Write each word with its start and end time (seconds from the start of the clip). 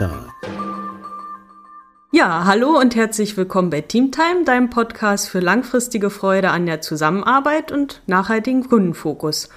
Time. 0.00 0.32
Ja, 2.10 2.46
hallo 2.46 2.78
und 2.78 2.96
herzlich 2.96 3.36
willkommen 3.36 3.68
bei 3.68 3.82
Teamtime, 3.82 4.44
deinem 4.46 4.70
Podcast 4.70 5.28
für 5.28 5.40
langfristige 5.40 6.08
Freude 6.08 6.48
an 6.48 6.64
der 6.64 6.80
Zusammenarbeit 6.80 7.70
und 7.70 8.00
nachhaltigen 8.06 8.66
Kundenfokus. 8.66 9.50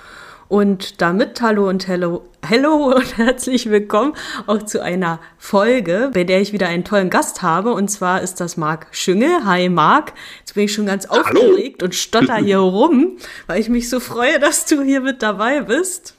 Und 0.49 1.01
damit 1.01 1.41
hallo 1.41 1.69
und 1.69 1.87
hello, 1.87 2.27
hello 2.45 2.93
und 2.93 3.17
herzlich 3.17 3.69
willkommen 3.69 4.17
auch 4.45 4.63
zu 4.63 4.83
einer 4.83 5.21
Folge, 5.37 6.11
bei 6.13 6.25
der 6.25 6.41
ich 6.41 6.51
wieder 6.51 6.67
einen 6.67 6.83
tollen 6.83 7.09
Gast 7.09 7.41
habe. 7.41 7.71
Und 7.71 7.87
zwar 7.87 8.21
ist 8.21 8.41
das 8.41 8.57
Marc 8.57 8.87
Schüngel. 8.91 9.45
Hi 9.45 9.69
Marc. 9.69 10.11
Jetzt 10.39 10.55
bin 10.55 10.65
ich 10.65 10.73
schon 10.73 10.87
ganz 10.87 11.05
aufgeregt 11.05 11.81
hallo. 11.81 11.85
und 11.85 11.95
stotter 11.95 12.35
hier 12.35 12.57
rum, 12.57 13.15
weil 13.47 13.61
ich 13.61 13.69
mich 13.69 13.89
so 13.89 14.01
freue, 14.01 14.41
dass 14.41 14.65
du 14.65 14.81
hier 14.81 14.99
mit 14.99 15.21
dabei 15.21 15.61
bist. 15.61 16.15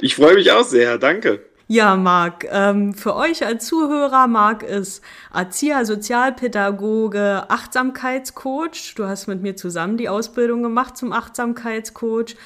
Ich 0.00 0.16
freue 0.16 0.32
mich 0.32 0.50
auch 0.50 0.64
sehr, 0.64 0.96
danke. 0.96 1.42
Ja, 1.66 1.96
Marc, 1.96 2.46
ähm, 2.50 2.92
für 2.92 3.16
euch 3.16 3.46
als 3.46 3.64
Zuhörer, 3.66 4.26
Marc 4.26 4.62
ist 4.62 5.02
Erzieher, 5.32 5.86
Sozialpädagoge, 5.86 7.48
Achtsamkeitscoach. 7.48 8.94
Du 8.96 9.06
hast 9.06 9.28
mit 9.28 9.40
mir 9.40 9.56
zusammen 9.56 9.96
die 9.96 10.10
Ausbildung 10.10 10.62
gemacht 10.62 10.98
zum 10.98 11.14
Achtsamkeitscoach. 11.14 12.36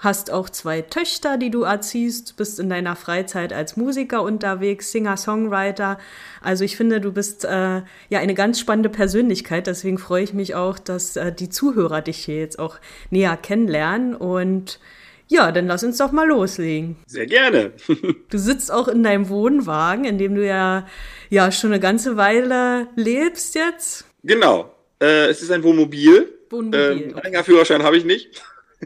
Hast 0.00 0.32
auch 0.32 0.50
zwei 0.50 0.82
Töchter, 0.82 1.38
die 1.38 1.52
du 1.52 1.62
erziehst, 1.62 2.36
bist 2.36 2.58
in 2.58 2.68
deiner 2.68 2.96
Freizeit 2.96 3.52
als 3.52 3.76
Musiker 3.76 4.22
unterwegs, 4.22 4.90
Singer, 4.90 5.16
Songwriter. 5.16 5.98
Also 6.42 6.64
ich 6.64 6.76
finde, 6.76 7.00
du 7.00 7.12
bist 7.12 7.44
äh, 7.44 7.82
ja 8.08 8.18
eine 8.18 8.34
ganz 8.34 8.58
spannende 8.58 8.88
Persönlichkeit. 8.88 9.68
Deswegen 9.68 9.98
freue 9.98 10.24
ich 10.24 10.34
mich 10.34 10.56
auch, 10.56 10.80
dass 10.80 11.14
äh, 11.14 11.32
die 11.32 11.48
Zuhörer 11.48 12.02
dich 12.02 12.24
hier 12.24 12.40
jetzt 12.40 12.58
auch 12.58 12.80
näher 13.10 13.36
kennenlernen 13.36 14.16
und 14.16 14.80
ja, 15.28 15.52
dann 15.52 15.66
lass 15.66 15.84
uns 15.84 15.98
doch 15.98 16.12
mal 16.12 16.28
loslegen. 16.28 16.96
Sehr 17.06 17.26
gerne. 17.26 17.72
du 18.30 18.38
sitzt 18.38 18.70
auch 18.70 18.88
in 18.88 19.02
deinem 19.02 19.28
Wohnwagen, 19.28 20.04
in 20.04 20.18
dem 20.18 20.34
du 20.34 20.46
ja, 20.46 20.86
ja 21.30 21.50
schon 21.50 21.72
eine 21.72 21.80
ganze 21.80 22.16
Weile 22.16 22.88
lebst 22.96 23.54
jetzt. 23.54 24.04
Genau. 24.22 24.74
Äh, 25.00 25.26
es 25.26 25.42
ist 25.42 25.50
ein 25.50 25.62
Wohnmobil. 25.62 26.32
Wohnmobil. 26.50 27.12
Ähm, 27.12 27.16
okay. 27.16 27.44
Führerschein 27.44 27.82
habe 27.82 27.96
ich 27.96 28.04
nicht. 28.04 28.42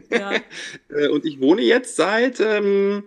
Ja. 0.09 0.31
Äh, 0.89 1.07
und 1.09 1.25
ich 1.25 1.39
wohne 1.39 1.61
jetzt 1.61 1.95
seit, 1.95 2.39
ähm, 2.39 3.03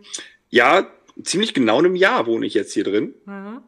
ja, 0.50 0.88
ziemlich 1.22 1.52
genau 1.52 1.78
einem 1.78 1.96
Jahr 1.96 2.26
wohne 2.26 2.46
ich 2.46 2.54
jetzt 2.54 2.72
hier 2.72 2.84
drin. 2.84 3.14
Mhm. 3.26 3.62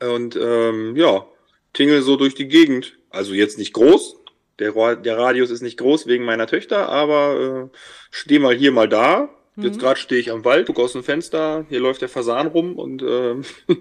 Und 0.00 0.36
ähm, 0.36 0.94
ja, 0.96 1.26
tingle 1.72 2.02
so 2.02 2.16
durch 2.16 2.34
die 2.34 2.48
Gegend. 2.48 2.98
Also 3.10 3.32
jetzt 3.32 3.58
nicht 3.58 3.72
groß, 3.72 4.19
der, 4.60 4.96
der 4.96 5.18
Radius 5.18 5.50
ist 5.50 5.62
nicht 5.62 5.78
groß 5.78 6.06
wegen 6.06 6.24
meiner 6.24 6.46
Töchter, 6.46 6.88
aber 6.88 7.70
äh, 7.72 7.76
stehe 8.10 8.40
mal 8.40 8.54
hier, 8.54 8.72
mal 8.72 8.88
da. 8.88 9.28
Mhm. 9.56 9.64
Jetzt 9.64 9.80
gerade 9.80 9.98
stehe 9.98 10.20
ich 10.20 10.30
am 10.30 10.44
Wald, 10.44 10.66
gucke 10.66 10.82
aus 10.82 10.92
dem 10.92 11.02
Fenster, 11.02 11.64
hier 11.68 11.80
läuft 11.80 12.02
der 12.02 12.08
Fasan 12.08 12.46
rum 12.46 12.76
und 12.76 13.02
äh, 13.02 13.34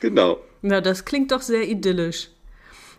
genau. 0.00 0.38
Ja, 0.62 0.80
das 0.80 1.04
klingt 1.04 1.32
doch 1.32 1.42
sehr 1.42 1.68
idyllisch. 1.68 2.28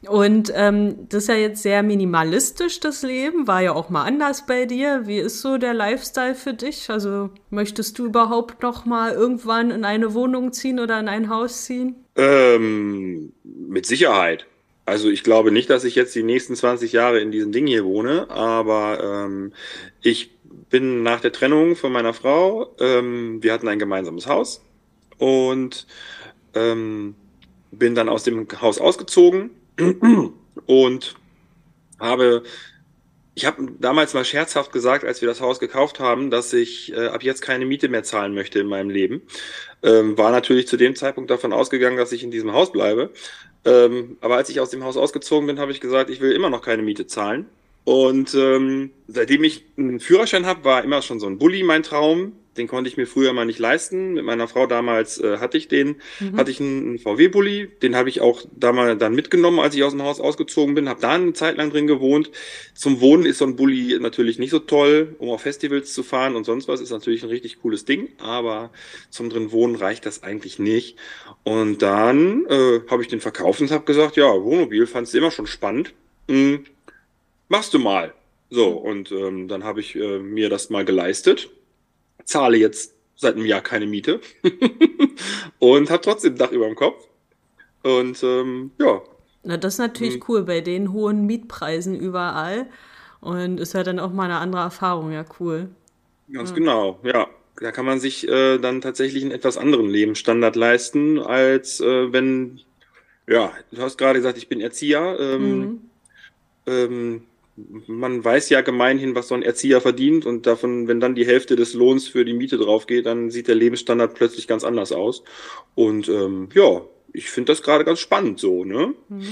Und 0.07 0.51
ähm, 0.53 1.07
das 1.07 1.23
ist 1.23 1.29
ja 1.29 1.35
jetzt 1.35 1.63
sehr 1.63 1.81
minimalistisch, 1.81 2.81
das 2.81 3.03
Leben. 3.03 3.47
War 3.47 3.61
ja 3.61 3.73
auch 3.73 3.89
mal 3.89 4.03
anders 4.03 4.45
bei 4.45 4.65
dir. 4.65 5.03
Wie 5.05 5.19
ist 5.19 5.39
so 5.41 5.57
der 5.57 5.73
Lifestyle 5.73 6.35
für 6.35 6.53
dich? 6.53 6.89
Also 6.89 7.29
möchtest 7.49 7.99
du 7.99 8.05
überhaupt 8.07 8.61
noch 8.63 8.83
mal 8.83 9.13
irgendwann 9.13 9.71
in 9.71 9.85
eine 9.85 10.13
Wohnung 10.13 10.51
ziehen 10.51 10.81
oder 10.81 10.99
in 10.99 11.07
ein 11.07 11.29
Haus 11.29 11.63
ziehen? 11.63 11.95
Ähm, 12.17 13.31
mit 13.43 13.85
Sicherheit. 13.85 14.45
Also 14.85 15.09
ich 15.09 15.23
glaube 15.23 15.51
nicht, 15.51 15.69
dass 15.69 15.85
ich 15.85 15.95
jetzt 15.95 16.13
die 16.13 16.23
nächsten 16.23 16.55
20 16.55 16.91
Jahre 16.91 17.19
in 17.19 17.31
diesem 17.31 17.51
Ding 17.51 17.67
hier 17.67 17.85
wohne, 17.85 18.29
aber 18.29 19.25
ähm, 19.25 19.53
ich 20.01 20.31
bin 20.69 21.03
nach 21.03 21.21
der 21.21 21.31
Trennung 21.31 21.75
von 21.75 21.91
meiner 21.91 22.13
Frau, 22.13 22.75
ähm, 22.79 23.41
wir 23.41 23.53
hatten 23.53 23.67
ein 23.67 23.79
gemeinsames 23.79 24.27
Haus 24.27 24.61
und 25.17 25.87
ähm, 26.53 27.15
bin 27.71 27.95
dann 27.95 28.09
aus 28.09 28.23
dem 28.23 28.47
Haus 28.61 28.79
ausgezogen 28.79 29.51
und 30.65 31.15
habe, 31.99 32.43
ich 33.35 33.45
habe 33.45 33.67
damals 33.79 34.13
mal 34.13 34.25
scherzhaft 34.25 34.71
gesagt, 34.73 35.05
als 35.05 35.21
wir 35.21 35.29
das 35.29 35.41
Haus 35.41 35.59
gekauft 35.59 35.99
haben, 35.99 36.29
dass 36.29 36.51
ich 36.51 36.93
äh, 36.93 37.07
ab 37.07 37.23
jetzt 37.23 37.41
keine 37.41 37.65
Miete 37.65 37.87
mehr 37.87 38.03
zahlen 38.03 38.33
möchte 38.33 38.59
in 38.59 38.67
meinem 38.67 38.89
Leben. 38.89 39.21
Ähm, 39.81 40.17
war 40.17 40.31
natürlich 40.31 40.67
zu 40.67 40.77
dem 40.77 40.95
Zeitpunkt 40.95 41.31
davon 41.31 41.53
ausgegangen, 41.53 41.97
dass 41.97 42.11
ich 42.11 42.23
in 42.23 42.31
diesem 42.31 42.53
Haus 42.53 42.71
bleibe. 42.71 43.11
Ähm, 43.65 44.17
aber 44.21 44.35
als 44.35 44.49
ich 44.49 44.59
aus 44.59 44.69
dem 44.69 44.83
Haus 44.83 44.97
ausgezogen 44.97 45.47
bin, 45.47 45.59
habe 45.59 45.71
ich 45.71 45.79
gesagt, 45.79 46.09
ich 46.09 46.21
will 46.21 46.31
immer 46.31 46.49
noch 46.49 46.61
keine 46.61 46.81
Miete 46.81 47.07
zahlen. 47.07 47.45
Und 47.85 48.33
ähm, 48.33 48.91
seitdem 49.07 49.43
ich 49.43 49.65
einen 49.77 49.99
Führerschein 49.99 50.45
habe, 50.45 50.63
war 50.63 50.83
immer 50.83 51.01
schon 51.01 51.19
so 51.19 51.27
ein 51.27 51.37
Bulli 51.37 51.63
mein 51.63 51.83
Traum. 51.83 52.33
Den 52.57 52.67
konnte 52.67 52.89
ich 52.89 52.97
mir 52.97 53.07
früher 53.07 53.33
mal 53.33 53.45
nicht 53.45 53.59
leisten. 53.59 54.13
Mit 54.13 54.25
meiner 54.25 54.47
Frau 54.47 54.67
damals 54.67 55.19
äh, 55.19 55.37
hatte 55.37 55.57
ich 55.57 55.67
den, 55.67 55.95
mhm. 56.19 56.37
hatte 56.37 56.51
ich 56.51 56.59
einen, 56.59 56.99
VW-Bully. 56.99 57.67
Den 57.81 57.95
habe 57.95 58.09
ich 58.09 58.21
auch 58.21 58.43
damals 58.55 58.99
dann 58.99 59.15
mitgenommen, 59.15 59.59
als 59.59 59.75
ich 59.75 59.83
aus 59.83 59.93
dem 59.93 60.03
Haus 60.03 60.19
ausgezogen 60.19 60.75
bin. 60.75 60.87
Habe 60.87 61.01
da 61.01 61.11
eine 61.11 61.33
Zeit 61.33 61.57
lang 61.57 61.71
drin 61.71 61.87
gewohnt. 61.87 62.31
Zum 62.75 63.01
Wohnen 63.01 63.25
ist 63.25 63.39
so 63.39 63.45
ein 63.45 63.55
Bulli 63.55 63.97
natürlich 63.99 64.37
nicht 64.37 64.51
so 64.51 64.59
toll, 64.59 65.15
um 65.17 65.29
auf 65.29 65.41
Festivals 65.41 65.93
zu 65.93 66.03
fahren 66.03 66.35
und 66.35 66.43
sonst 66.43 66.67
was. 66.67 66.81
Ist 66.81 66.91
natürlich 66.91 67.23
ein 67.23 67.29
richtig 67.29 67.61
cooles 67.61 67.85
Ding, 67.85 68.09
aber 68.19 68.71
zum 69.09 69.29
drin 69.29 69.51
Wohnen 69.51 69.75
reicht 69.75 70.05
das 70.05 70.21
eigentlich 70.21 70.59
nicht. 70.59 70.97
Und 71.43 71.81
dann 71.81 72.45
äh, 72.45 72.81
habe 72.89 73.01
ich 73.01 73.07
den 73.07 73.19
verkauft 73.19 73.61
und 73.61 73.71
habe 73.71 73.85
gesagt, 73.85 74.15
ja, 74.15 74.25
Wohnmobil 74.25 74.85
fandst 74.85 75.13
du 75.13 75.17
immer 75.17 75.31
schon 75.31 75.47
spannend. 75.47 75.93
Hm, 76.29 76.65
machst 77.49 77.73
du 77.73 77.79
mal. 77.79 78.13
So, 78.49 78.69
und 78.69 79.11
ähm, 79.11 79.47
dann 79.47 79.63
habe 79.63 79.79
ich 79.79 79.95
äh, 79.95 80.19
mir 80.19 80.49
das 80.49 80.69
mal 80.69 80.85
geleistet 80.85 81.49
zahle 82.25 82.57
jetzt 82.57 82.93
seit 83.15 83.35
einem 83.35 83.45
Jahr 83.45 83.61
keine 83.61 83.85
Miete 83.85 84.19
und 85.59 85.89
habe 85.89 86.01
trotzdem 86.01 86.37
Dach 86.37 86.51
über 86.51 86.67
dem 86.67 86.75
Kopf. 86.75 87.07
Und 87.83 88.23
ähm, 88.23 88.71
ja. 88.79 89.01
Na, 89.43 89.57
das 89.57 89.75
ist 89.75 89.79
natürlich 89.79 90.15
mhm. 90.15 90.23
cool 90.27 90.43
bei 90.43 90.61
den 90.61 90.93
hohen 90.93 91.25
Mietpreisen 91.25 91.95
überall. 91.95 92.67
Und 93.19 93.59
ist 93.59 93.73
ja 93.73 93.83
dann 93.83 93.99
auch 93.99 94.11
mal 94.11 94.25
eine 94.25 94.37
andere 94.37 94.61
Erfahrung, 94.61 95.11
ja, 95.11 95.25
cool. 95.39 95.69
Ganz 96.31 96.49
ja. 96.49 96.55
genau, 96.55 96.99
ja. 97.03 97.27
Da 97.57 97.71
kann 97.71 97.85
man 97.85 97.99
sich 97.99 98.27
äh, 98.27 98.57
dann 98.57 98.81
tatsächlich 98.81 99.23
einen 99.23 99.31
etwas 99.31 99.57
anderen 99.57 99.89
Lebensstandard 99.89 100.55
leisten, 100.55 101.19
als 101.19 101.79
äh, 101.79 102.11
wenn, 102.11 102.59
ja, 103.27 103.53
du 103.71 103.81
hast 103.81 103.97
gerade 103.97 104.19
gesagt, 104.19 104.37
ich 104.37 104.49
bin 104.49 104.59
Erzieher. 104.59 105.17
Ähm, 105.19 105.59
mhm. 105.59 105.81
ähm, 106.65 107.21
man 107.55 108.23
weiß 108.23 108.49
ja 108.49 108.61
gemeinhin, 108.61 109.15
was 109.15 109.27
so 109.27 109.35
ein 109.35 109.43
Erzieher 109.43 109.79
verdient 109.79 110.25
und 110.25 110.47
davon, 110.47 110.87
wenn 110.87 110.99
dann 110.99 111.15
die 111.15 111.25
Hälfte 111.25 111.55
des 111.55 111.73
Lohns 111.73 112.07
für 112.07 112.25
die 112.25 112.33
Miete 112.33 112.57
drauf 112.57 112.87
geht, 112.87 113.05
dann 113.05 113.29
sieht 113.29 113.47
der 113.47 113.55
Lebensstandard 113.55 114.15
plötzlich 114.15 114.47
ganz 114.47 114.63
anders 114.63 114.91
aus. 114.91 115.23
Und 115.75 116.09
ähm, 116.09 116.49
ja, 116.53 116.81
ich 117.13 117.29
finde 117.29 117.51
das 117.51 117.61
gerade 117.61 117.85
ganz 117.85 117.99
spannend 117.99 118.39
so, 118.39 118.65
ne? 118.65 118.95
Mhm. 119.07 119.27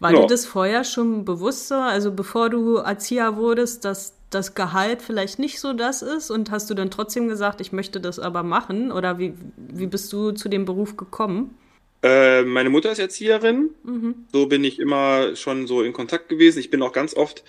War 0.00 0.12
ja. 0.12 0.20
dir 0.20 0.26
das 0.26 0.46
vorher 0.46 0.82
schon 0.82 1.24
bewusst 1.24 1.68
so, 1.68 1.76
also 1.76 2.10
bevor 2.10 2.50
du 2.50 2.76
Erzieher 2.76 3.36
wurdest, 3.36 3.84
dass 3.84 4.16
das 4.30 4.54
Gehalt 4.54 5.00
vielleicht 5.00 5.38
nicht 5.38 5.60
so 5.60 5.72
das 5.72 6.02
ist 6.02 6.30
und 6.30 6.50
hast 6.50 6.70
du 6.70 6.74
dann 6.74 6.90
trotzdem 6.90 7.28
gesagt, 7.28 7.60
ich 7.60 7.72
möchte 7.72 8.00
das 8.00 8.18
aber 8.18 8.42
machen 8.42 8.90
oder 8.92 9.18
wie, 9.18 9.34
wie 9.56 9.86
bist 9.86 10.12
du 10.12 10.32
zu 10.32 10.48
dem 10.48 10.64
Beruf 10.64 10.96
gekommen? 10.96 11.56
Äh, 12.02 12.42
meine 12.42 12.70
Mutter 12.70 12.92
ist 12.92 12.98
Erzieherin. 12.98 13.70
Mhm. 13.82 14.14
So 14.32 14.46
bin 14.46 14.64
ich 14.64 14.78
immer 14.78 15.36
schon 15.36 15.66
so 15.66 15.82
in 15.82 15.92
Kontakt 15.92 16.28
gewesen. 16.28 16.58
Ich 16.58 16.70
bin 16.70 16.82
auch 16.82 16.92
ganz 16.92 17.14
oft 17.14 17.44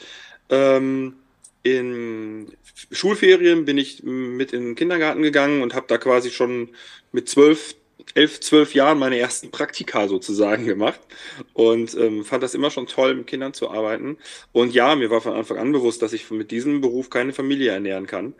ähm, 0.50 1.16
in 1.64 2.48
Schulferien 2.92 3.66
bin 3.66 3.78
ich 3.78 4.04
mit 4.04 4.54
in 4.54 4.66
den 4.66 4.76
Kindergarten 4.76 5.22
gegangen 5.22 5.62
und 5.62 5.74
habe 5.74 5.86
da 5.88 5.98
quasi 5.98 6.32
schon 6.32 6.70
mit 7.12 7.30
zwölf, 7.30 7.76
elf, 8.16 8.40
zwölf 8.40 8.74
Jahren 8.74 9.00
meine 9.00 9.20
ersten 9.20 9.52
Praktika 9.52 10.08
sozusagen 10.08 10.66
gemacht 10.66 11.00
und 11.54 11.96
ähm, 11.96 12.26
fand 12.26 12.44
das 12.44 12.56
immer 12.56 12.72
schon 12.72 12.88
toll, 12.88 13.16
mit 13.16 13.28
Kindern 13.28 13.54
zu 13.54 13.70
arbeiten. 13.70 14.18
Und 14.52 14.74
ja, 14.74 14.96
mir 14.96 15.12
war 15.12 15.22
von 15.22 15.34
Anfang 15.34 15.58
an 15.58 15.72
bewusst, 15.72 16.02
dass 16.02 16.14
ich 16.14 16.30
mit 16.32 16.52
diesem 16.52 16.82
Beruf 16.82 17.10
keine 17.10 17.34
Familie 17.34 17.72
ernähren 17.72 18.08
kann. 18.08 18.34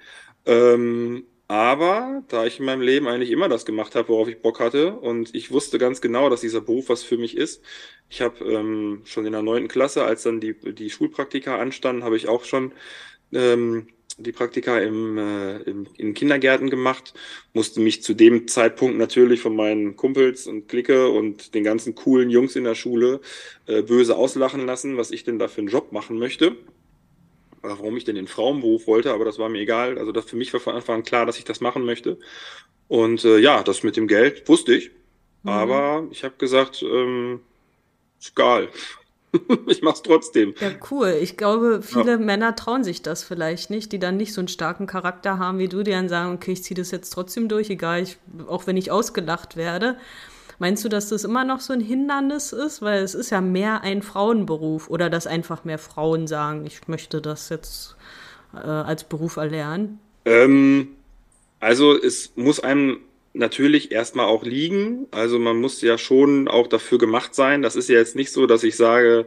Ähm, 0.46 1.26
aber 1.52 2.24
da 2.30 2.46
ich 2.46 2.60
in 2.60 2.66
meinem 2.66 2.80
Leben 2.80 3.10
eigentlich 3.10 3.30
immer 3.30 3.50
das 3.50 3.66
gemacht 3.66 3.94
habe, 3.96 4.08
worauf 4.08 4.30
ich 4.30 4.42
Bock 4.42 4.62
hatte, 4.62 4.94
und 4.94 5.36
ich 5.36 5.52
wusste 5.52 5.80
ganz 5.80 6.00
genau, 6.00 6.30
dass 6.30 6.40
dieser 6.40 6.62
Beruf 6.62 6.88
was 6.88 7.04
für 7.04 7.18
mich 7.18 7.36
ist. 7.36 7.62
Ich 8.08 8.22
habe 8.22 8.46
ähm, 8.46 9.02
schon 9.04 9.26
in 9.26 9.34
der 9.34 9.42
neunten 9.42 9.68
Klasse, 9.68 10.06
als 10.06 10.24
dann 10.24 10.40
die, 10.40 10.54
die 10.54 10.90
Schulpraktika 10.90 11.58
anstanden, 11.60 12.06
habe 12.06 12.16
ich 12.16 12.30
auch 12.30 12.46
schon 12.46 12.72
ähm, 13.34 13.88
die 14.18 14.32
Praktika 14.32 14.80
im, 14.80 15.18
äh, 15.18 15.58
im, 15.64 15.88
in 15.98 16.14
Kindergärten 16.14 16.70
gemacht, 16.70 17.14
musste 17.52 17.82
mich 17.82 18.02
zu 18.02 18.14
dem 18.14 18.48
Zeitpunkt 18.48 18.98
natürlich 18.98 19.42
von 19.42 19.54
meinen 19.54 19.98
Kumpels 19.98 20.48
und 20.48 20.70
Clique 20.70 21.10
und 21.10 21.54
den 21.54 21.66
ganzen 21.66 21.96
coolen 21.96 22.30
Jungs 22.30 22.56
in 22.56 22.64
der 22.64 22.76
Schule 22.76 23.20
äh, 23.66 23.82
böse 23.82 24.16
auslachen 24.16 24.66
lassen, 24.66 24.96
was 24.96 25.12
ich 25.12 25.26
denn 25.26 25.38
da 25.38 25.50
für 25.50 25.60
einen 25.60 25.68
Job 25.68 25.92
machen 25.92 26.18
möchte 26.18 26.56
warum 27.62 27.98
ich 27.98 28.04
denn 28.04 28.16
den 28.16 28.28
Frauenberuf 28.28 28.88
wollte, 28.88 29.14
aber 29.14 29.26
das 29.26 29.40
war 29.40 29.50
mir 29.50 29.60
egal. 29.60 29.98
Also 29.98 30.12
das 30.12 30.26
für 30.26 30.36
mich 30.36 30.52
war 30.54 30.60
von 30.60 30.76
Anfang 30.76 30.98
an 30.98 31.04
klar, 31.04 31.26
dass 31.26 31.38
ich 31.38 31.46
das 31.46 31.62
machen 31.62 31.86
möchte. 31.86 32.18
Und 32.88 33.24
äh, 33.24 33.38
ja, 33.38 33.64
das 33.64 33.84
mit 33.84 33.96
dem 33.96 34.08
Geld 34.08 34.48
wusste 34.50 34.74
ich. 34.74 34.92
Mhm. 35.44 35.50
Aber 35.50 36.08
ich 36.12 36.24
habe 36.24 36.36
gesagt, 36.38 36.82
ähm, 36.84 37.42
ist 38.20 38.32
egal. 38.32 38.70
ich 39.68 39.82
mach's 39.82 40.02
trotzdem. 40.02 40.54
Ja, 40.60 40.72
cool. 40.90 41.18
Ich 41.22 41.38
glaube, 41.38 41.82
viele 41.82 42.12
ja. 42.12 42.18
Männer 42.18 42.56
trauen 42.56 42.84
sich 42.84 43.02
das 43.02 43.24
vielleicht 43.24 43.70
nicht, 43.70 43.92
die 43.92 44.00
dann 44.00 44.18
nicht 44.18 44.34
so 44.34 44.42
einen 44.42 44.48
starken 44.48 44.88
Charakter 44.88 45.40
haben 45.40 45.58
wie 45.58 45.70
du, 45.70 45.84
die 45.84 45.92
dann 45.92 46.10
sagen, 46.10 46.34
okay, 46.34 46.52
ich 46.52 46.64
ziehe 46.64 46.76
das 46.76 46.92
jetzt 46.92 47.12
trotzdem 47.12 47.48
durch, 47.48 47.70
egal, 47.70 48.02
ich, 48.02 48.18
auch 48.48 48.68
wenn 48.68 48.78
ich 48.78 48.92
ausgelacht 48.92 49.56
werde. 49.56 49.98
Meinst 50.62 50.86
du, 50.86 50.90
dass 50.90 51.10
das 51.10 51.24
immer 51.24 51.44
noch 51.44 51.60
so 51.60 51.74
ein 51.74 51.80
Hindernis 51.80 52.54
ist? 52.54 52.84
Weil 52.84 53.02
es 53.02 53.16
ist 53.16 53.32
ja 53.32 53.42
mehr 53.42 53.82
ein 53.82 54.04
Frauenberuf 54.04 54.92
oder 54.92 55.10
dass 55.10 55.26
einfach 55.26 55.64
mehr 55.64 55.80
Frauen 55.80 56.28
sagen, 56.28 56.68
ich 56.68 56.88
möchte 56.88 57.20
das 57.20 57.50
jetzt 57.50 57.96
äh, 58.54 58.58
als 58.68 59.04
Beruf 59.04 59.38
erlernen? 59.38 59.98
Ähm, 60.24 60.90
also 61.60 61.98
es 61.98 62.34
muss 62.36 62.60
einem 62.60 63.00
natürlich 63.34 63.92
erstmal 63.92 64.28
auch 64.28 64.44
liegen. 64.44 65.08
Also 65.10 65.40
man 65.40 65.60
muss 65.60 65.82
ja 65.82 65.98
schon 65.98 66.48
auch 66.48 66.68
dafür 66.68 67.00
gemacht 67.00 67.34
sein. 67.34 67.64
Das 67.64 67.76
ist 67.76 67.90
ja 67.90 67.98
jetzt 67.98 68.16
nicht 68.16 68.32
so, 68.32 68.46
dass 68.46 68.62
ich 68.62 68.78
sage, 68.78 69.26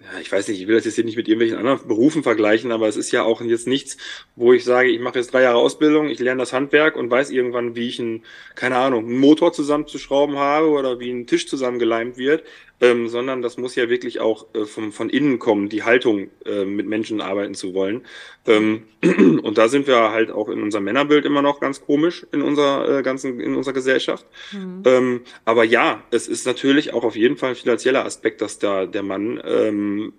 ja, 0.00 0.18
ich 0.18 0.32
weiß 0.32 0.48
nicht, 0.48 0.60
ich 0.60 0.66
will 0.66 0.76
das 0.76 0.86
jetzt 0.86 0.94
hier 0.94 1.04
nicht 1.04 1.16
mit 1.16 1.28
irgendwelchen 1.28 1.58
anderen 1.58 1.86
Berufen 1.86 2.22
vergleichen, 2.22 2.72
aber 2.72 2.88
es 2.88 2.96
ist 2.96 3.12
ja 3.12 3.22
auch 3.22 3.42
jetzt 3.42 3.66
nichts, 3.66 3.98
wo 4.34 4.54
ich 4.54 4.64
sage, 4.64 4.88
ich 4.88 4.98
mache 4.98 5.18
jetzt 5.18 5.34
drei 5.34 5.42
Jahre 5.42 5.58
Ausbildung, 5.58 6.08
ich 6.08 6.18
lerne 6.18 6.40
das 6.40 6.54
Handwerk 6.54 6.96
und 6.96 7.10
weiß 7.10 7.30
irgendwann, 7.30 7.76
wie 7.76 7.88
ich 7.88 8.00
einen, 8.00 8.24
keine 8.54 8.76
Ahnung, 8.76 9.04
einen 9.04 9.18
Motor 9.18 9.52
zusammenzuschrauben 9.52 10.36
habe 10.36 10.68
oder 10.68 11.00
wie 11.00 11.10
ein 11.10 11.26
Tisch 11.26 11.46
zusammengeleimt 11.46 12.16
wird 12.16 12.44
ähm, 12.80 13.08
sondern 13.08 13.42
das 13.42 13.58
muss 13.58 13.74
ja 13.74 13.88
wirklich 13.88 14.20
auch 14.20 14.46
äh, 14.54 14.64
vom, 14.64 14.92
von 14.92 15.10
innen 15.10 15.38
kommen, 15.38 15.68
die 15.68 15.82
Haltung, 15.82 16.30
äh, 16.44 16.64
mit 16.64 16.86
Menschen 16.86 17.20
arbeiten 17.20 17.54
zu 17.54 17.74
wollen. 17.74 18.02
Ähm, 18.46 18.84
und 19.42 19.58
da 19.58 19.68
sind 19.68 19.86
wir 19.86 20.10
halt 20.10 20.30
auch 20.30 20.48
in 20.48 20.62
unserem 20.62 20.84
Männerbild 20.84 21.24
immer 21.24 21.42
noch 21.42 21.60
ganz 21.60 21.80
komisch 21.80 22.26
in 22.32 22.42
unserer 22.42 22.98
äh, 22.98 23.02
ganzen, 23.02 23.40
in 23.40 23.54
unserer 23.54 23.74
Gesellschaft. 23.74 24.26
Mhm. 24.52 24.82
Ähm, 24.86 25.20
aber 25.44 25.64
ja, 25.64 26.02
es 26.10 26.28
ist 26.28 26.46
natürlich 26.46 26.92
auch 26.92 27.04
auf 27.04 27.16
jeden 27.16 27.36
Fall 27.36 27.50
ein 27.50 27.56
finanzieller 27.56 28.04
Aspekt, 28.04 28.40
dass 28.40 28.58
da 28.58 28.86
der 28.86 29.02
Mann 29.02 29.40
ähm, 29.44 30.12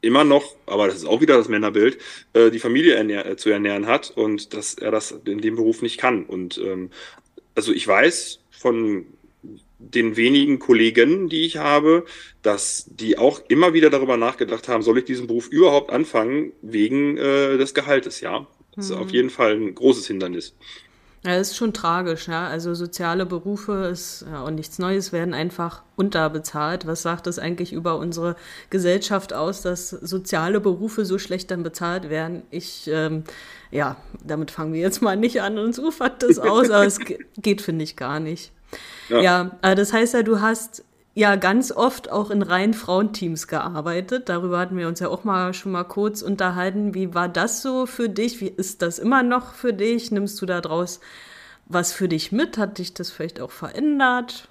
immer 0.00 0.24
noch, 0.24 0.56
aber 0.66 0.86
das 0.86 0.96
ist 0.96 1.06
auch 1.06 1.20
wieder 1.20 1.36
das 1.36 1.48
Männerbild, 1.48 1.98
äh, 2.32 2.50
die 2.50 2.58
Familie 2.58 2.94
ernähr 2.94 3.26
äh, 3.26 3.36
zu 3.36 3.50
ernähren 3.50 3.86
hat 3.86 4.10
und 4.10 4.54
dass 4.54 4.74
er 4.74 4.90
das 4.90 5.12
in 5.24 5.40
dem 5.40 5.56
Beruf 5.56 5.82
nicht 5.82 5.98
kann. 5.98 6.24
Und 6.24 6.58
ähm, 6.58 6.90
also 7.54 7.72
ich 7.72 7.86
weiß 7.86 8.40
von 8.50 9.06
den 9.78 10.16
wenigen 10.16 10.58
Kollegen, 10.58 11.28
die 11.28 11.44
ich 11.44 11.56
habe, 11.56 12.04
dass 12.42 12.86
die 12.88 13.16
auch 13.16 13.40
immer 13.48 13.72
wieder 13.74 13.90
darüber 13.90 14.16
nachgedacht 14.16 14.68
haben, 14.68 14.82
soll 14.82 14.98
ich 14.98 15.04
diesen 15.04 15.26
Beruf 15.26 15.48
überhaupt 15.48 15.90
anfangen 15.90 16.52
wegen 16.62 17.16
äh, 17.16 17.56
des 17.56 17.74
Gehaltes, 17.74 18.20
ja. 18.20 18.46
Das 18.74 18.88
mhm. 18.88 18.94
ist 18.94 19.00
auf 19.00 19.10
jeden 19.10 19.30
Fall 19.30 19.54
ein 19.54 19.74
großes 19.74 20.06
Hindernis. 20.06 20.54
Ja, 21.24 21.36
das 21.36 21.50
ist 21.50 21.56
schon 21.56 21.72
tragisch, 21.72 22.28
ja. 22.28 22.46
Also 22.46 22.74
soziale 22.74 23.26
Berufe 23.26 23.88
ist 23.90 24.24
ja, 24.30 24.42
und 24.42 24.54
nichts 24.54 24.78
Neues 24.78 25.12
werden 25.12 25.34
einfach 25.34 25.82
unterbezahlt. 25.96 26.86
Was 26.86 27.02
sagt 27.02 27.26
das 27.26 27.40
eigentlich 27.40 27.72
über 27.72 27.98
unsere 27.98 28.36
Gesellschaft 28.70 29.32
aus, 29.32 29.62
dass 29.62 29.90
soziale 29.90 30.60
Berufe 30.60 31.04
so 31.04 31.18
schlecht 31.18 31.50
dann 31.50 31.64
bezahlt 31.64 32.08
werden? 32.08 32.42
Ich, 32.50 32.88
ähm, 32.92 33.24
ja, 33.72 33.96
damit 34.24 34.52
fangen 34.52 34.72
wir 34.72 34.80
jetzt 34.80 35.02
mal 35.02 35.16
nicht 35.16 35.42
an, 35.42 35.58
uns 35.58 35.78
ufert 35.78 36.22
das 36.22 36.38
aus, 36.38 36.70
aber 36.70 36.86
es 36.86 37.00
geht, 37.36 37.62
finde 37.62 37.82
ich, 37.82 37.96
gar 37.96 38.20
nicht. 38.20 38.52
Ja, 39.08 39.20
ja 39.20 39.58
äh, 39.62 39.74
das 39.74 39.92
heißt 39.92 40.14
ja, 40.14 40.22
du 40.22 40.40
hast 40.40 40.84
ja 41.14 41.34
ganz 41.36 41.72
oft 41.72 42.10
auch 42.10 42.30
in 42.30 42.42
reinen 42.42 42.74
Frauenteams 42.74 43.48
gearbeitet. 43.48 44.28
Darüber 44.28 44.58
hatten 44.58 44.76
wir 44.76 44.86
uns 44.86 45.00
ja 45.00 45.08
auch 45.08 45.24
mal 45.24 45.52
schon 45.52 45.72
mal 45.72 45.84
kurz 45.84 46.22
unterhalten. 46.22 46.94
Wie 46.94 47.12
war 47.12 47.28
das 47.28 47.60
so 47.60 47.86
für 47.86 48.08
dich? 48.08 48.40
Wie 48.40 48.48
ist 48.48 48.82
das 48.82 48.98
immer 48.98 49.22
noch 49.22 49.54
für 49.54 49.72
dich? 49.72 50.12
Nimmst 50.12 50.40
du 50.40 50.46
da 50.46 50.60
draus 50.60 51.00
was 51.66 51.92
für 51.92 52.08
dich 52.08 52.32
mit? 52.32 52.56
Hat 52.58 52.78
dich 52.78 52.94
das 52.94 53.10
vielleicht 53.10 53.40
auch 53.40 53.50
verändert? 53.50 54.48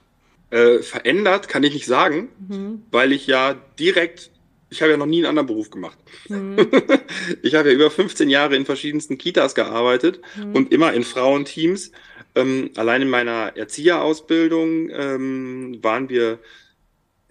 Äh, 0.50 0.80
verändert 0.80 1.50
kann 1.50 1.64
ich 1.64 1.74
nicht 1.74 1.86
sagen, 1.86 2.30
mhm. 2.48 2.84
weil 2.92 3.12
ich 3.12 3.28
ja 3.28 3.56
direkt, 3.80 4.32
ich 4.70 4.82
habe 4.82 4.92
ja 4.92 4.98
noch 4.98 5.06
nie 5.06 5.18
einen 5.18 5.26
anderen 5.26 5.48
Beruf 5.48 5.70
gemacht. 5.72 5.98
Mhm. 6.30 6.58
ich 7.42 7.56
habe 7.56 7.70
ja 7.70 7.76
über 7.76 7.92
15 7.92 8.30
Jahre 8.30 8.56
in 8.56 8.66
verschiedensten 8.66 9.18
Kitas 9.18 9.56
gearbeitet 9.56 10.22
mhm. 10.38 10.56
und 10.56 10.72
immer 10.72 10.94
in 10.94 11.04
Frauenteams. 11.04 11.92
Ähm, 12.38 12.72
allein 12.76 13.02
in 13.02 13.10
meiner 13.10 13.56
Erzieherausbildung 13.56 14.90
ähm, 14.92 15.80
waren 15.82 16.10
wir 16.10 16.40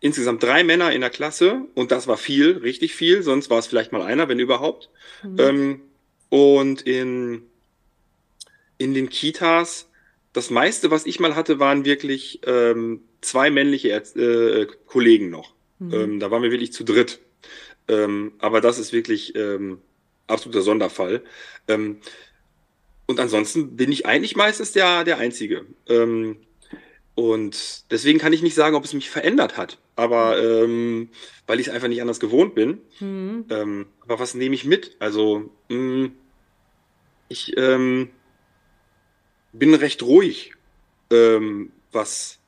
insgesamt 0.01 0.43
drei 0.43 0.65
Männer 0.65 0.93
in 0.93 1.01
der 1.01 1.11
Klasse 1.11 1.63
und 1.75 1.91
das 1.91 2.07
war 2.07 2.17
viel, 2.17 2.59
richtig 2.59 2.95
viel, 2.95 3.23
sonst 3.23 3.49
war 3.49 3.59
es 3.59 3.67
vielleicht 3.67 3.93
mal 3.93 4.03
einer, 4.03 4.29
wenn 4.29 4.39
überhaupt. 4.41 4.91
Mhm. 5.23 5.37
Ähm, 5.39 5.81
und 6.29 6.83
in, 6.83 7.43
in 8.79 8.95
den 8.95 9.09
Kitas, 9.09 9.89
das 10.33 10.51
meiste, 10.51 10.91
was 10.91 11.07
ich 11.07 11.21
mal 11.21 11.37
hatte, 11.37 11.59
waren 11.59 11.85
wirklich 11.85 12.41
ähm, 12.45 13.01
zwei 13.21 13.51
männliche 13.51 13.91
äh, 13.91 14.67
Kollegen 14.87 15.31
noch. 15.31 15.55
Mhm. 15.79 15.95
Ähm, 15.95 16.21
da 16.21 16.31
waren 16.31 16.43
wir 16.43 16.51
wirklich 16.51 16.73
zu 16.73 16.85
dritt. 16.85 17.21
Ähm, 17.89 18.33
aber 18.39 18.61
das 18.61 18.79
ist 18.79 18.93
wirklich 18.93 19.37
ähm, 19.37 19.79
absoluter 20.27 20.63
Sonderfall. 20.63 21.23
Und 23.07 23.21
ansonsten 23.21 23.77
bin 23.77 23.93
ich 23.93 24.07
eigentlich 24.07 24.37
meistens 24.37 24.73
der, 24.73 25.05
der 25.05 25.19
Einzige. 25.19 25.67
Ähm, 25.89 26.39
und 27.15 27.91
deswegen 27.91 28.19
kann 28.19 28.33
ich 28.33 28.43
nicht 28.43 28.55
sagen, 28.55 28.77
ob 28.77 28.85
es 28.85 28.93
mich 28.93 29.09
verändert 29.09 29.57
hat. 29.57 29.79
Aber 29.95 30.39
ähm, 30.43 31.09
weil 31.47 31.61
ich 31.61 31.69
es 31.69 31.73
einfach 31.73 31.89
nicht 31.89 32.03
anders 32.03 32.21
gewohnt 32.21 32.55
bin. 32.55 32.81
Mhm. 33.01 33.47
Ähm, 33.49 33.87
aber 34.03 34.19
was 34.19 34.35
nehme 34.35 34.55
ich 34.55 34.65
mit? 34.65 34.97
Also, 34.99 35.51
mh, 35.69 35.77
mm, 35.77 36.13
ich 37.29 37.57
ähm, 37.57 38.11
bin 39.53 39.75
recht 39.75 40.03
ruhig, 40.03 40.53
ähm, 41.11 41.73
was 41.93 42.39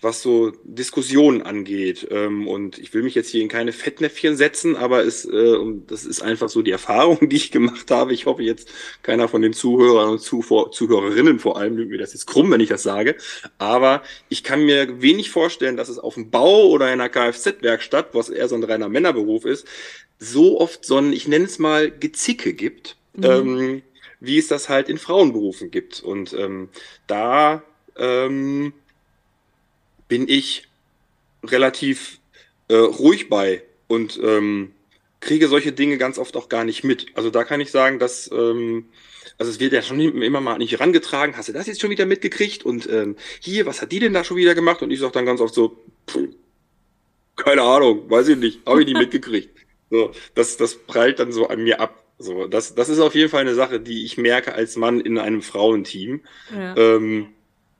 was 0.00 0.22
so 0.22 0.52
Diskussionen 0.64 1.42
angeht. 1.42 2.06
Ähm, 2.10 2.46
und 2.46 2.78
ich 2.78 2.92
will 2.92 3.02
mich 3.02 3.14
jetzt 3.14 3.30
hier 3.30 3.42
in 3.42 3.48
keine 3.48 3.72
Fettnäpfchen 3.72 4.36
setzen, 4.36 4.76
aber 4.76 5.04
es, 5.04 5.24
äh, 5.24 5.56
das 5.86 6.04
ist 6.04 6.22
einfach 6.22 6.48
so 6.48 6.62
die 6.62 6.70
Erfahrung, 6.70 7.28
die 7.28 7.36
ich 7.36 7.50
gemacht 7.50 7.90
habe. 7.90 8.12
Ich 8.12 8.26
hoffe 8.26 8.42
jetzt 8.42 8.68
keiner 9.02 9.28
von 9.28 9.42
den 9.42 9.52
Zuhörern 9.52 10.10
und 10.10 10.20
Zuh 10.20 10.42
Zuhörerinnen 10.70 11.38
vor 11.38 11.56
allem 11.58 11.76
nimmt 11.76 11.90
mir 11.90 11.98
das 11.98 12.12
jetzt 12.12 12.26
krumm, 12.26 12.50
wenn 12.50 12.60
ich 12.60 12.68
das 12.68 12.82
sage. 12.82 13.16
Aber 13.58 14.02
ich 14.28 14.42
kann 14.44 14.64
mir 14.64 15.00
wenig 15.00 15.30
vorstellen, 15.30 15.76
dass 15.76 15.88
es 15.88 15.98
auf 15.98 16.14
dem 16.14 16.30
Bau 16.30 16.68
oder 16.68 16.92
in 16.92 17.00
einer 17.00 17.08
Kfz-Werkstatt, 17.08 18.10
was 18.12 18.28
eher 18.28 18.48
so 18.48 18.54
ein 18.54 18.64
reiner 18.64 18.88
Männerberuf 18.88 19.44
ist, 19.44 19.66
so 20.18 20.60
oft 20.60 20.84
so 20.84 20.98
ein, 20.98 21.12
ich 21.12 21.26
nenne 21.28 21.46
es 21.46 21.58
mal, 21.58 21.90
Gezicke 21.90 22.52
gibt. 22.52 22.96
Mhm. 23.14 23.24
Ähm, 23.24 23.82
wie 24.20 24.38
es 24.38 24.48
das 24.48 24.68
halt 24.68 24.88
in 24.88 24.98
Frauenberufen 24.98 25.70
gibt. 25.70 26.00
Und 26.02 26.32
ähm, 26.32 26.68
da 27.06 27.62
ähm, 27.96 28.72
bin 30.08 30.28
ich 30.28 30.68
relativ 31.44 32.18
äh, 32.68 32.74
ruhig 32.76 33.28
bei 33.28 33.62
und 33.88 34.18
ähm, 34.22 34.72
kriege 35.20 35.48
solche 35.48 35.72
Dinge 35.72 35.98
ganz 35.98 36.18
oft 36.18 36.36
auch 36.36 36.48
gar 36.48 36.64
nicht 36.64 36.84
mit. 36.84 37.06
Also 37.14 37.30
da 37.30 37.44
kann 37.44 37.60
ich 37.60 37.70
sagen, 37.70 37.98
dass 37.98 38.30
ähm, 38.32 38.86
also 39.38 39.50
es 39.50 39.60
wird 39.60 39.72
ja 39.72 39.82
schon 39.82 40.00
immer 40.00 40.40
mal 40.40 40.58
nicht 40.58 40.72
herangetragen, 40.72 41.36
hast 41.36 41.48
du 41.48 41.52
das 41.52 41.66
jetzt 41.66 41.80
schon 41.80 41.90
wieder 41.90 42.06
mitgekriegt 42.06 42.64
und 42.64 42.88
ähm, 42.88 43.16
hier, 43.40 43.66
was 43.66 43.82
hat 43.82 43.92
die 43.92 44.00
denn 44.00 44.14
da 44.14 44.24
schon 44.24 44.36
wieder 44.36 44.54
gemacht? 44.54 44.82
Und 44.82 44.90
ich 44.90 45.00
sage 45.00 45.12
dann 45.12 45.26
ganz 45.26 45.40
oft 45.40 45.54
so, 45.54 45.76
pff, 46.08 46.28
keine 47.36 47.62
Ahnung, 47.62 48.08
weiß 48.08 48.28
ich 48.28 48.38
nicht, 48.38 48.66
habe 48.66 48.80
ich 48.80 48.86
nicht 48.86 48.98
mitgekriegt. 48.98 49.50
So, 49.88 50.10
das, 50.34 50.56
das 50.56 50.74
prallt 50.74 51.20
dann 51.20 51.30
so 51.30 51.46
an 51.46 51.62
mir 51.62 51.78
ab. 51.78 52.02
So, 52.18 52.48
das, 52.48 52.74
das 52.74 52.88
ist 52.88 52.98
auf 52.98 53.14
jeden 53.14 53.30
Fall 53.30 53.42
eine 53.42 53.54
Sache, 53.54 53.78
die 53.78 54.04
ich 54.04 54.18
merke 54.18 54.52
als 54.52 54.74
Mann 54.74 55.00
in 55.00 55.16
einem 55.16 55.42
Frauenteam. 55.42 56.22
Ja. 56.52 56.76
Ähm, 56.76 57.28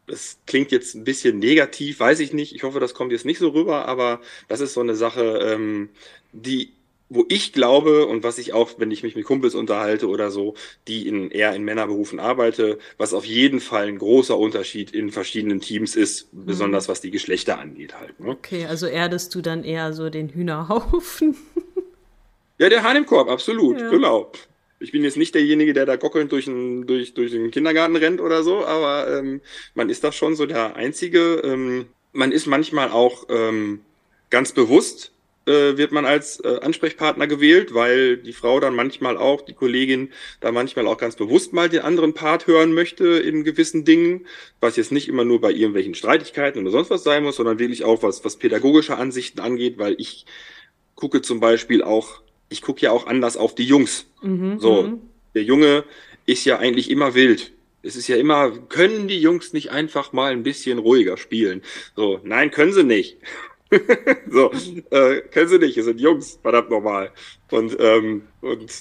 es 0.07 0.39
klingt 0.47 0.73
jetzt 0.73 0.95
ein 0.95 1.05
bisschen 1.05 1.39
negativ, 1.39 2.01
weiß 2.01 2.21
ich 2.21 2.33
nicht. 2.33 2.55
Ich 2.55 2.63
hoffe, 2.63 2.81
das 2.81 2.95
kommt 2.95 3.13
jetzt 3.13 3.25
nicht 3.25 3.39
so 3.39 3.49
rüber, 3.49 3.87
aber 3.87 4.21
das 4.49 4.61
ist 4.61 4.75
so 4.75 4.81
eine 4.81 4.95
Sache, 4.95 5.41
ähm, 5.43 5.89
die, 6.33 6.73
wo 7.09 7.25
ich 7.29 7.53
glaube 7.53 8.07
und 8.07 8.23
was 8.23 8.39
ich 8.39 8.53
auch, 8.53 8.79
wenn 8.79 8.91
ich 8.91 9.03
mich 9.03 9.17
mit 9.17 9.25
Kumpels 9.25 9.55
unterhalte 9.55 10.09
oder 10.09 10.31
so, 10.31 10.55
die 10.89 11.07
in, 11.09 11.31
eher 11.31 11.55
in 11.55 11.65
Männerberufen 11.65 12.21
arbeite, 12.21 12.79
was 12.99 13.15
auf 13.15 13.25
jeden 13.25 13.61
Fall 13.61 13.89
ein 13.89 13.99
großer 13.99 14.39
Unterschied 14.39 14.93
in 14.93 15.11
verschiedenen 15.11 15.61
Teams 15.61 15.97
ist, 15.97 16.33
mhm. 16.33 16.47
besonders 16.47 16.89
was 16.89 17.01
die 17.01 17.11
Geschlechter 17.11 17.59
angeht 17.59 17.99
halt. 17.99 18.19
Ne? 18.21 18.31
Okay, 18.31 18.67
also 18.67 18.87
erdest 18.87 19.35
du 19.35 19.41
dann 19.41 19.65
eher 19.65 19.93
so 19.93 20.11
den 20.11 20.29
Hühnerhaufen? 20.29 21.37
ja, 22.59 22.69
der 22.69 22.83
Hahn 22.83 22.97
im 22.97 23.07
Korb, 23.07 23.29
absolut, 23.29 23.81
ja. 23.81 23.91
genau 23.91 24.31
ich 24.79 24.93
bin 24.93 25.05
jetzt 25.05 25.17
nicht 25.17 25.35
derjenige, 25.35 25.73
der 25.73 25.87
da 25.87 25.97
gockelnd 25.97 26.33
durch 26.33 26.47
den, 26.47 26.87
durch, 26.87 27.15
durch 27.15 27.33
den 27.33 27.51
Kindergarten 27.51 27.97
rennt 27.97 28.21
oder 28.21 28.43
so, 28.43 28.65
aber 28.65 29.19
ähm, 29.19 29.41
man 29.75 29.91
ist 29.91 30.05
da 30.05 30.13
schon 30.13 30.37
so 30.37 30.47
der 30.47 30.77
Einzige. 30.77 31.41
Ähm, 31.45 31.87
man 32.13 32.33
ist 32.33 32.47
manchmal 32.47 32.91
auch 32.91 33.27
ähm, 33.29 33.81
ganz 34.31 34.53
bewusst, 34.53 35.13
äh, 35.47 35.77
wird 35.77 35.93
man 35.93 36.05
als 36.05 36.41
äh, 36.41 36.59
Ansprechpartner 36.61 37.27
gewählt, 37.27 37.73
weil 37.73 38.17
die 38.17 38.33
Frau 38.33 38.59
dann 38.61 38.75
manchmal 38.75 39.17
auch, 39.17 39.43
die 39.43 39.53
Kollegin, 39.55 40.11
da 40.41 40.53
manchmal 40.53 40.87
auch 40.87 40.99
ganz 40.99 41.17
bewusst 41.17 41.53
mal 41.53 41.69
den 41.69 41.83
anderen 41.83 42.15
Part 42.15 42.47
hören 42.47 42.75
möchte 42.75 43.07
in 43.07 43.45
gewissen 43.45 43.85
Dingen, 43.85 44.27
was 44.61 44.77
jetzt 44.77 44.93
nicht 44.93 45.09
immer 45.09 45.25
nur 45.25 45.41
bei 45.41 45.53
irgendwelchen 45.53 45.95
Streitigkeiten 45.95 46.61
oder 46.61 46.71
sonst 46.71 46.91
was 46.91 47.05
sein 47.05 47.23
muss, 47.23 47.37
sondern 47.37 47.59
wirklich 47.59 47.85
auch 47.85 48.03
was, 48.03 48.25
was 48.25 48.37
pädagogische 48.37 48.97
Ansichten 48.97 49.41
angeht, 49.41 49.79
weil 49.79 49.95
ich 49.99 50.27
gucke 50.97 51.23
zum 51.23 51.41
Beispiel 51.41 51.83
auch 51.83 52.23
ich 52.49 52.63
gucke 52.63 52.83
ja 52.83 52.93
auch 52.93 53.07
anders 53.07 53.37
auf 53.37 53.55
die 53.55 53.65
Jungs. 53.65 54.07
Mhm, 54.23 54.59
so, 54.59 54.83
mhm. 54.83 55.01
der 55.35 55.43
Junge 55.43 55.85
ist 56.27 56.45
ja 56.45 56.59
eigentlich 56.59 56.91
immer 56.91 57.15
wild. 57.15 57.53
Es 57.83 57.97
ist 57.97 58.09
ja 58.09 58.17
immer, 58.17 58.51
können 58.51 59.07
die 59.07 59.21
Jungs 59.21 59.53
nicht 59.53 59.71
einfach 59.71 60.13
mal 60.13 60.33
ein 60.33 60.43
bisschen 60.43 60.79
ruhiger 60.79 61.17
spielen? 61.17 61.63
So, 61.95 62.21
nein, 62.25 62.51
können 62.51 62.73
sie 62.73 62.83
nicht. 62.83 63.19
so, 64.31 64.53
äh, 64.91 65.21
können 65.31 65.49
sie 65.49 65.59
nicht, 65.59 65.77
es 65.77 65.85
sind 65.85 66.01
Jungs, 66.01 66.39
verdammt 66.43 66.71
normal. 66.71 67.13
Und, 67.51 67.77
ähm, 67.81 68.23
und 68.41 68.73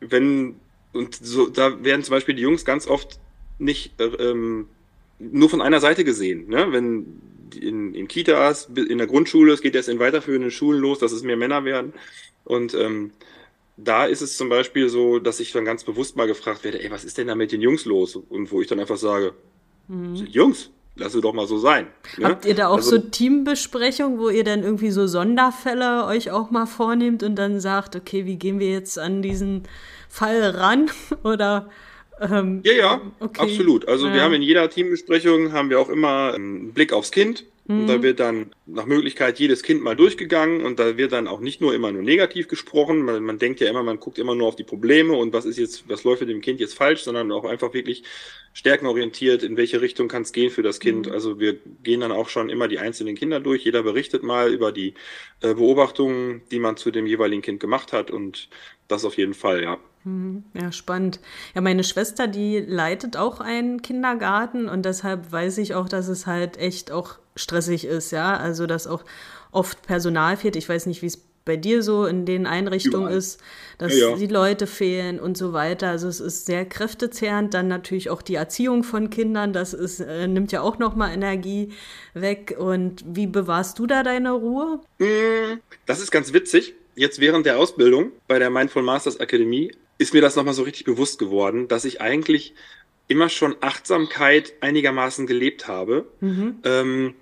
wenn, 0.00 0.56
und 0.92 1.14
so, 1.14 1.48
da 1.48 1.82
werden 1.84 2.02
zum 2.02 2.12
Beispiel 2.14 2.34
die 2.34 2.42
Jungs 2.42 2.64
ganz 2.64 2.86
oft 2.86 3.18
nicht 3.58 3.98
äh, 4.00 4.04
ähm, 4.04 4.68
nur 5.18 5.48
von 5.48 5.62
einer 5.62 5.80
Seite 5.80 6.04
gesehen. 6.04 6.48
Ne? 6.48 6.66
Wenn 6.70 7.20
in, 7.58 7.94
in 7.94 8.08
Kitas, 8.08 8.70
in 8.74 8.98
der 8.98 9.06
Grundschule, 9.06 9.52
es 9.52 9.62
geht 9.62 9.74
jetzt 9.74 9.88
in 9.88 9.98
weiterführenden 9.98 10.50
Schulen 10.50 10.80
los, 10.80 10.98
dass 10.98 11.12
es 11.12 11.22
mehr 11.22 11.36
Männer 11.36 11.64
werden. 11.64 11.92
Und 12.46 12.74
ähm, 12.74 13.10
da 13.76 14.06
ist 14.06 14.22
es 14.22 14.36
zum 14.36 14.48
Beispiel 14.48 14.88
so, 14.88 15.18
dass 15.18 15.40
ich 15.40 15.52
dann 15.52 15.64
ganz 15.64 15.84
bewusst 15.84 16.16
mal 16.16 16.26
gefragt 16.26 16.64
werde, 16.64 16.82
ey, 16.82 16.90
was 16.90 17.04
ist 17.04 17.18
denn 17.18 17.26
da 17.26 17.34
mit 17.34 17.52
den 17.52 17.60
Jungs 17.60 17.84
los? 17.84 18.16
Und 18.16 18.50
wo 18.50 18.62
ich 18.62 18.68
dann 18.68 18.80
einfach 18.80 18.96
sage, 18.96 19.34
mhm. 19.88 20.14
Jungs, 20.14 20.70
lass 20.94 21.14
es 21.14 21.20
doch 21.20 21.34
mal 21.34 21.46
so 21.46 21.58
sein. 21.58 21.88
Ne? 22.16 22.28
Habt 22.28 22.46
ihr 22.46 22.54
da 22.54 22.68
auch 22.68 22.76
also, 22.76 22.92
so 22.92 22.98
Teambesprechungen, 22.98 24.18
wo 24.18 24.30
ihr 24.30 24.44
dann 24.44 24.62
irgendwie 24.62 24.90
so 24.90 25.06
Sonderfälle 25.06 26.06
euch 26.06 26.30
auch 26.30 26.50
mal 26.50 26.66
vornehmt 26.66 27.22
und 27.22 27.36
dann 27.36 27.60
sagt, 27.60 27.96
okay, 27.96 28.24
wie 28.24 28.36
gehen 28.36 28.58
wir 28.58 28.70
jetzt 28.70 28.98
an 28.98 29.22
diesen 29.22 29.64
Fall 30.08 30.42
ran? 30.42 30.90
Oder 31.22 31.68
ähm, 32.20 32.62
ja, 32.64 32.72
ja, 32.72 33.00
okay. 33.20 33.42
absolut. 33.42 33.86
Also 33.88 34.06
ja. 34.06 34.14
wir 34.14 34.22
haben 34.22 34.32
in 34.32 34.42
jeder 34.42 34.70
Teambesprechung 34.70 35.52
haben 35.52 35.68
wir 35.68 35.78
auch 35.78 35.90
immer 35.90 36.32
einen 36.34 36.72
Blick 36.72 36.92
aufs 36.92 37.10
Kind. 37.10 37.44
Mhm. 37.66 37.80
Und 37.80 37.86
da 37.88 37.98
mhm. 37.98 38.02
wird 38.02 38.20
dann 38.20 38.50
nach 38.66 38.86
Möglichkeit 38.86 39.38
jedes 39.38 39.62
Kind 39.62 39.82
mal 39.82 39.96
durchgegangen 39.96 40.64
und 40.64 40.78
da 40.78 40.96
wird 40.96 41.12
dann 41.12 41.26
auch 41.26 41.40
nicht 41.40 41.60
nur 41.60 41.74
immer 41.74 41.90
nur 41.92 42.02
negativ 42.02 42.48
gesprochen. 42.48 43.02
Man, 43.02 43.22
man 43.24 43.38
denkt 43.38 43.60
ja 43.60 43.68
immer, 43.68 43.82
man 43.82 43.98
guckt 43.98 44.18
immer 44.18 44.34
nur 44.34 44.48
auf 44.48 44.56
die 44.56 44.64
Probleme 44.64 45.14
und 45.14 45.32
was 45.32 45.44
ist 45.44 45.58
jetzt, 45.58 45.88
was 45.88 46.04
läuft 46.04 46.20
mit 46.20 46.30
dem 46.30 46.40
Kind 46.40 46.60
jetzt 46.60 46.74
falsch, 46.74 47.02
sondern 47.02 47.32
auch 47.32 47.44
einfach 47.44 47.74
wirklich 47.74 48.04
stärkenorientiert, 48.52 49.42
in 49.42 49.56
welche 49.56 49.80
Richtung 49.80 50.08
kann 50.08 50.22
es 50.22 50.32
gehen 50.32 50.50
für 50.50 50.62
das 50.62 50.80
Kind. 50.80 51.06
Mhm. 51.06 51.12
Also 51.12 51.38
wir 51.40 51.58
gehen 51.82 52.00
dann 52.00 52.12
auch 52.12 52.28
schon 52.28 52.48
immer 52.48 52.68
die 52.68 52.78
einzelnen 52.78 53.16
Kinder 53.16 53.40
durch. 53.40 53.64
Jeder 53.64 53.82
berichtet 53.82 54.22
mal 54.22 54.52
über 54.52 54.72
die 54.72 54.94
äh, 55.40 55.54
Beobachtungen, 55.54 56.42
die 56.50 56.58
man 56.58 56.76
zu 56.76 56.90
dem 56.90 57.06
jeweiligen 57.06 57.42
Kind 57.42 57.60
gemacht 57.60 57.92
hat 57.92 58.10
und 58.10 58.48
das 58.88 59.04
auf 59.04 59.16
jeden 59.16 59.34
Fall, 59.34 59.62
ja. 59.62 59.78
Mhm. 60.04 60.44
Ja, 60.54 60.70
spannend. 60.70 61.20
Ja, 61.54 61.60
meine 61.60 61.82
Schwester, 61.82 62.28
die 62.28 62.60
leitet 62.60 63.16
auch 63.16 63.40
einen 63.40 63.82
Kindergarten 63.82 64.68
und 64.68 64.86
deshalb 64.86 65.32
weiß 65.32 65.58
ich 65.58 65.74
auch, 65.74 65.88
dass 65.88 66.08
es 66.08 66.26
halt 66.26 66.56
echt 66.56 66.92
auch 66.92 67.18
stressig 67.36 67.84
ist, 67.84 68.10
ja. 68.10 68.36
Also, 68.36 68.66
dass 68.66 68.86
auch 68.86 69.04
oft 69.52 69.82
Personal 69.82 70.36
fehlt. 70.36 70.56
Ich 70.56 70.68
weiß 70.68 70.86
nicht, 70.86 71.02
wie 71.02 71.06
es 71.06 71.22
bei 71.46 71.56
dir 71.56 71.82
so 71.82 72.04
in 72.04 72.26
den 72.26 72.44
Einrichtungen 72.44 73.06
Überall. 73.06 73.16
ist, 73.16 73.40
dass 73.78 73.96
ja, 73.96 74.10
ja. 74.10 74.16
die 74.16 74.26
Leute 74.26 74.66
fehlen 74.66 75.18
und 75.20 75.38
so 75.38 75.52
weiter. 75.52 75.88
Also 75.88 76.08
es 76.08 76.20
ist 76.20 76.44
sehr 76.44 76.66
kräftezehrend. 76.66 77.54
Dann 77.54 77.68
natürlich 77.68 78.10
auch 78.10 78.20
die 78.20 78.34
Erziehung 78.34 78.82
von 78.82 79.08
Kindern, 79.08 79.54
das 79.54 79.72
ist, 79.72 80.00
äh, 80.00 80.26
nimmt 80.26 80.52
ja 80.52 80.60
auch 80.60 80.78
nochmal 80.78 81.14
Energie 81.14 81.72
weg. 82.12 82.56
Und 82.58 83.04
wie 83.06 83.28
bewahrst 83.28 83.78
du 83.78 83.86
da 83.86 84.02
deine 84.02 84.32
Ruhe? 84.32 84.80
Hm, 84.98 85.60
das 85.86 86.00
ist 86.00 86.10
ganz 86.10 86.32
witzig. 86.32 86.74
Jetzt 86.96 87.20
während 87.20 87.46
der 87.46 87.58
Ausbildung 87.58 88.10
bei 88.26 88.38
der 88.38 88.50
Mindful 88.50 88.82
Masters 88.82 89.20
Akademie 89.20 89.70
ist 89.98 90.14
mir 90.14 90.20
das 90.20 90.34
nochmal 90.34 90.54
so 90.54 90.64
richtig 90.64 90.84
bewusst 90.84 91.18
geworden, 91.18 91.68
dass 91.68 91.84
ich 91.84 92.00
eigentlich 92.00 92.54
immer 93.08 93.28
schon 93.28 93.54
Achtsamkeit 93.60 94.52
einigermaßen 94.60 95.26
gelebt 95.26 95.68
habe. 95.68 96.06
Mhm. 96.20 96.56
Ähm, 96.64 97.14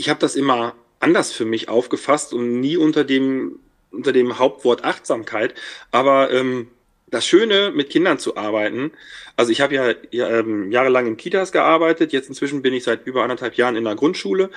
ich 0.00 0.08
habe 0.08 0.18
das 0.18 0.34
immer 0.34 0.74
anders 0.98 1.30
für 1.30 1.44
mich 1.44 1.68
aufgefasst 1.68 2.32
und 2.32 2.58
nie 2.58 2.78
unter 2.78 3.04
dem, 3.04 3.58
unter 3.90 4.12
dem 4.12 4.38
Hauptwort 4.38 4.82
Achtsamkeit. 4.82 5.54
Aber 5.90 6.30
ähm, 6.30 6.68
das 7.10 7.26
Schöne, 7.26 7.70
mit 7.70 7.90
Kindern 7.90 8.18
zu 8.18 8.34
arbeiten, 8.34 8.92
also 9.36 9.52
ich 9.52 9.60
habe 9.60 9.74
ja, 9.74 9.92
ja 10.10 10.38
ähm, 10.38 10.72
jahrelang 10.72 11.06
in 11.06 11.18
Kitas 11.18 11.52
gearbeitet, 11.52 12.14
jetzt 12.14 12.30
inzwischen 12.30 12.62
bin 12.62 12.72
ich 12.72 12.84
seit 12.84 13.06
über 13.06 13.22
anderthalb 13.22 13.56
Jahren 13.56 13.76
in 13.76 13.84
der 13.84 13.94
Grundschule, 13.94 14.48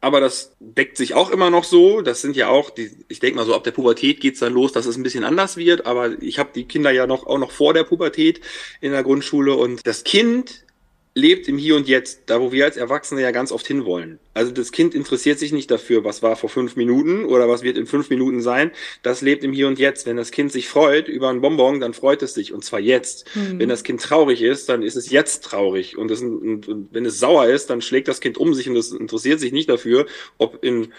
aber 0.00 0.20
das 0.20 0.56
deckt 0.60 0.96
sich 0.96 1.12
auch 1.12 1.30
immer 1.30 1.50
noch 1.50 1.64
so. 1.64 2.00
Das 2.00 2.22
sind 2.22 2.34
ja 2.34 2.48
auch, 2.48 2.70
die, 2.70 2.90
ich 3.08 3.20
denke 3.20 3.36
mal 3.36 3.44
so, 3.44 3.54
ab 3.54 3.64
der 3.64 3.72
Pubertät 3.72 4.20
geht's 4.20 4.40
dann 4.40 4.54
los, 4.54 4.72
dass 4.72 4.86
es 4.86 4.96
ein 4.96 5.02
bisschen 5.02 5.24
anders 5.24 5.58
wird. 5.58 5.84
Aber 5.84 6.22
ich 6.22 6.38
habe 6.38 6.50
die 6.54 6.64
Kinder 6.64 6.90
ja 6.90 7.06
noch 7.06 7.26
auch 7.26 7.36
noch 7.36 7.50
vor 7.50 7.74
der 7.74 7.84
Pubertät 7.84 8.40
in 8.80 8.92
der 8.92 9.02
Grundschule 9.02 9.54
und 9.54 9.86
das 9.86 10.02
Kind 10.02 10.64
lebt 11.14 11.48
im 11.48 11.58
Hier 11.58 11.74
und 11.74 11.88
Jetzt, 11.88 12.22
da 12.26 12.40
wo 12.40 12.52
wir 12.52 12.64
als 12.64 12.76
Erwachsene 12.76 13.20
ja 13.20 13.32
ganz 13.32 13.50
oft 13.50 13.66
hinwollen. 13.66 14.20
Also 14.32 14.52
das 14.52 14.70
Kind 14.70 14.94
interessiert 14.94 15.40
sich 15.40 15.52
nicht 15.52 15.70
dafür, 15.70 16.04
was 16.04 16.22
war 16.22 16.36
vor 16.36 16.48
fünf 16.48 16.76
Minuten 16.76 17.24
oder 17.24 17.48
was 17.48 17.62
wird 17.62 17.76
in 17.76 17.86
fünf 17.86 18.10
Minuten 18.10 18.40
sein. 18.40 18.70
Das 19.02 19.20
lebt 19.20 19.42
im 19.42 19.52
Hier 19.52 19.66
und 19.66 19.78
Jetzt. 19.78 20.06
Wenn 20.06 20.16
das 20.16 20.30
Kind 20.30 20.52
sich 20.52 20.68
freut 20.68 21.08
über 21.08 21.28
einen 21.28 21.40
Bonbon, 21.40 21.80
dann 21.80 21.94
freut 21.94 22.22
es 22.22 22.34
sich 22.34 22.52
und 22.52 22.64
zwar 22.64 22.78
jetzt. 22.78 23.26
Mhm. 23.34 23.58
Wenn 23.58 23.68
das 23.68 23.82
Kind 23.82 24.00
traurig 24.00 24.40
ist, 24.42 24.68
dann 24.68 24.82
ist 24.82 24.96
es 24.96 25.10
jetzt 25.10 25.42
traurig 25.42 25.98
und, 25.98 26.10
das, 26.10 26.20
und, 26.20 26.68
und 26.68 26.88
wenn 26.92 27.04
es 27.04 27.18
sauer 27.18 27.46
ist, 27.46 27.70
dann 27.70 27.82
schlägt 27.82 28.06
das 28.06 28.20
Kind 28.20 28.38
um 28.38 28.54
sich 28.54 28.68
und 28.68 28.76
es 28.76 28.92
interessiert 28.92 29.40
sich 29.40 29.52
nicht 29.52 29.68
dafür, 29.68 30.06
ob 30.38 30.62
in 30.62 30.92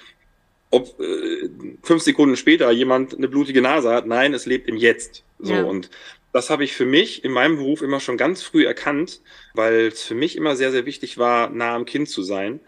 ob 0.73 0.97
äh, 1.01 1.49
fünf 1.83 2.01
Sekunden 2.01 2.37
später 2.37 2.71
jemand 2.71 3.13
eine 3.13 3.27
blutige 3.27 3.61
Nase 3.61 3.89
hat. 3.89 4.07
Nein, 4.07 4.33
es 4.33 4.45
lebt 4.45 4.69
im 4.69 4.77
Jetzt. 4.77 5.23
So 5.37 5.53
ja. 5.53 5.63
und 5.63 5.89
das 6.33 6.49
habe 6.49 6.63
ich 6.63 6.73
für 6.73 6.85
mich 6.85 7.23
in 7.23 7.31
meinem 7.31 7.57
Beruf 7.57 7.81
immer 7.81 7.99
schon 7.99 8.17
ganz 8.17 8.41
früh 8.41 8.65
erkannt, 8.65 9.21
weil 9.53 9.87
es 9.87 10.03
für 10.03 10.15
mich 10.15 10.35
immer 10.35 10.55
sehr, 10.55 10.71
sehr 10.71 10.85
wichtig 10.85 11.17
war, 11.17 11.49
nah 11.49 11.75
am 11.75 11.85
Kind 11.85 12.09
zu 12.09 12.23
sein 12.23 12.61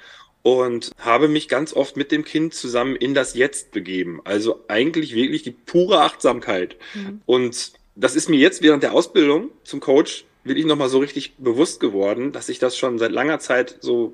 und 0.44 0.92
habe 1.00 1.30
mich 1.30 1.48
ganz 1.48 1.74
oft 1.74 1.98
mit 1.98 2.12
dem 2.12 2.24
Kind 2.26 2.54
zusammen 2.54 2.96
in 2.96 3.14
das 3.14 3.34
Jetzt 3.34 3.72
begeben. 3.72 4.22
Also 4.26 4.64
eigentlich 4.68 5.16
wirklich 5.16 5.42
die 5.42 5.52
pure 5.52 6.02
Achtsamkeit. 6.02 6.76
Mhm. 6.94 7.22
Und 7.26 7.72
das 7.96 8.16
ist 8.16 8.30
mir 8.30 8.38
jetzt 8.38 8.62
während 8.62 8.84
der 8.84 8.94
Ausbildung 8.94 9.50
zum 9.64 9.80
Coach 9.80 10.26
wirklich 10.44 10.66
nochmal 10.66 10.90
so 10.90 11.00
richtig 11.00 11.36
bewusst 11.38 11.80
geworden, 11.80 12.34
dass 12.34 12.50
ich 12.50 12.60
das 12.60 12.78
schon 12.78 13.00
seit 13.00 13.12
langer 13.12 13.40
Zeit 13.40 13.78
so 13.80 14.14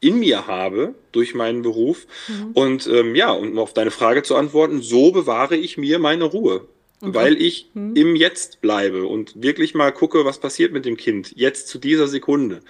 in 0.00 0.18
mir 0.18 0.46
habe 0.46 0.94
durch 1.12 1.34
meinen 1.34 1.62
Beruf. 1.62 2.06
Mhm. 2.28 2.50
Und 2.52 2.86
ähm, 2.88 3.14
ja, 3.14 3.30
um 3.30 3.58
auf 3.58 3.72
deine 3.72 3.90
Frage 3.90 4.22
zu 4.22 4.36
antworten, 4.36 4.82
so 4.82 5.12
bewahre 5.12 5.56
ich 5.56 5.78
mir 5.78 5.98
meine 5.98 6.24
Ruhe. 6.24 6.66
Okay. 7.02 7.14
Weil 7.14 7.42
ich 7.42 7.68
hm. 7.74 7.96
im 7.96 8.14
Jetzt 8.14 8.60
bleibe 8.60 9.06
und 9.06 9.42
wirklich 9.42 9.74
mal 9.74 9.90
gucke, 9.90 10.24
was 10.24 10.38
passiert 10.38 10.72
mit 10.72 10.84
dem 10.84 10.96
Kind 10.96 11.32
jetzt 11.34 11.66
zu 11.66 11.78
dieser 11.78 12.06
Sekunde. 12.06 12.60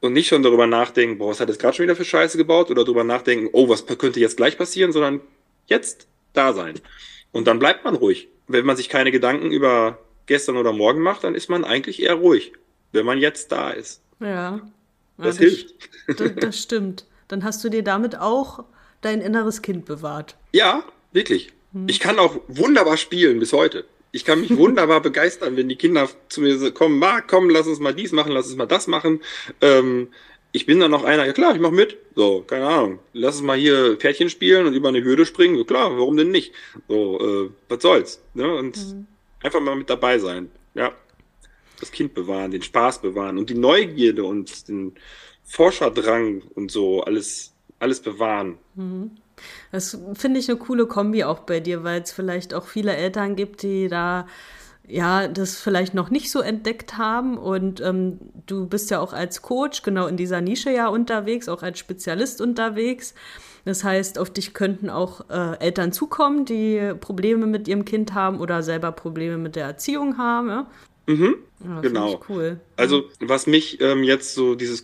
Und 0.00 0.12
nicht 0.12 0.28
schon 0.28 0.42
darüber 0.42 0.66
nachdenken, 0.66 1.18
boah, 1.18 1.30
was 1.30 1.40
hat 1.40 1.48
es 1.48 1.58
gerade 1.58 1.74
schon 1.74 1.84
wieder 1.84 1.96
für 1.96 2.04
Scheiße 2.04 2.36
gebaut 2.36 2.70
oder 2.70 2.84
darüber 2.84 3.02
nachdenken, 3.02 3.48
oh, 3.52 3.68
was 3.68 3.86
könnte 3.86 4.20
jetzt 4.20 4.36
gleich 4.36 4.58
passieren, 4.58 4.92
sondern 4.92 5.20
jetzt 5.66 6.06
da 6.34 6.52
sein. 6.52 6.74
Und 7.32 7.46
dann 7.46 7.58
bleibt 7.58 7.84
man 7.84 7.94
ruhig. 7.94 8.28
Wenn 8.46 8.66
man 8.66 8.76
sich 8.76 8.90
keine 8.90 9.10
Gedanken 9.10 9.50
über 9.50 9.98
gestern 10.26 10.56
oder 10.58 10.72
morgen 10.72 11.00
macht, 11.00 11.24
dann 11.24 11.34
ist 11.34 11.48
man 11.48 11.64
eigentlich 11.64 12.02
eher 12.02 12.14
ruhig, 12.14 12.52
wenn 12.92 13.06
man 13.06 13.18
jetzt 13.18 13.50
da 13.50 13.70
ist. 13.70 14.02
Ja. 14.20 14.60
Das, 15.16 15.36
das 15.36 15.38
hilft. 15.38 15.74
Das, 16.06 16.32
das 16.36 16.62
stimmt. 16.62 17.06
Dann 17.26 17.42
hast 17.42 17.64
du 17.64 17.70
dir 17.70 17.82
damit 17.82 18.18
auch 18.18 18.64
dein 19.00 19.20
inneres 19.20 19.62
Kind 19.62 19.84
bewahrt. 19.84 20.36
Ja, 20.52 20.84
wirklich. 21.12 21.52
Hm. 21.72 21.88
Ich 21.88 22.00
kann 22.00 22.18
auch 22.18 22.40
wunderbar 22.48 22.96
spielen 22.96 23.38
bis 23.38 23.52
heute. 23.52 23.84
Ich 24.12 24.24
kann 24.24 24.40
mich 24.40 24.56
wunderbar 24.56 25.00
begeistern, 25.00 25.56
wenn 25.56 25.68
die 25.68 25.76
Kinder 25.76 26.08
zu 26.28 26.40
mir 26.40 26.70
kommen, 26.72 26.98
Marc, 26.98 27.28
komm, 27.28 27.50
lass 27.50 27.66
uns 27.66 27.78
mal 27.78 27.94
dies 27.94 28.12
machen, 28.12 28.32
lass 28.32 28.46
uns 28.46 28.56
mal 28.56 28.66
das 28.66 28.86
machen. 28.86 29.20
Ähm, 29.60 30.08
ich 30.52 30.64
bin 30.66 30.80
dann 30.80 30.90
noch 30.90 31.04
einer, 31.04 31.26
ja 31.26 31.32
klar, 31.32 31.54
ich 31.54 31.60
mach 31.60 31.70
mit. 31.70 31.98
So, 32.14 32.42
keine 32.46 32.66
Ahnung. 32.66 32.98
Lass 33.12 33.36
uns 33.36 33.44
mal 33.44 33.58
hier 33.58 33.96
Pferdchen 33.96 34.30
spielen 34.30 34.66
und 34.66 34.74
über 34.74 34.88
eine 34.88 35.04
Hürde 35.04 35.26
springen. 35.26 35.56
So, 35.56 35.64
klar, 35.64 35.90
warum 35.96 36.16
denn 36.16 36.30
nicht? 36.30 36.52
So, 36.88 37.20
äh, 37.20 37.50
was 37.68 37.82
soll's? 37.82 38.22
Ne? 38.34 38.54
Und 38.54 38.76
mhm. 38.76 39.06
einfach 39.42 39.60
mal 39.60 39.76
mit 39.76 39.90
dabei 39.90 40.18
sein. 40.18 40.50
Ja. 40.74 40.92
Das 41.80 41.92
Kind 41.92 42.14
bewahren, 42.14 42.50
den 42.50 42.62
Spaß 42.62 43.02
bewahren 43.02 43.38
und 43.38 43.50
die 43.50 43.54
Neugierde 43.54 44.24
und 44.24 44.68
den 44.68 44.94
Forscherdrang 45.44 46.42
und 46.54 46.72
so, 46.72 47.02
alles, 47.02 47.52
alles 47.78 48.00
bewahren. 48.00 48.58
Mhm. 48.74 49.12
Das 49.70 49.98
finde 50.14 50.40
ich 50.40 50.48
eine 50.48 50.58
coole 50.58 50.86
Kombi 50.86 51.24
auch 51.24 51.40
bei 51.40 51.60
dir, 51.60 51.84
weil 51.84 52.02
es 52.02 52.12
vielleicht 52.12 52.54
auch 52.54 52.66
viele 52.66 52.96
Eltern 52.96 53.36
gibt, 53.36 53.62
die 53.62 53.88
da 53.88 54.26
ja, 54.88 55.28
das 55.28 55.56
vielleicht 55.56 55.94
noch 55.94 56.10
nicht 56.10 56.30
so 56.30 56.40
entdeckt 56.40 56.96
haben. 56.96 57.36
Und 57.36 57.80
ähm, 57.80 58.18
du 58.46 58.66
bist 58.66 58.90
ja 58.90 59.00
auch 59.00 59.12
als 59.12 59.42
Coach 59.42 59.82
genau 59.82 60.06
in 60.06 60.16
dieser 60.16 60.40
Nische 60.40 60.70
ja 60.70 60.88
unterwegs, 60.88 61.48
auch 61.48 61.62
als 61.62 61.78
Spezialist 61.78 62.40
unterwegs. 62.40 63.14
Das 63.64 63.84
heißt, 63.84 64.18
auf 64.18 64.30
dich 64.30 64.54
könnten 64.54 64.88
auch 64.88 65.28
äh, 65.28 65.58
Eltern 65.58 65.92
zukommen, 65.92 66.46
die 66.46 66.94
Probleme 66.98 67.46
mit 67.46 67.68
ihrem 67.68 67.84
Kind 67.84 68.14
haben 68.14 68.40
oder 68.40 68.62
selber 68.62 68.92
Probleme 68.92 69.36
mit 69.36 69.56
der 69.56 69.66
Erziehung 69.66 70.16
haben. 70.16 70.48
Ja? 70.48 70.66
Mhm. 71.08 71.36
Ja, 71.64 71.80
genau. 71.80 72.20
Cool. 72.28 72.60
Also 72.76 73.08
was 73.18 73.46
mich 73.46 73.80
ähm, 73.80 74.04
jetzt 74.04 74.34
so 74.34 74.54
dieses, 74.54 74.82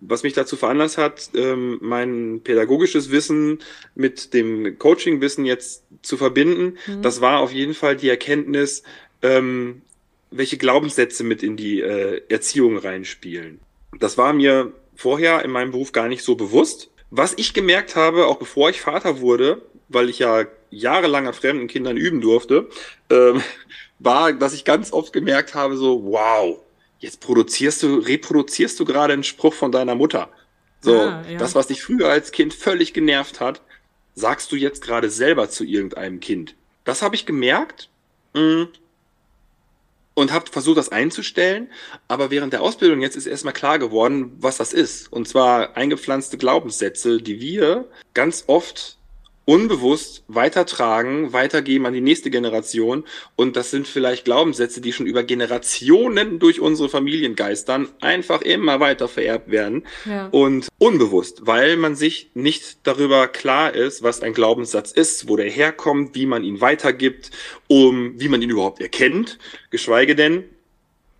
was 0.00 0.22
mich 0.22 0.32
dazu 0.32 0.56
veranlasst 0.56 0.96
hat, 0.96 1.30
ähm, 1.34 1.78
mein 1.82 2.40
pädagogisches 2.42 3.10
Wissen 3.10 3.58
mit 3.94 4.32
dem 4.32 4.78
Coaching-Wissen 4.78 5.44
jetzt 5.44 5.84
zu 6.02 6.16
verbinden, 6.16 6.78
mhm. 6.86 7.02
das 7.02 7.20
war 7.20 7.40
auf 7.40 7.52
jeden 7.52 7.74
Fall 7.74 7.94
die 7.94 8.08
Erkenntnis, 8.08 8.82
ähm, 9.20 9.82
welche 10.30 10.56
Glaubenssätze 10.56 11.24
mit 11.24 11.42
in 11.42 11.56
die 11.56 11.80
äh, 11.80 12.22
Erziehung 12.30 12.78
reinspielen. 12.78 13.60
Das 14.00 14.16
war 14.16 14.32
mir 14.32 14.72
vorher 14.96 15.44
in 15.44 15.50
meinem 15.50 15.72
Beruf 15.72 15.92
gar 15.92 16.08
nicht 16.08 16.22
so 16.22 16.36
bewusst. 16.36 16.90
Was 17.10 17.34
ich 17.36 17.52
gemerkt 17.52 17.96
habe, 17.96 18.26
auch 18.26 18.38
bevor 18.38 18.70
ich 18.70 18.80
Vater 18.80 19.20
wurde, 19.20 19.60
weil 19.88 20.08
ich 20.08 20.18
ja 20.18 20.46
jahrelang 20.70 21.26
an 21.26 21.34
fremden 21.34 21.66
Kindern 21.66 21.96
üben 21.96 22.20
durfte, 22.20 22.68
ähm, 23.10 23.42
war, 23.98 24.32
dass 24.32 24.54
ich 24.54 24.64
ganz 24.64 24.92
oft 24.92 25.12
gemerkt 25.12 25.54
habe, 25.54 25.76
so, 25.76 26.04
wow, 26.04 26.58
jetzt 26.98 27.20
produzierst 27.20 27.82
du, 27.82 27.98
reproduzierst 27.98 28.78
du 28.78 28.84
gerade 28.84 29.12
einen 29.12 29.24
Spruch 29.24 29.54
von 29.54 29.72
deiner 29.72 29.94
Mutter. 29.94 30.28
So, 30.80 30.98
ah, 31.00 31.24
ja. 31.28 31.38
das, 31.38 31.54
was 31.54 31.66
dich 31.68 31.82
früher 31.82 32.08
als 32.08 32.30
Kind 32.30 32.54
völlig 32.54 32.92
genervt 32.92 33.40
hat, 33.40 33.62
sagst 34.14 34.52
du 34.52 34.56
jetzt 34.56 34.82
gerade 34.82 35.10
selber 35.10 35.48
zu 35.50 35.64
irgendeinem 35.64 36.20
Kind. 36.20 36.54
Das 36.84 37.02
habe 37.02 37.14
ich 37.14 37.26
gemerkt. 37.26 37.88
Mm. 38.34 38.64
und 40.14 40.32
habe 40.32 40.50
versucht, 40.50 40.76
das 40.76 40.90
einzustellen. 40.90 41.70
Aber 42.08 42.30
während 42.30 42.52
der 42.52 42.60
Ausbildung 42.60 43.00
jetzt 43.00 43.16
ist 43.16 43.26
erstmal 43.26 43.54
klar 43.54 43.78
geworden, 43.78 44.36
was 44.38 44.58
das 44.58 44.72
ist. 44.74 45.10
Und 45.10 45.26
zwar 45.26 45.76
eingepflanzte 45.76 46.36
Glaubenssätze, 46.36 47.22
die 47.22 47.40
wir 47.40 47.88
ganz 48.12 48.44
oft 48.46 48.97
unbewusst 49.48 50.24
weitertragen, 50.28 51.32
weitergeben 51.32 51.86
an 51.86 51.94
die 51.94 52.02
nächste 52.02 52.28
Generation. 52.28 53.04
Und 53.34 53.56
das 53.56 53.70
sind 53.70 53.88
vielleicht 53.88 54.26
Glaubenssätze, 54.26 54.82
die 54.82 54.92
schon 54.92 55.06
über 55.06 55.22
Generationen 55.22 56.38
durch 56.38 56.60
unsere 56.60 56.90
Familien 56.90 57.34
geistern, 57.34 57.88
einfach 58.02 58.42
immer 58.42 58.78
weiter 58.78 59.08
vererbt 59.08 59.50
werden. 59.50 59.86
Ja. 60.04 60.28
Und 60.32 60.68
unbewusst, 60.76 61.46
weil 61.46 61.78
man 61.78 61.96
sich 61.96 62.30
nicht 62.34 62.80
darüber 62.82 63.26
klar 63.26 63.74
ist, 63.74 64.02
was 64.02 64.20
ein 64.20 64.34
Glaubenssatz 64.34 64.92
ist, 64.92 65.30
wo 65.30 65.36
der 65.36 65.48
herkommt, 65.48 66.14
wie 66.14 66.26
man 66.26 66.44
ihn 66.44 66.60
weitergibt, 66.60 67.30
um, 67.68 68.20
wie 68.20 68.28
man 68.28 68.42
ihn 68.42 68.50
überhaupt 68.50 68.82
erkennt, 68.82 69.38
geschweige 69.70 70.14
denn, 70.14 70.44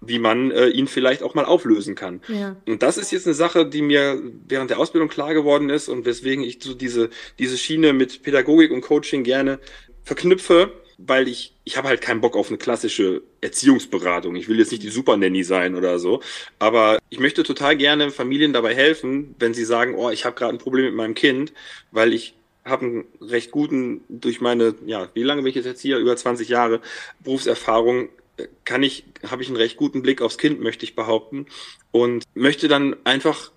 wie 0.00 0.18
man 0.18 0.50
äh, 0.50 0.68
ihn 0.68 0.86
vielleicht 0.86 1.22
auch 1.22 1.34
mal 1.34 1.44
auflösen 1.44 1.94
kann. 1.94 2.20
Ja. 2.28 2.56
Und 2.66 2.82
das 2.82 2.98
ist 2.98 3.10
jetzt 3.10 3.26
eine 3.26 3.34
Sache, 3.34 3.66
die 3.66 3.82
mir 3.82 4.22
während 4.46 4.70
der 4.70 4.78
Ausbildung 4.78 5.08
klar 5.08 5.34
geworden 5.34 5.70
ist 5.70 5.88
und 5.88 6.04
weswegen 6.04 6.44
ich 6.44 6.58
so 6.62 6.74
diese, 6.74 7.10
diese 7.38 7.58
Schiene 7.58 7.92
mit 7.92 8.22
Pädagogik 8.22 8.70
und 8.70 8.80
Coaching 8.80 9.24
gerne 9.24 9.58
verknüpfe, 10.04 10.72
weil 10.98 11.28
ich, 11.28 11.54
ich 11.64 11.76
habe 11.76 11.88
halt 11.88 12.00
keinen 12.00 12.20
Bock 12.20 12.36
auf 12.36 12.48
eine 12.48 12.58
klassische 12.58 13.22
Erziehungsberatung. 13.40 14.34
Ich 14.36 14.48
will 14.48 14.58
jetzt 14.58 14.72
nicht 14.72 14.82
die 14.82 14.88
Super 14.88 15.16
Nanny 15.16 15.44
sein 15.44 15.74
oder 15.74 15.98
so, 15.98 16.20
aber 16.58 16.98
ich 17.08 17.20
möchte 17.20 17.42
total 17.42 17.76
gerne 17.76 18.10
Familien 18.10 18.52
dabei 18.52 18.74
helfen, 18.74 19.34
wenn 19.38 19.54
sie 19.54 19.64
sagen, 19.64 19.94
oh, 19.94 20.10
ich 20.10 20.24
habe 20.24 20.36
gerade 20.36 20.54
ein 20.54 20.58
Problem 20.58 20.86
mit 20.86 20.94
meinem 20.94 21.14
Kind, 21.14 21.52
weil 21.92 22.12
ich 22.12 22.34
habe 22.64 22.84
einen 22.84 23.04
recht 23.20 23.50
guten, 23.50 24.02
durch 24.08 24.40
meine, 24.40 24.74
ja, 24.86 25.08
wie 25.14 25.22
lange 25.22 25.42
bin 25.42 25.50
ich 25.50 25.64
jetzt 25.64 25.80
hier? 25.80 25.98
Über 25.98 26.16
20 26.16 26.48
Jahre 26.48 26.80
Berufserfahrung, 27.20 28.08
kann 28.64 28.82
ich, 28.82 29.04
habe 29.26 29.42
ich 29.42 29.48
einen 29.48 29.56
recht 29.56 29.76
guten 29.76 30.02
Blick 30.02 30.22
aufs 30.22 30.38
Kind, 30.38 30.60
möchte 30.60 30.84
ich 30.84 30.94
behaupten. 30.94 31.46
Und 31.90 32.24
möchte 32.34 32.68
dann 32.68 32.96
einfach 33.04 33.52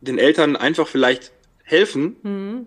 den 0.00 0.18
Eltern 0.18 0.56
einfach 0.56 0.88
vielleicht 0.88 1.32
helfen, 1.64 2.16
mhm. 2.22 2.66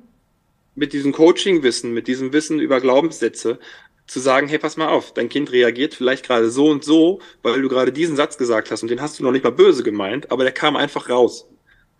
mit 0.75 0.94
diesem 0.94 1.12
Coaching-Wissen, 1.12 1.94
mit 1.94 2.08
diesem 2.08 2.34
Wissen 2.34 2.60
über 2.60 2.80
Glaubenssätze, 2.82 3.60
zu 4.08 4.20
sagen, 4.20 4.50
hey, 4.50 4.60
pass 4.60 4.75
mal 4.75 4.89
auf, 4.89 5.13
dein 5.13 5.30
Kind 5.30 5.51
reagiert 5.53 5.94
vielleicht 5.94 6.25
gerade 6.25 6.50
so 6.50 6.68
und 6.68 6.84
so, 6.84 7.22
weil 7.44 7.62
du 7.62 7.70
gerade 7.70 7.94
diesen 7.94 8.18
Satz 8.18 8.38
gesagt 8.38 8.70
hast 8.70 8.84
und 8.84 8.89
den 8.89 9.01
hast 9.01 9.18
du 9.18 9.24
noch 9.24 9.32
nicht 9.32 9.46
mal 9.46 9.51
böse 9.51 9.84
gemeint, 9.84 10.32
aber 10.32 10.44
der 10.44 10.51
kam 10.51 10.75
einfach 10.75 11.10
raus. 11.10 11.48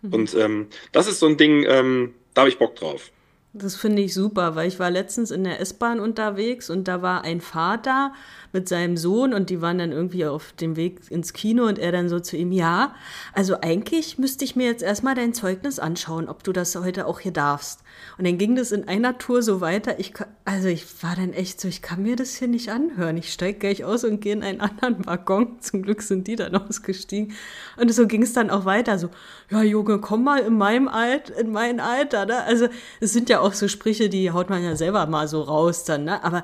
Mhm. 0.02 0.12
Und 0.12 0.34
ähm, 0.34 0.66
das 0.92 1.08
ist 1.08 1.20
so 1.20 1.26
ein 1.26 1.38
Ding, 1.38 1.64
ähm, 1.66 2.14
da 2.34 2.42
habe 2.42 2.50
ich 2.50 2.58
Bock 2.58 2.76
drauf. 2.76 3.10
Das 3.54 3.76
finde 3.76 4.00
ich 4.00 4.14
super, 4.14 4.54
weil 4.54 4.66
ich 4.66 4.78
war 4.78 4.90
letztens 4.90 5.30
in 5.30 5.44
der 5.44 5.60
S-Bahn 5.60 6.00
unterwegs 6.00 6.70
und 6.70 6.88
da 6.88 7.02
war 7.02 7.22
ein 7.22 7.42
Vater 7.42 8.14
mit 8.50 8.66
seinem 8.66 8.96
Sohn 8.96 9.34
und 9.34 9.50
die 9.50 9.60
waren 9.60 9.76
dann 9.76 9.92
irgendwie 9.92 10.24
auf 10.24 10.52
dem 10.52 10.74
Weg 10.74 11.10
ins 11.10 11.34
Kino 11.34 11.66
und 11.66 11.78
er 11.78 11.92
dann 11.92 12.08
so 12.08 12.18
zu 12.18 12.38
ihm, 12.38 12.50
ja, 12.50 12.94
also 13.34 13.60
eigentlich 13.60 14.18
müsste 14.18 14.46
ich 14.46 14.56
mir 14.56 14.66
jetzt 14.66 14.82
erstmal 14.82 15.14
dein 15.14 15.34
Zeugnis 15.34 15.78
anschauen, 15.78 16.30
ob 16.30 16.44
du 16.44 16.52
das 16.52 16.74
heute 16.76 17.06
auch 17.06 17.20
hier 17.20 17.32
darfst. 17.32 17.82
Und 18.18 18.26
dann 18.26 18.38
ging 18.38 18.56
das 18.56 18.72
in 18.72 18.88
einer 18.88 19.18
Tour 19.18 19.42
so 19.42 19.60
weiter. 19.60 19.98
Ich, 19.98 20.12
also 20.44 20.68
ich 20.68 21.02
war 21.02 21.16
dann 21.16 21.32
echt 21.32 21.60
so, 21.60 21.68
ich 21.68 21.82
kann 21.82 22.02
mir 22.02 22.16
das 22.16 22.34
hier 22.34 22.48
nicht 22.48 22.70
anhören. 22.70 23.16
Ich 23.16 23.32
steige 23.32 23.58
gleich 23.58 23.84
aus 23.84 24.04
und 24.04 24.20
gehe 24.20 24.32
in 24.32 24.42
einen 24.42 24.60
anderen 24.60 25.04
Waggon. 25.06 25.56
Zum 25.60 25.82
Glück 25.82 26.02
sind 26.02 26.26
die 26.26 26.36
dann 26.36 26.54
ausgestiegen. 26.56 27.32
Und 27.76 27.92
so 27.92 28.06
ging 28.06 28.22
es 28.22 28.32
dann 28.32 28.50
auch 28.50 28.64
weiter. 28.64 28.98
So, 28.98 29.10
ja, 29.50 29.62
Junge, 29.62 29.98
komm 29.98 30.24
mal 30.24 30.40
in 30.40 30.56
meinem 30.56 30.88
Alt, 30.88 31.30
in 31.30 31.52
mein 31.52 31.80
Alter. 31.80 32.26
Ne? 32.26 32.42
Also 32.42 32.68
es 33.00 33.12
sind 33.12 33.28
ja 33.28 33.40
auch 33.42 33.52
so 33.52 33.68
Sprüche, 33.68 34.08
die 34.08 34.30
haut 34.30 34.50
man 34.50 34.62
ja 34.62 34.76
selber 34.76 35.06
mal 35.06 35.28
so 35.28 35.42
raus 35.42 35.84
dann. 35.84 36.04
Ne? 36.04 36.22
Aber 36.24 36.42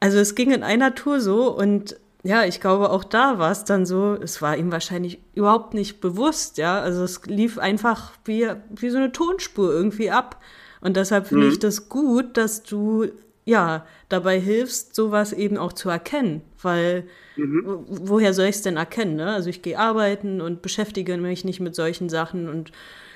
also 0.00 0.18
es 0.18 0.34
ging 0.34 0.50
in 0.52 0.62
einer 0.62 0.94
Tour 0.94 1.20
so 1.20 1.50
und 1.56 1.96
ja, 2.24 2.44
ich 2.44 2.60
glaube, 2.60 2.90
auch 2.90 3.04
da 3.04 3.38
war 3.38 3.52
es 3.52 3.64
dann 3.64 3.86
so, 3.86 4.14
es 4.20 4.42
war 4.42 4.56
ihm 4.56 4.72
wahrscheinlich 4.72 5.20
überhaupt 5.34 5.72
nicht 5.72 6.00
bewusst, 6.00 6.58
ja. 6.58 6.80
Also 6.80 7.04
es 7.04 7.24
lief 7.26 7.58
einfach 7.58 8.12
wie, 8.24 8.48
wie 8.70 8.90
so 8.90 8.98
eine 8.98 9.12
Tonspur 9.12 9.72
irgendwie 9.72 10.10
ab. 10.10 10.42
Und 10.80 10.96
deshalb 10.96 11.28
finde 11.28 11.46
mhm. 11.46 11.52
ich 11.52 11.58
das 11.58 11.88
gut, 11.88 12.36
dass 12.36 12.62
du 12.62 13.06
ja 13.48 13.86
dabei 14.10 14.38
hilfst, 14.38 14.94
sowas 14.94 15.32
eben 15.32 15.56
auch 15.56 15.72
zu 15.72 15.88
erkennen. 15.88 16.42
Weil 16.60 17.04
mhm. 17.36 17.84
woher 17.88 18.34
soll 18.34 18.46
ich 18.46 18.56
es 18.56 18.62
denn 18.62 18.76
erkennen? 18.76 19.16
Ne? 19.16 19.32
Also 19.32 19.48
ich 19.48 19.62
gehe 19.62 19.78
arbeiten 19.78 20.40
und 20.40 20.60
beschäftige 20.60 21.16
mich 21.16 21.44
nicht 21.44 21.60
mit 21.60 21.74
solchen 21.74 22.10
Sachen 22.10 22.48
und 22.48 22.72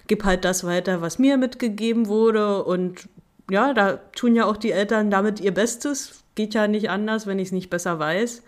gebe 0.06 0.24
halt 0.24 0.44
das 0.44 0.64
weiter, 0.64 1.02
was 1.02 1.18
mir 1.18 1.36
mitgegeben 1.36 2.08
wurde. 2.08 2.64
Und 2.64 3.08
ja, 3.50 3.74
da 3.74 3.98
tun 4.16 4.34
ja 4.34 4.46
auch 4.46 4.56
die 4.56 4.72
Eltern 4.72 5.10
damit 5.10 5.38
ihr 5.38 5.52
Bestes. 5.52 6.24
Geht 6.34 6.54
ja 6.54 6.66
nicht 6.66 6.88
anders, 6.88 7.26
wenn 7.26 7.38
ich 7.38 7.48
es 7.48 7.52
nicht 7.52 7.68
besser 7.68 7.98
weiß. 7.98 8.42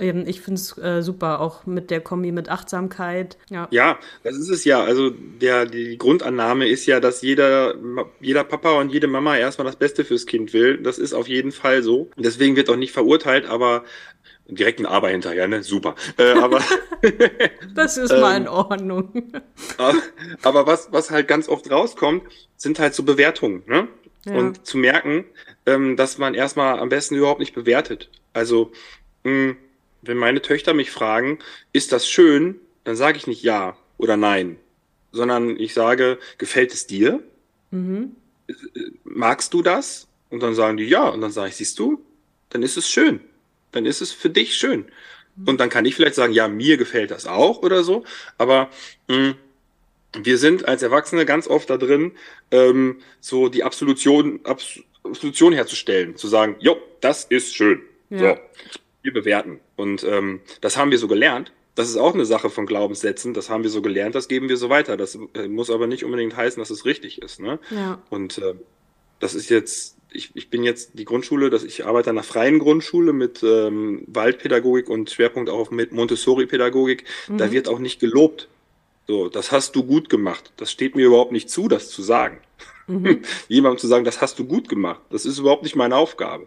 Ich 0.00 0.40
finde 0.40 0.60
es 0.60 0.78
äh, 0.78 1.02
super, 1.02 1.40
auch 1.40 1.66
mit 1.66 1.90
der 1.90 2.00
Kombi 2.00 2.32
mit 2.32 2.48
Achtsamkeit. 2.48 3.36
Ja. 3.50 3.68
ja, 3.70 3.98
das 4.22 4.36
ist 4.36 4.48
es 4.48 4.64
ja. 4.64 4.82
Also 4.82 5.10
der, 5.10 5.66
die 5.66 5.98
Grundannahme 5.98 6.68
ist 6.68 6.86
ja, 6.86 7.00
dass 7.00 7.22
jeder, 7.22 7.74
jeder 8.20 8.44
Papa 8.44 8.80
und 8.80 8.90
jede 8.92 9.06
Mama 9.06 9.36
erstmal 9.36 9.66
das 9.66 9.76
Beste 9.76 10.04
fürs 10.04 10.26
Kind 10.26 10.52
will. 10.52 10.78
Das 10.78 10.98
ist 10.98 11.12
auf 11.12 11.28
jeden 11.28 11.52
Fall 11.52 11.82
so. 11.82 12.10
Deswegen 12.16 12.56
wird 12.56 12.70
auch 12.70 12.76
nicht 12.76 12.92
verurteilt, 12.92 13.46
aber 13.46 13.84
direkt 14.54 14.80
ein 14.80 14.86
Aber 14.86 15.08
hinterher, 15.08 15.48
ne? 15.48 15.62
Super. 15.62 15.94
Äh, 16.16 16.32
aber 16.32 16.60
das 17.74 17.96
ist 17.96 18.10
mal 18.10 18.36
in 18.36 18.44
ähm, 18.44 18.48
Ordnung. 18.48 19.32
aber 20.42 20.66
was, 20.66 20.88
was 20.92 21.10
halt 21.10 21.28
ganz 21.28 21.48
oft 21.48 21.70
rauskommt, 21.70 22.24
sind 22.56 22.78
halt 22.78 22.94
so 22.94 23.02
Bewertungen, 23.02 23.62
ne? 23.66 23.88
Ja. 24.26 24.34
Und 24.34 24.66
zu 24.66 24.76
merken, 24.76 25.24
ähm, 25.66 25.96
dass 25.96 26.18
man 26.18 26.34
erstmal 26.34 26.78
am 26.78 26.90
besten 26.90 27.14
überhaupt 27.14 27.40
nicht 27.40 27.54
bewertet. 27.54 28.10
Also 28.32 28.72
mh, 29.24 29.56
wenn 30.02 30.16
meine 30.16 30.42
Töchter 30.42 30.74
mich 30.74 30.90
fragen, 30.90 31.38
ist 31.72 31.92
das 31.92 32.08
schön, 32.08 32.60
dann 32.84 32.96
sage 32.96 33.18
ich 33.18 33.26
nicht 33.26 33.42
ja 33.42 33.76
oder 33.98 34.16
nein, 34.16 34.56
sondern 35.12 35.56
ich 35.56 35.74
sage, 35.74 36.18
gefällt 36.38 36.72
es 36.72 36.86
dir? 36.86 37.22
Mhm. 37.70 38.16
Magst 39.04 39.54
du 39.54 39.62
das? 39.62 40.08
Und 40.30 40.42
dann 40.42 40.54
sagen 40.54 40.76
die 40.76 40.84
ja. 40.84 41.08
Und 41.08 41.20
dann 41.20 41.32
sage 41.32 41.48
ich, 41.48 41.56
siehst 41.56 41.78
du, 41.78 42.04
dann 42.50 42.62
ist 42.62 42.76
es 42.76 42.88
schön. 42.88 43.20
Dann 43.72 43.86
ist 43.86 44.00
es 44.00 44.12
für 44.12 44.30
dich 44.30 44.54
schön. 44.54 44.86
Mhm. 45.36 45.48
Und 45.48 45.60
dann 45.60 45.68
kann 45.68 45.84
ich 45.84 45.94
vielleicht 45.94 46.14
sagen, 46.14 46.32
ja, 46.32 46.48
mir 46.48 46.76
gefällt 46.76 47.10
das 47.10 47.26
auch 47.26 47.62
oder 47.62 47.84
so. 47.84 48.04
Aber 48.38 48.70
mh, 49.08 49.16
hm, 49.16 49.34
wir 50.24 50.38
sind 50.38 50.66
als 50.66 50.82
Erwachsene 50.82 51.24
ganz 51.24 51.46
oft 51.46 51.70
da 51.70 51.76
drin, 51.76 52.12
ähm, 52.50 53.00
so 53.20 53.48
die 53.48 53.62
Absolution, 53.62 54.40
Absolution 54.44 55.52
herzustellen, 55.52 56.16
zu 56.16 56.26
sagen, 56.26 56.56
jo, 56.58 56.76
das 57.00 57.24
ist 57.24 57.54
schön. 57.54 57.82
Ja. 58.10 58.34
So 58.34 58.40
wir 59.02 59.12
bewerten. 59.12 59.60
Und 59.76 60.04
ähm, 60.04 60.40
das 60.60 60.76
haben 60.76 60.90
wir 60.90 60.98
so 60.98 61.08
gelernt. 61.08 61.52
Das 61.74 61.88
ist 61.88 61.96
auch 61.96 62.14
eine 62.14 62.26
Sache 62.26 62.50
von 62.50 62.66
Glaubenssätzen. 62.66 63.32
Das 63.32 63.48
haben 63.48 63.62
wir 63.62 63.70
so 63.70 63.80
gelernt, 63.80 64.14
das 64.14 64.28
geben 64.28 64.48
wir 64.48 64.56
so 64.56 64.68
weiter. 64.68 64.96
Das 64.96 65.18
äh, 65.34 65.48
muss 65.48 65.70
aber 65.70 65.86
nicht 65.86 66.04
unbedingt 66.04 66.36
heißen, 66.36 66.60
dass 66.60 66.70
es 66.70 66.84
richtig 66.84 67.22
ist. 67.22 67.40
Ne? 67.40 67.58
Ja. 67.70 68.02
Und 68.10 68.38
äh, 68.38 68.54
das 69.20 69.34
ist 69.34 69.50
jetzt, 69.50 69.96
ich, 70.10 70.30
ich 70.34 70.50
bin 70.50 70.64
jetzt 70.64 70.98
die 70.98 71.04
Grundschule, 71.04 71.50
dass 71.50 71.62
ich 71.62 71.86
arbeite 71.86 72.10
an 72.10 72.18
einer 72.18 72.24
freien 72.24 72.58
Grundschule 72.58 73.12
mit 73.12 73.42
ähm, 73.42 74.02
Waldpädagogik 74.08 74.88
und 74.88 75.10
Schwerpunkt 75.10 75.48
auch 75.48 75.58
auf 75.58 75.70
Montessori-Pädagogik. 75.70 77.04
Mhm. 77.28 77.38
Da 77.38 77.52
wird 77.52 77.68
auch 77.68 77.78
nicht 77.78 78.00
gelobt. 78.00 78.48
So, 79.06 79.28
das 79.28 79.50
hast 79.50 79.74
du 79.76 79.84
gut 79.84 80.08
gemacht. 80.08 80.52
Das 80.56 80.70
steht 80.70 80.94
mir 80.94 81.06
überhaupt 81.06 81.32
nicht 81.32 81.50
zu, 81.50 81.68
das 81.68 81.90
zu 81.90 82.02
sagen. 82.02 82.40
Mhm. 82.90 83.22
Jemandem 83.48 83.78
zu 83.78 83.86
sagen, 83.86 84.04
das 84.04 84.20
hast 84.20 84.38
du 84.38 84.44
gut 84.44 84.68
gemacht. 84.68 85.00
Das 85.10 85.24
ist 85.24 85.38
überhaupt 85.38 85.62
nicht 85.62 85.76
meine 85.76 85.96
Aufgabe. 85.96 86.46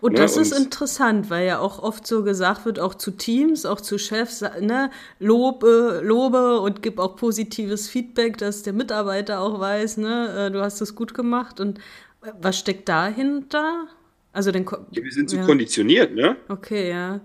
Und 0.00 0.12
ne? 0.12 0.18
das 0.18 0.36
ist 0.36 0.52
interessant, 0.52 1.30
weil 1.30 1.46
ja 1.46 1.58
auch 1.58 1.82
oft 1.82 2.06
so 2.06 2.22
gesagt 2.22 2.64
wird, 2.64 2.78
auch 2.78 2.94
zu 2.94 3.10
Teams, 3.10 3.66
auch 3.66 3.80
zu 3.80 3.98
Chefs, 3.98 4.40
ne, 4.60 4.90
lobe, 5.18 6.00
lobe 6.02 6.60
und 6.60 6.82
gib 6.82 6.98
auch 6.98 7.16
positives 7.16 7.88
Feedback, 7.88 8.38
dass 8.38 8.62
der 8.62 8.72
Mitarbeiter 8.72 9.40
auch 9.40 9.60
weiß, 9.60 9.98
ne, 9.98 10.46
äh, 10.46 10.50
du 10.50 10.60
hast 10.60 10.80
das 10.80 10.94
gut 10.94 11.14
gemacht. 11.14 11.60
Und 11.60 11.78
äh, 12.22 12.32
was 12.40 12.58
steckt 12.58 12.88
dahinter? 12.88 13.88
Also 14.32 14.50
den 14.50 14.64
Ko 14.64 14.78
ja, 14.90 15.02
wir 15.02 15.12
sind 15.12 15.30
so 15.30 15.36
ja. 15.36 15.44
konditioniert, 15.44 16.14
ne? 16.14 16.36
Okay, 16.48 16.90
ja. 16.90 17.20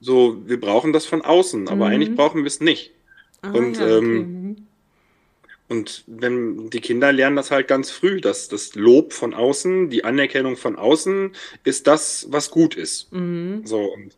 So, 0.00 0.42
wir 0.46 0.60
brauchen 0.60 0.92
das 0.92 1.06
von 1.06 1.22
außen, 1.22 1.68
aber 1.68 1.86
mhm. 1.86 1.92
eigentlich 1.92 2.14
brauchen 2.14 2.42
wir 2.42 2.48
es 2.48 2.60
nicht. 2.60 2.92
Ah, 3.40 3.50
und 3.50 3.76
ja, 3.76 3.84
okay. 3.84 3.98
ähm, 3.98 4.42
mhm. 4.42 4.56
Und 5.72 6.04
wenn 6.06 6.68
die 6.68 6.82
Kinder 6.82 7.12
lernen 7.12 7.36
das 7.36 7.50
halt 7.50 7.66
ganz 7.66 7.90
früh, 7.90 8.20
dass 8.20 8.48
das 8.48 8.74
Lob 8.74 9.14
von 9.14 9.32
außen, 9.32 9.88
die 9.88 10.04
Anerkennung 10.04 10.58
von 10.58 10.76
außen 10.76 11.32
ist 11.64 11.86
das, 11.86 12.26
was 12.28 12.50
gut 12.50 12.74
ist. 12.74 13.10
Mhm. 13.10 13.62
So 13.64 13.80
und, 13.80 14.14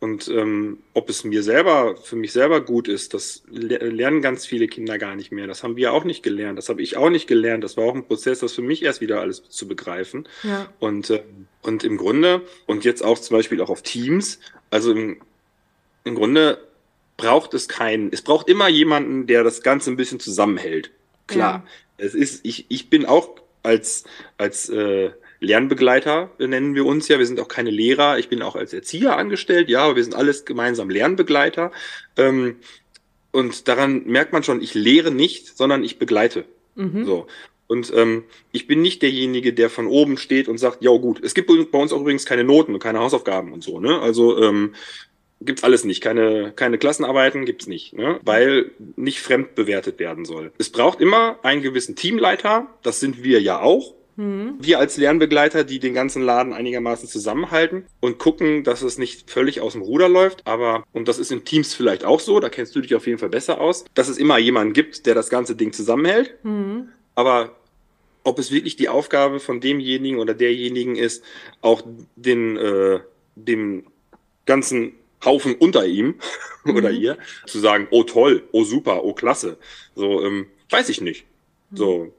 und 0.00 0.28
ähm, 0.28 0.80
ob 0.92 1.08
es 1.08 1.24
mir 1.24 1.42
selber, 1.42 1.96
für 1.96 2.16
mich 2.16 2.32
selber 2.32 2.60
gut 2.60 2.88
ist, 2.88 3.14
das 3.14 3.42
lernen 3.48 4.20
ganz 4.20 4.44
viele 4.44 4.68
Kinder 4.68 4.98
gar 4.98 5.16
nicht 5.16 5.32
mehr. 5.32 5.46
Das 5.46 5.62
haben 5.62 5.76
wir 5.76 5.94
auch 5.94 6.04
nicht 6.04 6.22
gelernt. 6.22 6.58
Das 6.58 6.68
habe 6.68 6.82
ich 6.82 6.98
auch 6.98 7.08
nicht 7.08 7.26
gelernt. 7.26 7.64
Das 7.64 7.78
war 7.78 7.84
auch 7.84 7.94
ein 7.94 8.04
Prozess, 8.04 8.40
das 8.40 8.52
für 8.52 8.60
mich 8.60 8.82
erst 8.82 9.00
wieder 9.00 9.22
alles 9.22 9.48
zu 9.48 9.66
begreifen. 9.66 10.28
Ja. 10.42 10.70
Und, 10.78 11.08
äh, 11.08 11.22
und 11.62 11.84
im 11.84 11.96
Grunde, 11.96 12.42
und 12.66 12.84
jetzt 12.84 13.02
auch 13.02 13.18
zum 13.18 13.34
Beispiel 13.34 13.62
auch 13.62 13.70
auf 13.70 13.80
Teams, 13.80 14.40
also 14.68 14.92
im, 14.92 15.22
im 16.04 16.16
Grunde 16.16 16.58
braucht 17.16 17.52
es 17.52 17.66
keinen, 17.66 18.12
es 18.12 18.20
braucht 18.20 18.46
immer 18.46 18.68
jemanden, 18.68 19.26
der 19.26 19.42
das 19.42 19.62
Ganze 19.62 19.90
ein 19.90 19.96
bisschen 19.96 20.20
zusammenhält. 20.20 20.90
Klar. 21.28 21.64
Ja. 21.64 22.04
Es 22.04 22.14
ist, 22.14 22.44
ich, 22.44 22.66
ich 22.68 22.90
bin 22.90 23.06
auch 23.06 23.36
als, 23.62 24.04
als, 24.36 24.68
äh, 24.68 25.10
Lernbegleiter 25.40 26.30
nennen 26.38 26.74
wir 26.74 26.84
uns 26.84 27.08
ja. 27.08 27.18
Wir 27.18 27.26
sind 27.26 27.40
auch 27.40 27.48
keine 27.48 27.70
Lehrer. 27.70 28.18
Ich 28.18 28.28
bin 28.28 28.42
auch 28.42 28.56
als 28.56 28.72
Erzieher 28.72 29.16
angestellt, 29.16 29.68
ja, 29.68 29.84
aber 29.84 29.96
wir 29.96 30.02
sind 30.02 30.16
alles 30.16 30.44
gemeinsam 30.44 30.90
Lernbegleiter. 30.90 31.70
Ähm, 32.16 32.56
und 33.30 33.68
daran 33.68 34.04
merkt 34.06 34.32
man 34.32 34.42
schon, 34.42 34.60
ich 34.60 34.74
lehre 34.74 35.10
nicht, 35.10 35.56
sondern 35.56 35.84
ich 35.84 35.98
begleite. 35.98 36.44
Mhm. 36.74 37.04
So. 37.04 37.26
Und 37.68 37.92
ähm, 37.94 38.24
ich 38.50 38.66
bin 38.66 38.80
nicht 38.80 39.02
derjenige, 39.02 39.52
der 39.52 39.68
von 39.68 39.86
oben 39.86 40.16
steht 40.16 40.48
und 40.48 40.56
sagt, 40.56 40.82
ja 40.82 40.90
gut, 40.90 41.22
es 41.22 41.34
gibt 41.34 41.48
bei 41.70 41.78
uns 41.78 41.92
auch 41.92 42.00
übrigens 42.00 42.24
keine 42.24 42.42
Noten 42.42 42.72
und 42.72 42.82
keine 42.82 42.98
Hausaufgaben 42.98 43.52
und 43.52 43.62
so, 43.62 43.78
ne? 43.78 44.00
Also 44.00 44.42
ähm, 44.42 44.74
gibt's 45.40 45.64
alles 45.64 45.84
nicht. 45.84 46.02
Keine, 46.02 46.52
keine 46.54 46.78
Klassenarbeiten 46.78 47.44
gibt's 47.44 47.66
nicht, 47.66 47.94
ne? 47.94 48.18
weil 48.22 48.70
nicht 48.96 49.20
fremd 49.20 49.54
bewertet 49.54 49.98
werden 49.98 50.24
soll. 50.24 50.52
Es 50.58 50.70
braucht 50.70 51.00
immer 51.00 51.38
einen 51.42 51.62
gewissen 51.62 51.96
Teamleiter, 51.96 52.66
das 52.82 53.00
sind 53.00 53.22
wir 53.22 53.40
ja 53.40 53.60
auch. 53.60 53.94
Mhm. 54.16 54.56
Wir 54.58 54.80
als 54.80 54.96
Lernbegleiter, 54.96 55.62
die 55.62 55.78
den 55.78 55.94
ganzen 55.94 56.22
Laden 56.22 56.52
einigermaßen 56.52 57.08
zusammenhalten 57.08 57.84
und 58.00 58.18
gucken, 58.18 58.64
dass 58.64 58.82
es 58.82 58.98
nicht 58.98 59.30
völlig 59.30 59.60
aus 59.60 59.74
dem 59.74 59.82
Ruder 59.82 60.08
läuft. 60.08 60.44
Aber, 60.44 60.84
und 60.92 61.06
das 61.06 61.18
ist 61.18 61.30
in 61.30 61.44
Teams 61.44 61.72
vielleicht 61.72 62.04
auch 62.04 62.18
so, 62.18 62.40
da 62.40 62.48
kennst 62.48 62.74
du 62.74 62.80
dich 62.80 62.96
auf 62.96 63.06
jeden 63.06 63.20
Fall 63.20 63.28
besser 63.28 63.60
aus, 63.60 63.84
dass 63.94 64.08
es 64.08 64.18
immer 64.18 64.38
jemanden 64.38 64.72
gibt, 64.72 65.06
der 65.06 65.14
das 65.14 65.30
ganze 65.30 65.54
Ding 65.54 65.72
zusammenhält. 65.72 66.34
Mhm. 66.42 66.88
Aber 67.14 67.54
ob 68.24 68.40
es 68.40 68.50
wirklich 68.50 68.74
die 68.74 68.88
Aufgabe 68.88 69.38
von 69.38 69.60
demjenigen 69.60 70.18
oder 70.18 70.34
derjenigen 70.34 70.96
ist, 70.96 71.22
auch 71.62 71.82
den, 72.16 72.56
äh, 72.56 73.00
dem 73.36 73.84
ganzen 74.46 74.94
Haufen 75.24 75.54
unter 75.56 75.86
ihm 75.86 76.16
mhm. 76.64 76.76
oder 76.76 76.90
ihr 76.90 77.18
zu 77.46 77.58
sagen, 77.58 77.88
oh 77.90 78.04
toll, 78.04 78.44
oh 78.52 78.64
super, 78.64 79.04
oh 79.04 79.12
klasse. 79.12 79.56
So, 79.94 80.22
ähm, 80.24 80.46
weiß 80.70 80.88
ich 80.88 81.00
nicht. 81.00 81.24
So, 81.72 82.12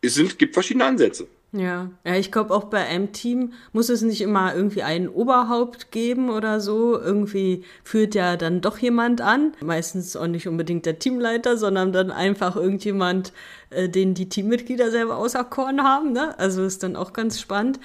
es 0.00 0.14
sind, 0.14 0.38
gibt 0.38 0.54
verschiedene 0.54 0.84
Ansätze. 0.84 1.26
Ja, 1.56 1.90
ja, 2.04 2.16
ich 2.16 2.32
glaube 2.32 2.52
auch 2.52 2.64
bei 2.64 2.84
einem 2.84 3.12
Team 3.12 3.52
muss 3.72 3.88
es 3.88 4.02
nicht 4.02 4.20
immer 4.20 4.56
irgendwie 4.56 4.82
einen 4.82 5.08
Oberhaupt 5.08 5.92
geben 5.92 6.28
oder 6.28 6.60
so. 6.60 7.00
Irgendwie 7.00 7.62
führt 7.84 8.16
ja 8.16 8.36
dann 8.36 8.60
doch 8.60 8.78
jemand 8.78 9.20
an. 9.20 9.52
Meistens 9.60 10.16
auch 10.16 10.26
nicht 10.26 10.48
unbedingt 10.48 10.84
der 10.84 10.98
Teamleiter, 10.98 11.56
sondern 11.56 11.92
dann 11.92 12.10
einfach 12.10 12.56
irgendjemand, 12.56 13.32
äh, 13.70 13.88
den 13.88 14.14
die 14.14 14.28
Teammitglieder 14.28 14.90
selber 14.90 15.16
auserkoren 15.16 15.84
haben. 15.84 16.12
Ne? 16.12 16.36
Also 16.40 16.64
ist 16.64 16.82
dann 16.82 16.96
auch 16.96 17.12
ganz 17.12 17.40
spannend. 17.40 17.78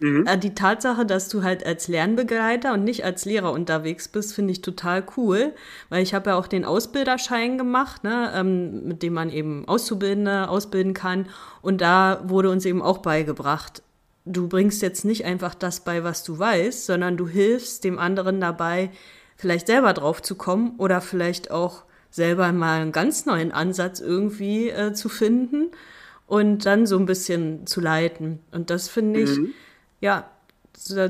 Mhm. 0.00 0.26
Äh, 0.26 0.38
die 0.38 0.54
Tatsache, 0.54 1.04
dass 1.04 1.28
du 1.28 1.42
halt 1.42 1.66
als 1.66 1.88
Lernbegleiter 1.88 2.72
und 2.74 2.84
nicht 2.84 3.04
als 3.04 3.24
Lehrer 3.24 3.52
unterwegs 3.52 4.08
bist, 4.08 4.34
finde 4.34 4.52
ich 4.52 4.62
total 4.62 5.04
cool, 5.16 5.52
weil 5.88 6.02
ich 6.02 6.14
habe 6.14 6.30
ja 6.30 6.36
auch 6.36 6.46
den 6.46 6.64
Ausbilderschein 6.64 7.58
gemacht, 7.58 8.04
ne, 8.04 8.32
ähm, 8.34 8.86
mit 8.86 9.02
dem 9.02 9.14
man 9.14 9.30
eben 9.30 9.66
Auszubildende 9.66 10.48
ausbilden 10.48 10.94
kann. 10.94 11.26
Und 11.62 11.80
da 11.80 12.22
wurde 12.24 12.50
uns 12.50 12.64
eben 12.64 12.82
auch 12.82 12.98
beigebracht, 12.98 13.82
du 14.24 14.48
bringst 14.48 14.82
jetzt 14.82 15.04
nicht 15.04 15.24
einfach 15.24 15.54
das 15.54 15.80
bei, 15.80 16.04
was 16.04 16.22
du 16.22 16.38
weißt, 16.38 16.86
sondern 16.86 17.16
du 17.16 17.26
hilfst 17.26 17.82
dem 17.82 17.98
anderen 17.98 18.40
dabei, 18.40 18.90
vielleicht 19.36 19.66
selber 19.66 19.94
drauf 19.94 20.22
zu 20.22 20.36
kommen 20.36 20.74
oder 20.78 21.00
vielleicht 21.00 21.50
auch 21.50 21.84
selber 22.10 22.52
mal 22.52 22.80
einen 22.80 22.92
ganz 22.92 23.26
neuen 23.26 23.52
Ansatz 23.52 24.00
irgendwie 24.00 24.70
äh, 24.70 24.92
zu 24.92 25.08
finden 25.08 25.70
und 26.26 26.66
dann 26.66 26.86
so 26.86 26.98
ein 26.98 27.06
bisschen 27.06 27.66
zu 27.66 27.80
leiten. 27.80 28.40
Und 28.52 28.70
das 28.70 28.88
finde 28.88 29.20
ich, 29.20 29.36
mhm 29.36 29.54
ja, 30.00 30.30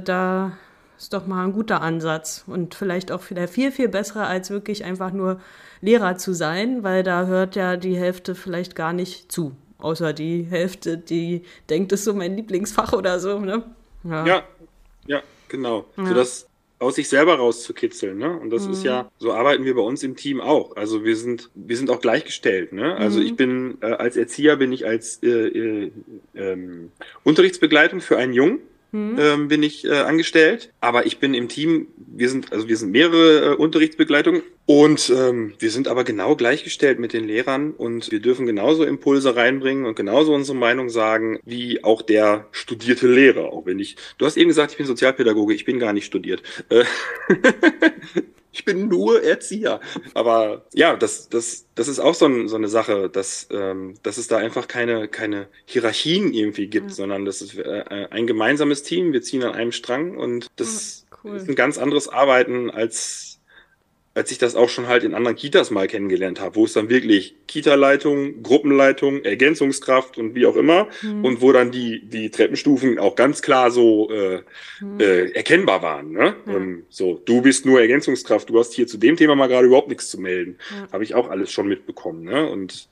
da 0.04 0.52
ist 0.98 1.12
doch 1.12 1.26
mal 1.26 1.44
ein 1.44 1.52
guter 1.52 1.80
Ansatz 1.80 2.44
und 2.46 2.74
vielleicht 2.74 3.12
auch 3.12 3.30
wieder 3.30 3.46
viel, 3.46 3.70
viel 3.70 3.88
besser, 3.88 4.26
als 4.26 4.50
wirklich 4.50 4.84
einfach 4.84 5.12
nur 5.12 5.40
Lehrer 5.80 6.16
zu 6.16 6.32
sein, 6.32 6.82
weil 6.82 7.02
da 7.02 7.26
hört 7.26 7.54
ja 7.54 7.76
die 7.76 7.96
Hälfte 7.96 8.34
vielleicht 8.34 8.74
gar 8.74 8.92
nicht 8.92 9.30
zu. 9.30 9.52
Außer 9.78 10.12
die 10.12 10.42
Hälfte, 10.42 10.98
die 10.98 11.42
denkt, 11.70 11.92
es 11.92 12.00
ist 12.00 12.06
so 12.06 12.14
mein 12.14 12.36
Lieblingsfach 12.36 12.92
oder 12.94 13.20
so, 13.20 13.38
ne? 13.38 13.62
Ja, 14.02 14.26
ja, 14.26 14.42
ja 15.06 15.22
genau. 15.48 15.84
Ja. 15.96 16.06
So 16.06 16.14
das 16.14 16.48
aus 16.80 16.94
sich 16.94 17.08
selber 17.08 17.36
rauszukitzeln, 17.36 18.18
ne? 18.18 18.38
Und 18.38 18.50
das 18.50 18.66
mhm. 18.66 18.72
ist 18.72 18.84
ja, 18.84 19.10
so 19.18 19.32
arbeiten 19.32 19.64
wir 19.64 19.74
bei 19.74 19.82
uns 19.82 20.02
im 20.02 20.16
Team 20.16 20.40
auch. 20.40 20.76
Also 20.76 21.04
wir 21.04 21.16
sind, 21.16 21.50
wir 21.54 21.76
sind 21.76 21.90
auch 21.90 22.00
gleichgestellt, 22.00 22.72
ne? 22.72 22.96
Also 22.96 23.20
mhm. 23.20 23.26
ich 23.26 23.36
bin, 23.36 23.78
äh, 23.82 23.86
als 23.86 24.16
Erzieher 24.16 24.56
bin 24.56 24.72
ich 24.72 24.86
als 24.86 25.22
äh, 25.22 25.28
äh, 25.28 25.92
ähm, 26.34 26.90
Unterrichtsbegleitung 27.24 28.00
für 28.00 28.16
einen 28.16 28.32
Jungen 28.32 28.60
hm. 28.92 29.16
ähm, 29.18 29.48
bin 29.48 29.62
ich 29.62 29.84
äh, 29.84 29.92
angestellt. 29.92 30.72
Aber 30.80 31.06
ich 31.06 31.18
bin 31.18 31.34
im 31.34 31.48
Team, 31.48 31.88
wir 31.96 32.28
sind, 32.28 32.52
also 32.52 32.68
wir 32.68 32.76
sind 32.76 32.90
mehrere 32.90 33.52
äh, 33.52 33.56
Unterrichtsbegleitungen 33.56 34.42
und 34.66 35.10
ähm, 35.10 35.54
wir 35.58 35.70
sind 35.70 35.88
aber 35.88 36.04
genau 36.04 36.36
gleichgestellt 36.36 36.98
mit 36.98 37.12
den 37.12 37.24
Lehrern 37.24 37.72
und 37.72 38.10
wir 38.10 38.20
dürfen 38.20 38.46
genauso 38.46 38.84
Impulse 38.84 39.36
reinbringen 39.36 39.86
und 39.86 39.96
genauso 39.96 40.34
unsere 40.34 40.56
Meinung 40.56 40.88
sagen, 40.90 41.38
wie 41.44 41.84
auch 41.84 42.02
der 42.02 42.46
studierte 42.52 43.08
Lehrer. 43.08 43.52
Auch 43.52 43.66
wenn 43.66 43.78
ich, 43.78 43.96
du 44.18 44.26
hast 44.26 44.36
eben 44.36 44.48
gesagt, 44.48 44.72
ich 44.72 44.78
bin 44.78 44.86
Sozialpädagoge, 44.86 45.54
ich 45.54 45.64
bin 45.64 45.78
gar 45.78 45.92
nicht 45.92 46.06
studiert. 46.06 46.42
Äh, 46.68 46.84
ich 48.58 48.64
bin 48.64 48.88
nur 48.88 49.22
Erzieher. 49.22 49.80
Aber 50.14 50.66
ja, 50.74 50.96
das, 50.96 51.28
das, 51.28 51.66
das 51.76 51.86
ist 51.86 52.00
auch 52.00 52.14
so, 52.14 52.26
ein, 52.26 52.48
so 52.48 52.56
eine 52.56 52.68
Sache, 52.68 53.08
dass, 53.08 53.46
ähm, 53.52 53.94
dass 54.02 54.18
es 54.18 54.26
da 54.26 54.38
einfach 54.38 54.66
keine, 54.66 55.06
keine 55.06 55.46
Hierarchien 55.64 56.32
irgendwie 56.32 56.66
gibt, 56.66 56.86
mhm. 56.86 56.92
sondern 56.92 57.24
das 57.24 57.40
ist 57.40 57.56
äh, 57.56 58.08
ein 58.10 58.26
gemeinsames 58.26 58.82
Team. 58.82 59.12
Wir 59.12 59.22
ziehen 59.22 59.44
an 59.44 59.54
einem 59.54 59.70
Strang 59.70 60.16
und 60.16 60.48
das 60.56 61.06
cool. 61.22 61.36
ist 61.36 61.48
ein 61.48 61.54
ganz 61.54 61.78
anderes 61.78 62.08
Arbeiten 62.08 62.68
als 62.70 63.37
als 64.18 64.32
ich 64.32 64.38
das 64.38 64.56
auch 64.56 64.68
schon 64.68 64.88
halt 64.88 65.04
in 65.04 65.14
anderen 65.14 65.36
Kitas 65.36 65.70
mal 65.70 65.86
kennengelernt 65.86 66.40
habe, 66.40 66.56
wo 66.56 66.64
es 66.64 66.72
dann 66.72 66.88
wirklich 66.88 67.36
Kita-Leitung, 67.46 68.42
Gruppenleitung, 68.42 69.22
Ergänzungskraft 69.22 70.18
und 70.18 70.34
wie 70.34 70.44
auch 70.44 70.56
immer 70.56 70.88
mhm. 71.02 71.24
und 71.24 71.40
wo 71.40 71.52
dann 71.52 71.70
die, 71.70 72.04
die 72.04 72.28
Treppenstufen 72.28 72.98
auch 72.98 73.14
ganz 73.14 73.42
klar 73.42 73.70
so 73.70 74.10
äh, 74.10 74.42
mhm. 74.80 74.98
äh, 74.98 75.30
erkennbar 75.30 75.82
waren. 75.82 76.10
Ne? 76.10 76.34
Ja. 76.46 76.56
Ähm, 76.56 76.84
so, 76.88 77.22
du 77.24 77.42
bist 77.42 77.64
nur 77.64 77.80
Ergänzungskraft, 77.80 78.50
du 78.50 78.58
hast 78.58 78.74
hier 78.74 78.88
zu 78.88 78.98
dem 78.98 79.16
Thema 79.16 79.36
mal 79.36 79.46
gerade 79.46 79.68
überhaupt 79.68 79.88
nichts 79.88 80.10
zu 80.10 80.20
melden. 80.20 80.58
Ja. 80.72 80.88
Habe 80.94 81.04
ich 81.04 81.14
auch 81.14 81.30
alles 81.30 81.52
schon 81.52 81.68
mitbekommen. 81.68 82.24
Ne? 82.24 82.50
Und 82.50 82.88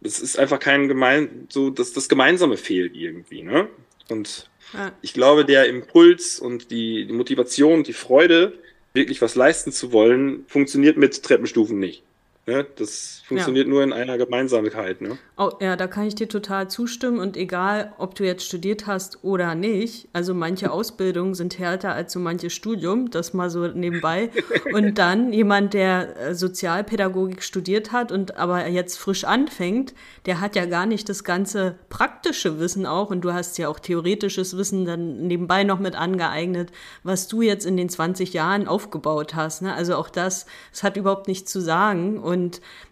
es 0.00 0.20
ist 0.20 0.38
einfach 0.38 0.58
kein 0.58 0.88
gemein, 0.88 1.48
so 1.50 1.68
dass 1.68 1.92
das 1.92 2.08
Gemeinsame 2.08 2.56
fehlt 2.56 2.96
irgendwie. 2.96 3.42
Ne? 3.42 3.68
Und 4.08 4.48
ja. 4.72 4.90
ich 5.02 5.12
glaube, 5.12 5.44
der 5.44 5.66
Impuls 5.66 6.40
und 6.40 6.70
die, 6.70 7.04
die 7.04 7.12
Motivation, 7.12 7.82
die 7.82 7.92
Freude, 7.92 8.54
wirklich 8.94 9.22
was 9.22 9.34
leisten 9.34 9.72
zu 9.72 9.92
wollen, 9.92 10.44
funktioniert 10.48 10.96
mit 10.96 11.22
Treppenstufen 11.22 11.78
nicht. 11.78 12.02
Ja, 12.44 12.64
das 12.64 13.22
funktioniert 13.24 13.66
ja. 13.66 13.70
nur 13.72 13.84
in 13.84 13.92
einer 13.92 14.18
Gemeinsamkeit. 14.18 15.00
Ne? 15.00 15.16
Oh, 15.38 15.52
ja, 15.60 15.76
da 15.76 15.86
kann 15.86 16.08
ich 16.08 16.16
dir 16.16 16.28
total 16.28 16.68
zustimmen. 16.68 17.20
Und 17.20 17.36
egal, 17.36 17.92
ob 17.98 18.16
du 18.16 18.24
jetzt 18.24 18.44
studiert 18.44 18.88
hast 18.88 19.22
oder 19.22 19.54
nicht, 19.54 20.08
also 20.12 20.34
manche 20.34 20.70
Ausbildungen 20.72 21.34
sind 21.34 21.60
härter 21.60 21.94
als 21.94 22.12
so 22.12 22.18
manches 22.18 22.52
Studium, 22.52 23.10
das 23.10 23.32
mal 23.32 23.48
so 23.48 23.68
nebenbei. 23.68 24.30
und 24.72 24.98
dann 24.98 25.32
jemand, 25.32 25.72
der 25.72 26.16
äh, 26.16 26.34
Sozialpädagogik 26.34 27.44
studiert 27.44 27.92
hat 27.92 28.10
und 28.10 28.36
aber 28.36 28.66
jetzt 28.66 28.98
frisch 28.98 29.22
anfängt, 29.22 29.94
der 30.26 30.40
hat 30.40 30.56
ja 30.56 30.66
gar 30.66 30.86
nicht 30.86 31.08
das 31.08 31.22
ganze 31.22 31.76
praktische 31.90 32.58
Wissen 32.58 32.86
auch. 32.86 33.10
Und 33.10 33.20
du 33.20 33.32
hast 33.32 33.56
ja 33.56 33.68
auch 33.68 33.78
theoretisches 33.78 34.56
Wissen 34.56 34.84
dann 34.84 35.28
nebenbei 35.28 35.62
noch 35.62 35.78
mit 35.78 35.94
angeeignet, 35.94 36.72
was 37.04 37.28
du 37.28 37.40
jetzt 37.40 37.66
in 37.66 37.76
den 37.76 37.88
20 37.88 38.32
Jahren 38.32 38.66
aufgebaut 38.66 39.36
hast. 39.36 39.62
Ne? 39.62 39.72
Also 39.72 39.94
auch 39.94 40.10
das, 40.10 40.46
es 40.72 40.82
hat 40.82 40.96
überhaupt 40.96 41.28
nichts 41.28 41.52
zu 41.52 41.60
sagen. 41.60 42.18
Und 42.18 42.31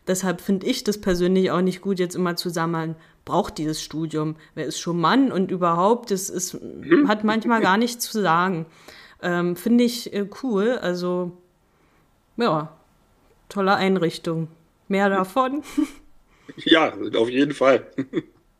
deshalb 0.07 0.40
finde 0.40 0.66
ich 0.66 0.85
das 0.85 1.00
persönlich 1.00 1.50
auch 1.50 1.61
nicht 1.61 1.81
gut, 1.81 1.98
jetzt 1.98 2.14
immer 2.16 2.37
zu 2.37 2.50
sammeln, 2.50 2.96
braucht 3.24 3.59
dieses 3.59 3.83
Studium. 3.83 4.37
Wer 4.55 4.66
ist 4.66 4.81
schon 4.81 5.00
Mann 5.00 5.33
und 5.33 5.50
überhaupt, 5.50 6.11
das 6.11 6.31
ist, 6.31 6.59
hat 7.07 7.24
manchmal 7.24 7.61
gar 7.61 7.76
nichts 7.76 8.05
zu 8.11 8.20
sagen. 8.20 8.66
Ähm, 9.22 9.57
finde 9.57 9.85
ich 9.85 10.12
äh, 10.12 10.26
cool. 10.42 10.79
Also, 10.81 11.33
ja, 12.37 12.72
tolle 13.48 13.74
Einrichtung. 13.74 14.48
Mehr 14.88 15.09
davon. 15.09 15.62
Ja, 16.64 16.92
auf 17.16 17.31
jeden 17.31 17.55
Fall. 17.55 17.87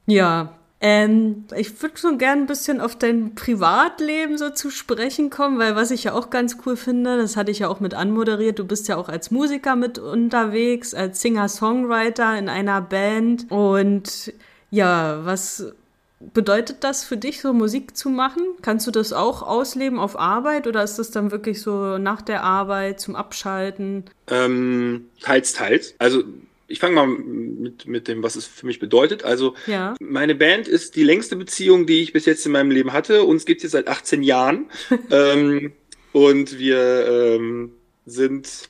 ja, 0.07 0.60
ähm, 0.83 1.45
ich 1.55 1.83
würde 1.83 1.99
so 1.99 2.17
gern 2.17 2.41
ein 2.41 2.47
bisschen 2.47 2.81
auf 2.81 2.97
dein 2.97 3.35
Privatleben 3.35 4.39
so 4.39 4.49
zu 4.49 4.71
sprechen 4.71 5.29
kommen, 5.29 5.59
weil 5.59 5.77
was 5.77 5.91
ich 5.91 6.05
ja 6.05 6.15
auch 6.15 6.31
ganz 6.31 6.57
cool 6.65 6.77
finde, 6.77 7.19
das 7.19 7.37
hatte 7.37 7.51
ich 7.51 7.59
ja 7.59 7.69
auch 7.69 7.81
mit 7.81 7.93
anmoderiert, 7.93 8.59
du 8.59 8.65
bist 8.65 8.89
ja 8.89 8.97
auch 8.97 9.11
als 9.11 9.31
Musiker 9.31 9.77
mit 9.77 9.99
unterwegs, 9.99 10.95
als 10.95 11.21
Singer-Songwriter 11.21 12.39
in 12.39 12.49
einer 12.49 12.81
Band. 12.81 13.51
Und 13.51 14.33
ja, 14.71 15.21
was 15.25 15.75
bedeutet 16.21 16.83
das 16.83 17.05
für 17.05 17.19
dich, 17.19 17.43
so 17.43 17.53
Musik 17.53 17.95
zu 17.95 18.09
machen? 18.09 18.43
Kannst 18.63 18.87
du 18.87 18.91
das 18.91 19.13
auch 19.13 19.43
ausleben 19.43 19.99
auf 19.99 20.19
Arbeit 20.19 20.67
oder 20.67 20.83
ist 20.83 20.99
das 20.99 21.11
dann 21.11 21.31
wirklich 21.31 21.61
so 21.61 21.99
nach 21.99 22.23
der 22.23 22.43
Arbeit 22.43 23.01
zum 23.01 23.17
Abschalten? 23.17 24.05
Ähm, 24.29 25.11
teils, 25.21 25.53
teils. 25.53 25.95
Also 25.99 26.23
ich 26.71 26.79
fange 26.79 26.95
mal 26.95 27.07
mit, 27.07 27.87
mit 27.87 28.09
dem, 28.09 28.23
was 28.23 28.37
es 28.37 28.47
für 28.47 28.65
mich 28.65 28.79
bedeutet. 28.79 29.25
Also, 29.25 29.55
ja. 29.67 29.95
meine 30.01 30.35
Band 30.35 30.69
ist 30.69 30.97
die 30.97 31.03
längste 31.03 31.37
Beziehung, 31.37 31.87
die 31.87 32.01
ich 32.01 32.13
bis 32.13 32.27
jetzt 32.27 32.47
in 32.47 32.53
meinem 32.53 32.71
Leben 32.71 32.93
hatte. 32.93 33.25
Uns 33.25 33.45
gibt 33.45 33.59
es 33.59 33.65
jetzt 33.65 33.73
seit 33.73 33.89
18 33.89 34.23
Jahren. 34.23 34.71
ähm, 35.11 35.73
und 36.13 36.59
wir 36.59 37.37
ähm, 37.37 37.73
sind 38.07 38.70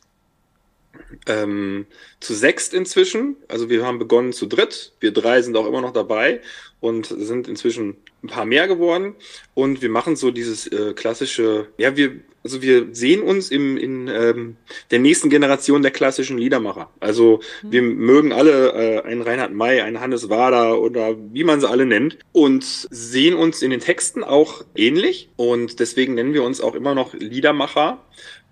ähm, 1.27 1.87
zu 2.21 2.35
sechst 2.35 2.75
inzwischen. 2.75 3.37
Also 3.49 3.69
wir 3.69 3.85
haben 3.85 3.99
begonnen 3.99 4.33
zu 4.33 4.47
dritt. 4.47 4.93
Wir 5.01 5.13
drei 5.13 5.43
sind 5.43 5.57
auch 5.57 5.67
immer 5.67 5.81
noch 5.81 5.93
dabei 5.93 6.41
und 6.81 7.07
sind 7.07 7.47
inzwischen 7.47 7.97
ein 8.23 8.29
paar 8.29 8.45
mehr 8.45 8.69
geworden 8.69 9.15
und 9.55 9.81
wir 9.83 9.89
machen 9.89 10.17
so 10.17 10.31
dieses 10.31 10.67
äh, 10.67 10.93
klassische, 10.95 11.69
ja, 11.79 11.97
wir, 11.97 12.21
also 12.43 12.61
wir 12.61 12.89
sehen 12.93 13.23
uns 13.23 13.51
im, 13.51 13.77
in 13.77 14.09
ähm, 14.09 14.57
der 14.91 14.99
nächsten 14.99 15.31
Generation 15.31 15.83
der 15.83 15.91
klassischen 15.91 16.37
Liedermacher. 16.37 16.91
Also 17.01 17.41
mhm. 17.63 17.73
wir 17.73 17.83
mögen 17.83 18.33
alle 18.33 18.73
äh, 18.73 19.03
einen 19.03 19.23
Reinhard 19.23 19.53
May, 19.53 19.81
einen 19.81 20.01
Hannes 20.01 20.29
Wader 20.29 20.81
oder 20.81 21.17
wie 21.33 21.45
man 21.45 21.61
sie 21.61 21.69
alle 21.69 21.87
nennt 21.87 22.19
und 22.33 22.65
sehen 22.65 23.35
uns 23.35 23.63
in 23.63 23.71
den 23.71 23.81
Texten 23.81 24.23
auch 24.25 24.65
ähnlich 24.75 25.31
und 25.37 25.81
deswegen 25.81 26.15
nennen 26.15 26.35
wir 26.35 26.43
uns 26.43 26.61
auch 26.61 26.75
immer 26.75 26.95
noch 26.95 27.15
Liedermacher 27.15 28.05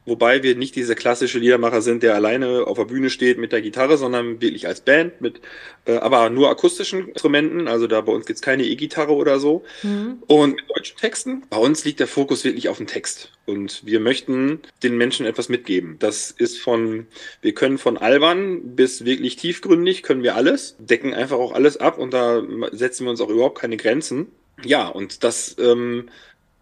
Wobei 0.09 0.43
wir 0.43 0.55
nicht 0.55 0.77
diese 0.77 0.95
klassische 0.95 1.39
Liedermacher 1.39 1.83
sind, 1.83 2.03
der 2.03 2.15
alleine 2.15 2.67
auf 2.67 2.79
der 2.79 2.85
Bühne 2.85 3.11
steht 3.11 3.39
mit 3.39 3.53
der 3.53 3.63
Gitarre, 3.63 3.97
sondern 3.97 4.41
wirklich 4.41 4.67
als 4.67 4.81
Band 4.81 5.21
mit, 5.21 5.41
äh, 5.85 5.97
aber 5.97 6.31
nur 6.31 6.51
akustischen 6.51 7.09
Instrumenten. 7.09 7.69
Also 7.69 7.87
da 7.87 8.01
bei 8.01 8.13
uns 8.13 8.27
gibt's 8.27 8.43
keine 8.43 8.65
E-Gitarre 8.65 9.15
oder 9.15 9.39
so. 9.39 9.65
Mhm. 9.83 10.23
Und 10.27 10.57
mit 10.57 10.65
deutschen 10.75 10.97
Texten. 10.97 11.43
Bei 11.51 11.59
uns 11.59 11.85
liegt 11.85 12.01
der 12.01 12.07
Fokus 12.07 12.45
wirklich 12.45 12.69
auf 12.69 12.79
dem 12.79 12.87
Text. 12.87 13.33
Und 13.47 13.85
wir 13.85 14.01
möchten 14.01 14.61
den 14.83 14.97
Menschen 14.97 15.27
etwas 15.27 15.49
mitgeben. 15.49 15.97
Das 15.99 16.31
ist 16.31 16.59
von, 16.59 17.07
wir 17.41 17.55
können 17.55 17.79
von 17.79 17.97
albern 17.97 18.77
bis 18.77 19.05
wirklich 19.05 19.37
tiefgründig, 19.37 20.03
können 20.03 20.23
wir 20.23 20.37
alles, 20.37 20.77
decken 20.79 21.15
einfach 21.15 21.39
auch 21.39 21.53
alles 21.53 21.77
ab 21.77 21.99
und 21.99 22.13
da 22.13 22.43
setzen 22.73 23.05
wir 23.05 23.11
uns 23.11 23.21
auch 23.21 23.31
überhaupt 23.31 23.59
keine 23.59 23.77
Grenzen. 23.77 24.29
Ja, 24.65 24.89
und 24.89 25.23
das 25.25 25.57
ähm, 25.59 26.09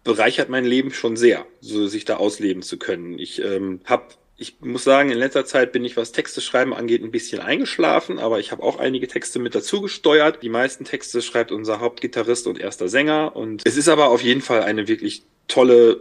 bereichert 0.07 0.49
mein 0.49 0.65
Leben 0.65 0.91
schon 0.91 1.17
sehr, 1.17 1.45
so 1.61 1.85
sich 1.87 2.05
da 2.05 2.17
ausleben 2.17 2.63
zu 2.63 2.77
können. 2.77 3.19
Ich 3.19 3.43
ähm, 3.43 3.81
habe 3.85 4.05
ich 4.39 4.57
muss 4.61 4.83
sagen, 4.83 5.09
in 5.09 5.17
letzter 5.17 5.45
Zeit 5.45 5.71
bin 5.71 5.83
ich, 5.83 5.97
was 5.97 6.11
Texte 6.11 6.41
schreiben 6.41 6.73
angeht, 6.73 7.03
ein 7.03 7.09
bisschen 7.09 7.41
eingeschlafen, 7.41 8.19
aber 8.19 8.39
ich 8.39 8.51
habe 8.51 8.61
auch 8.61 8.77
einige 8.77 9.07
Texte 9.07 9.39
mit 9.39 9.55
dazu 9.55 9.81
gesteuert. 9.81 10.43
Die 10.43 10.49
meisten 10.49 10.85
Texte 10.85 11.23
schreibt 11.23 11.51
unser 11.51 11.79
Hauptgitarrist 11.79 12.45
und 12.45 12.59
erster 12.59 12.87
Sänger. 12.87 13.35
Und 13.35 13.63
es 13.65 13.77
ist 13.77 13.89
aber 13.89 14.09
auf 14.09 14.21
jeden 14.21 14.41
Fall 14.41 14.61
eine 14.61 14.87
wirklich 14.87 15.23
tolle 15.47 15.99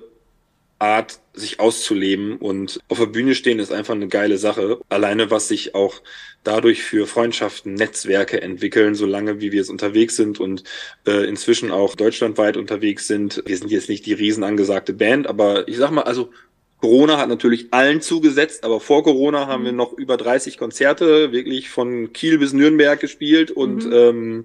Art, 0.79 1.21
sich 1.33 1.61
auszuleben 1.61 2.37
und 2.37 2.81
auf 2.89 2.99
der 2.99 3.07
Bühne 3.07 3.35
stehen 3.35 3.59
ist 3.59 3.73
einfach 3.73 3.95
eine 3.95 4.09
geile 4.09 4.39
Sache. 4.39 4.79
Alleine 4.89 5.31
was 5.31 5.49
sich 5.49 5.75
auch 5.75 6.03
dadurch 6.45 6.83
für 6.83 7.07
Freundschaften, 7.07 7.75
Netzwerke 7.75 8.41
entwickeln, 8.41 8.95
solange 8.95 9.41
wie 9.41 9.53
wir 9.53 9.61
es 9.61 9.69
unterwegs 9.69 10.17
sind 10.17 10.41
und 10.41 10.65
äh, 11.07 11.27
inzwischen 11.29 11.71
auch 11.73 11.95
deutschlandweit 11.95 12.57
unterwegs 12.57 13.07
sind. 13.07 13.43
Wir 13.47 13.57
sind 13.57 13.71
jetzt 13.71 13.89
nicht 13.89 14.07
die 14.07 14.15
riesen 14.15 14.45
angesagte 14.45 14.95
Band, 14.95 15.27
aber 15.27 15.69
ich 15.69 15.77
sag 15.77 15.91
mal, 15.91 16.03
also 16.03 16.31
Corona 16.81 17.19
hat 17.19 17.29
natürlich 17.29 17.73
allen 17.73 18.01
zugesetzt, 18.01 18.65
aber 18.65 18.81
vor 18.81 19.03
Corona 19.03 19.47
haben 19.47 19.65
wir 19.65 19.73
mhm. 19.73 19.79
noch 19.79 19.93
über 19.93 20.17
30 20.17 20.59
Konzerte 20.59 21.33
wirklich 21.33 21.69
von 21.69 22.13
Kiel 22.13 22.39
bis 22.39 22.53
Nürnberg 22.53 23.01
gespielt 23.01 23.51
und 23.51 23.87
mhm. 23.87 23.93
ähm, 23.93 24.45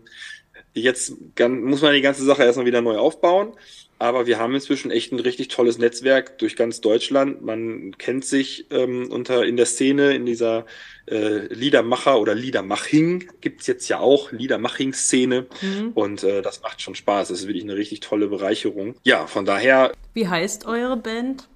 jetzt 0.73 1.13
muss 1.37 1.81
man 1.81 1.93
die 1.93 2.01
ganze 2.01 2.23
Sache 2.23 2.43
erstmal 2.43 2.65
wieder 2.65 2.81
neu 2.81 2.97
aufbauen. 2.97 3.53
Aber 4.01 4.25
wir 4.25 4.39
haben 4.39 4.55
inzwischen 4.55 4.89
echt 4.89 5.11
ein 5.11 5.19
richtig 5.19 5.49
tolles 5.49 5.77
Netzwerk 5.77 6.39
durch 6.39 6.55
ganz 6.55 6.81
Deutschland. 6.81 7.43
Man 7.43 7.95
kennt 7.99 8.25
sich 8.25 8.65
ähm, 8.71 9.11
unter 9.11 9.45
in 9.45 9.57
der 9.57 9.67
Szene, 9.67 10.15
in 10.15 10.25
dieser 10.25 10.65
äh, 11.05 11.45
Liedermacher 11.53 12.19
oder 12.19 12.33
Liedermaching 12.33 13.29
gibt's 13.41 13.67
jetzt 13.67 13.87
ja 13.89 13.99
auch, 13.99 14.31
Liedermaching-Szene. 14.31 15.45
Mhm. 15.61 15.91
Und 15.93 16.23
äh, 16.23 16.41
das 16.41 16.63
macht 16.63 16.81
schon 16.81 16.95
Spaß. 16.95 17.27
Das 17.27 17.41
ist 17.41 17.47
wirklich 17.47 17.63
eine 17.63 17.75
richtig 17.75 17.99
tolle 17.99 18.27
Bereicherung. 18.27 18.95
Ja, 19.03 19.27
von 19.27 19.45
daher. 19.45 19.91
Wie 20.15 20.27
heißt 20.27 20.65
eure 20.65 20.97
Band? 20.97 21.47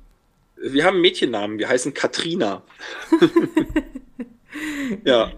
Wir 0.55 0.85
haben 0.85 0.97
einen 0.97 1.01
Mädchennamen, 1.01 1.57
wir 1.57 1.67
heißen 1.67 1.95
Katrina. 1.95 2.61
ja. 5.03 5.31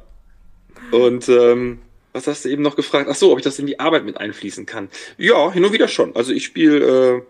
Und 0.91 1.29
ähm, 1.29 1.79
was 2.17 2.27
hast 2.27 2.45
du 2.45 2.49
eben 2.49 2.63
noch 2.63 2.75
gefragt? 2.75 3.07
Ach 3.09 3.15
so, 3.15 3.31
ob 3.31 3.37
ich 3.37 3.43
das 3.43 3.59
in 3.59 3.67
die 3.67 3.79
Arbeit 3.79 4.03
mit 4.03 4.17
einfließen 4.17 4.65
kann. 4.65 4.89
Ja, 5.17 5.51
hin 5.51 5.63
und 5.63 5.71
wieder 5.71 5.87
schon. 5.87 6.15
Also 6.15 6.33
ich 6.33 6.45
spiele 6.45 7.17
äh, 7.17 7.21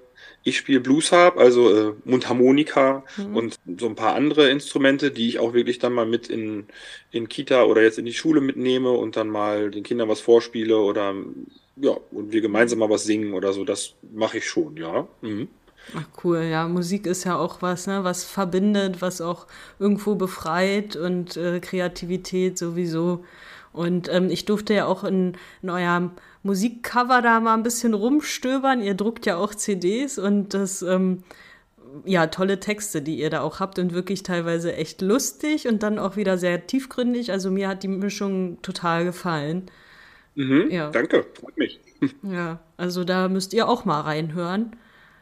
ich 0.48 0.58
spiele 0.58 0.80
Bluesharp, 0.80 1.38
also 1.38 1.76
äh, 1.76 1.94
Mundharmonika 2.06 3.04
mhm. 3.18 3.36
und 3.36 3.56
so 3.78 3.86
ein 3.88 3.96
paar 3.96 4.16
andere 4.16 4.50
Instrumente, 4.50 5.12
die 5.12 5.28
ich 5.28 5.40
auch 5.40 5.54
wirklich 5.54 5.78
dann 5.78 5.92
mal 5.92 6.06
mit 6.06 6.30
in, 6.30 6.68
in 7.12 7.28
Kita 7.28 7.64
oder 7.64 7.82
jetzt 7.82 8.00
in 8.00 8.06
die 8.06 8.14
Schule 8.14 8.40
mitnehme 8.40 8.92
und 8.92 9.18
dann 9.18 9.28
mal 9.28 9.72
den 9.72 9.84
Kindern 9.84 10.08
was 10.08 10.22
vorspiele 10.22 10.78
oder 10.78 11.14
ja, 11.76 11.98
und 12.12 12.32
wir 12.32 12.40
gemeinsam 12.40 12.80
mal 12.80 12.90
was 12.90 13.04
singen 13.04 13.34
oder 13.34 13.52
so. 13.52 13.66
Das 13.66 13.96
mache 14.14 14.38
ich 14.38 14.48
schon, 14.48 14.78
ja. 14.78 15.08
Mhm. 15.22 15.50
Ach 15.96 16.08
cool, 16.24 16.44
ja, 16.44 16.68
Musik 16.68 17.08
ist 17.08 17.26
ja 17.26 17.38
auch 17.38 17.62
was, 17.62 17.88
ne, 17.88 18.06
was 18.06 18.24
verbindet, 18.24 19.02
was 19.02 19.20
auch 19.20 19.48
irgendwo 19.80 20.16
befreit 20.16 20.96
und 20.96 21.36
äh, 21.36 21.60
Kreativität 21.60 22.58
sowieso. 22.58 23.26
Und 23.78 24.10
ähm, 24.12 24.30
ich 24.30 24.46
durfte 24.46 24.74
ja 24.74 24.86
auch 24.86 25.04
in, 25.04 25.38
in 25.62 25.70
eurem 25.70 26.12
Musikcover 26.44 27.22
da 27.22 27.40
mal 27.40 27.54
ein 27.54 27.64
bisschen 27.64 27.94
rumstöbern. 27.94 28.82
Ihr 28.82 28.96
druckt 28.96 29.26
ja 29.26 29.38
auch 29.38 29.54
CDs 29.54 30.18
und 30.18 30.54
das, 30.54 30.82
ähm, 30.82 31.24
ja, 32.06 32.28
tolle 32.28 32.60
Texte, 32.60 33.02
die 33.02 33.20
ihr 33.20 33.30
da 33.30 33.42
auch 33.42 33.60
habt 33.60 33.80
und 33.80 33.94
wirklich 33.94 34.24
teilweise 34.24 34.76
echt 34.76 35.02
lustig 35.02 35.68
und 35.68 35.84
dann 35.84 36.00
auch 36.00 36.16
wieder 36.16 36.38
sehr 36.38 36.68
tiefgründig. 36.68 37.32
Also 37.32 37.52
mir 37.52 37.68
hat 37.68 37.84
die 37.84 37.88
Mischung 37.88 38.62
total 38.62 39.06
gefallen. 39.06 39.70
Mhm, 40.36 40.70
ja. 40.70 40.90
Danke, 40.90 41.26
freut 41.40 41.58
mich. 41.58 41.80
Ja, 42.22 42.60
also 42.78 43.04
da 43.04 43.28
müsst 43.28 43.54
ihr 43.54 43.68
auch 43.68 43.84
mal 43.84 44.02
reinhören. 44.02 44.76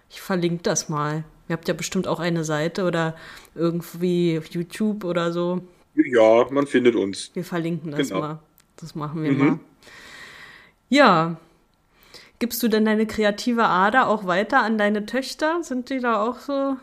Ich 0.09 0.19
verlinke 0.19 0.63
das 0.63 0.89
mal. 0.89 1.23
Ihr 1.47 1.53
habt 1.53 1.69
ja 1.69 1.73
bestimmt 1.73 2.05
auch 2.05 2.19
eine 2.19 2.43
Seite 2.43 2.83
oder 2.83 3.15
irgendwie 3.53 4.37
auf 4.37 4.47
YouTube 4.47 5.05
oder 5.05 5.31
so. 5.31 5.61
Ja, 5.95 6.47
man 6.49 6.67
findet 6.67 6.95
uns. 6.95 7.31
Wir 7.33 7.43
verlinken 7.43 7.91
das 7.91 8.09
genau. 8.09 8.19
mal. 8.19 8.39
Das 8.77 8.95
machen 8.95 9.23
wir 9.23 9.31
mhm. 9.31 9.37
mal. 9.37 9.59
Ja. 10.89 11.37
Gibst 12.39 12.61
du 12.61 12.67
denn 12.67 12.83
deine 12.83 13.07
kreative 13.07 13.63
Ader 13.63 14.09
auch 14.09 14.27
weiter 14.27 14.61
an 14.61 14.77
deine 14.77 15.05
Töchter? 15.05 15.63
Sind 15.63 15.89
die 15.89 15.99
da 15.99 16.21
auch 16.21 16.39
so 16.39 16.75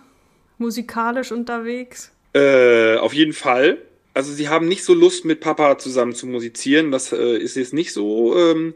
musikalisch 0.56 1.30
unterwegs? 1.30 2.10
Äh, 2.32 2.96
auf 2.96 3.12
jeden 3.12 3.34
Fall. 3.34 3.78
Also 4.14 4.32
sie 4.32 4.48
haben 4.48 4.66
nicht 4.66 4.84
so 4.84 4.94
Lust, 4.94 5.24
mit 5.24 5.40
Papa 5.40 5.78
zusammen 5.78 6.14
zu 6.14 6.26
musizieren. 6.26 6.90
Das 6.90 7.12
äh, 7.12 7.36
ist 7.36 7.56
jetzt 7.56 7.74
nicht 7.74 7.92
so. 7.92 8.36
Ähm, 8.36 8.74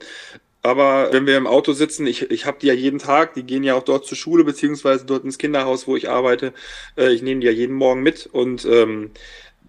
aber 0.63 1.13
wenn 1.13 1.27
wir 1.27 1.37
im 1.37 1.47
Auto 1.47 1.73
sitzen, 1.73 2.07
ich, 2.07 2.31
ich 2.31 2.45
habe 2.45 2.59
die 2.61 2.67
ja 2.67 2.75
jeden 2.75 2.99
Tag, 2.99 3.35
die 3.35 3.45
gehen 3.45 3.63
ja 3.63 3.75
auch 3.75 3.85
dort 3.85 4.05
zur 4.05 4.17
Schule, 4.17 4.45
beziehungsweise 4.45 5.07
dort 5.07 5.25
ins 5.25 5.39
Kinderhaus, 5.39 5.87
wo 5.87 5.97
ich 5.97 6.11
arbeite. 6.11 6.53
Äh, 6.97 7.13
ich 7.13 7.23
nehme 7.23 7.41
die 7.41 7.47
ja 7.47 7.53
jeden 7.53 7.77
Morgen 7.77 8.03
mit 8.03 8.27
und 8.27 8.65
ähm, 8.65 9.13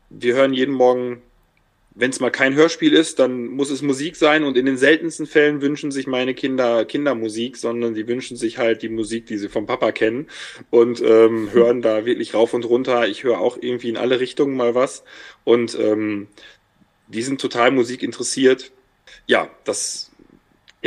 wir 0.09 0.35
hören 0.35 0.53
jeden 0.53 0.73
Morgen, 0.73 1.21
wenn 1.95 2.11
es 2.11 2.19
mal 2.19 2.29
kein 2.29 2.53
Hörspiel 2.53 2.93
ist, 2.93 3.17
dann 3.17 3.47
muss 3.47 3.71
es 3.71 3.81
Musik 3.81 4.15
sein 4.15 4.43
und 4.43 4.55
in 4.55 4.67
den 4.67 4.77
seltensten 4.77 5.25
Fällen 5.25 5.61
wünschen 5.61 5.91
sich 5.91 6.05
meine 6.05 6.35
Kinder 6.35 6.85
Kindermusik, 6.85 7.57
sondern 7.57 7.95
die 7.95 8.07
wünschen 8.07 8.37
sich 8.37 8.59
halt 8.59 8.83
die 8.83 8.89
Musik, 8.89 9.25
die 9.25 9.37
sie 9.37 9.49
vom 9.49 9.65
Papa 9.65 9.91
kennen 9.91 10.27
und 10.69 11.01
ähm, 11.01 11.51
hören 11.51 11.81
da 11.81 12.05
wirklich 12.05 12.35
rauf 12.35 12.53
und 12.53 12.65
runter. 12.65 13.07
Ich 13.07 13.23
höre 13.23 13.39
auch 13.39 13.57
irgendwie 13.59 13.89
in 13.89 13.97
alle 13.97 14.19
Richtungen 14.19 14.55
mal 14.55 14.75
was 14.75 15.03
und 15.43 15.77
ähm, 15.79 16.27
die 17.07 17.23
sind 17.23 17.41
total 17.41 17.71
Musik 17.71 18.03
interessiert. 18.03 18.71
Ja, 19.25 19.49
das 19.63 20.06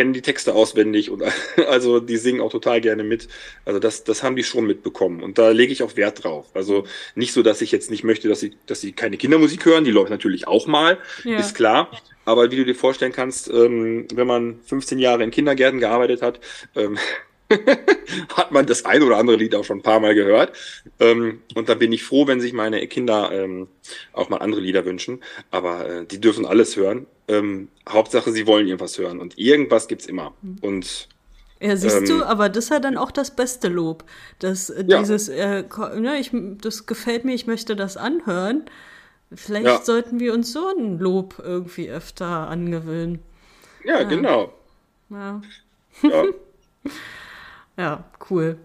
kennen 0.01 0.15
die 0.15 0.23
Texte 0.23 0.55
auswendig 0.55 1.11
und 1.11 1.23
also 1.69 2.01
die 2.01 2.17
singen 2.17 2.41
auch 2.41 2.51
total 2.51 2.81
gerne 2.81 3.05
mit. 3.05 3.29
Also 3.67 3.79
das, 3.79 4.03
das 4.03 4.23
haben 4.23 4.35
die 4.35 4.43
schon 4.43 4.67
mitbekommen 4.67 5.23
und 5.23 5.37
da 5.37 5.51
lege 5.51 5.75
ich 5.75 5.83
auch 5.83 5.95
Wert 5.97 6.25
drauf. 6.25 6.47
Also 6.55 6.85
nicht 7.15 7.35
so, 7.35 7.43
dass 7.43 7.61
ich 7.61 7.71
jetzt 7.71 7.91
nicht 7.91 8.03
möchte, 8.03 8.27
dass 8.27 8.41
sie, 8.41 8.57
dass 8.65 8.81
sie 8.81 8.93
keine 8.93 9.19
Kindermusik 9.19 9.67
hören. 9.67 9.85
Die 9.85 9.91
läuft 9.91 10.09
natürlich 10.09 10.49
auch 10.49 10.67
mal, 10.67 10.97
ja. 11.25 11.39
ist 11.39 11.55
klar. 11.55 11.91
Aber 12.25 12.51
wie 12.51 12.57
du 12.57 12.65
dir 12.65 12.75
vorstellen 12.75 13.13
kannst, 13.13 13.51
ähm, 13.51 14.07
wenn 14.15 14.27
man 14.27 14.61
15 14.65 14.99
Jahre 14.99 15.23
in 15.23 15.31
Kindergärten 15.31 15.81
gearbeitet 15.81 16.23
hat, 16.23 16.41
ähm, 16.77 16.97
hat 18.37 18.53
man 18.53 18.67
das 18.67 18.85
ein 18.85 19.03
oder 19.03 19.17
andere 19.17 19.37
Lied 19.37 19.55
auch 19.55 19.65
schon 19.65 19.79
ein 19.79 19.83
paar 19.83 20.01
Mal 20.01 20.15
gehört. 20.15 20.57
Ähm, 20.99 21.43
und 21.55 21.69
da 21.69 21.75
bin 21.75 21.93
ich 21.93 22.03
froh, 22.03 22.27
wenn 22.27 22.41
sich 22.41 22.53
meine 22.53 22.87
Kinder 22.87 23.31
ähm, 23.33 23.69
auch 24.13 24.29
mal 24.29 24.39
andere 24.39 24.61
Lieder 24.61 24.85
wünschen. 24.85 25.23
Aber 25.51 25.89
äh, 25.89 26.07
die 26.07 26.21
dürfen 26.21 26.47
alles 26.47 26.77
hören. 26.77 27.07
Ähm, 27.29 27.69
Hauptsache, 27.89 28.33
sie 28.33 28.47
wollen 28.47 28.67
irgendwas 28.67 28.99
hören. 28.99 29.21
Und 29.21 29.39
irgendwas 29.39 29.89
gibt's 29.89 30.07
immer. 30.07 30.35
Mhm. 30.43 30.59
Und 30.61 31.09
ja, 31.61 31.77
siehst 31.77 32.09
du, 32.09 32.15
ähm, 32.15 32.23
aber 32.23 32.49
das 32.49 32.65
ist 32.65 32.71
ja 32.71 32.81
dann 32.81 32.97
auch 32.97 33.11
das 33.11 33.37
beste 33.37 33.69
Lob. 33.69 34.05
Das, 34.39 34.71
äh, 34.71 34.85
ja. 34.87 35.01
dieses, 35.01 35.29
äh, 35.29 35.65
ne, 35.97 36.19
ich, 36.19 36.31
das 36.33 36.87
gefällt 36.87 37.25
mir, 37.25 37.35
ich 37.35 37.47
möchte 37.47 37.77
das 37.77 37.97
anhören. 37.97 38.65
Vielleicht 39.33 39.67
ja. 39.67 39.83
sollten 39.83 40.19
wir 40.19 40.33
uns 40.33 40.53
so 40.53 40.67
ein 40.69 40.99
Lob 40.99 41.41
irgendwie 41.43 41.91
öfter 41.91 42.49
angewöhnen. 42.49 43.21
Ja, 43.85 44.01
ja. 44.01 44.03
genau. 44.05 44.53
Ja. 45.11 45.43
ja. 47.81 48.05
Cool. 48.29 48.59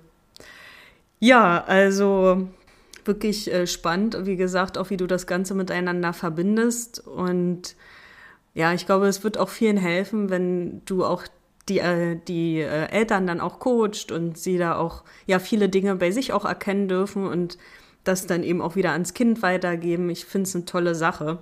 Ja, 1.20 1.64
also 1.64 2.50
wirklich 3.06 3.52
äh, 3.52 3.68
spannend, 3.68 4.18
wie 4.26 4.36
gesagt, 4.36 4.78
auch 4.78 4.90
wie 4.90 4.98
du 4.98 5.08
das 5.08 5.28
Ganze 5.28 5.54
miteinander 5.54 6.14
verbindest. 6.14 7.00
Und 7.00 7.76
ja, 8.54 8.74
ich 8.74 8.86
glaube, 8.86 9.08
es 9.08 9.24
wird 9.24 9.38
auch 9.38 9.50
vielen 9.50 9.78
helfen, 9.78 10.30
wenn 10.30 10.82
du 10.86 11.06
auch 11.06 11.24
die, 11.70 11.80
äh, 11.80 12.20
die 12.28 12.60
äh, 12.60 12.90
Eltern 12.90 13.28
dann 13.28 13.42
auch 13.42 13.60
coacht 13.60 14.12
und 14.12 14.38
sie 14.38 14.58
da 14.58 14.76
auch 14.76 15.04
ja 15.26 15.40
viele 15.40 15.70
Dinge 15.70 15.96
bei 15.96 16.12
sich 16.12 16.34
auch 16.34 16.46
erkennen 16.46 16.88
dürfen 16.88 17.26
und 17.26 17.58
das 18.04 18.28
dann 18.28 18.44
eben 18.44 18.62
auch 18.62 18.76
wieder 18.76 18.92
ans 18.92 19.14
Kind 19.14 19.42
weitergeben. 19.42 20.10
Ich 20.10 20.26
finde 20.26 20.48
es 20.48 20.56
eine 20.56 20.66
tolle 20.66 20.94
Sache. 20.94 21.40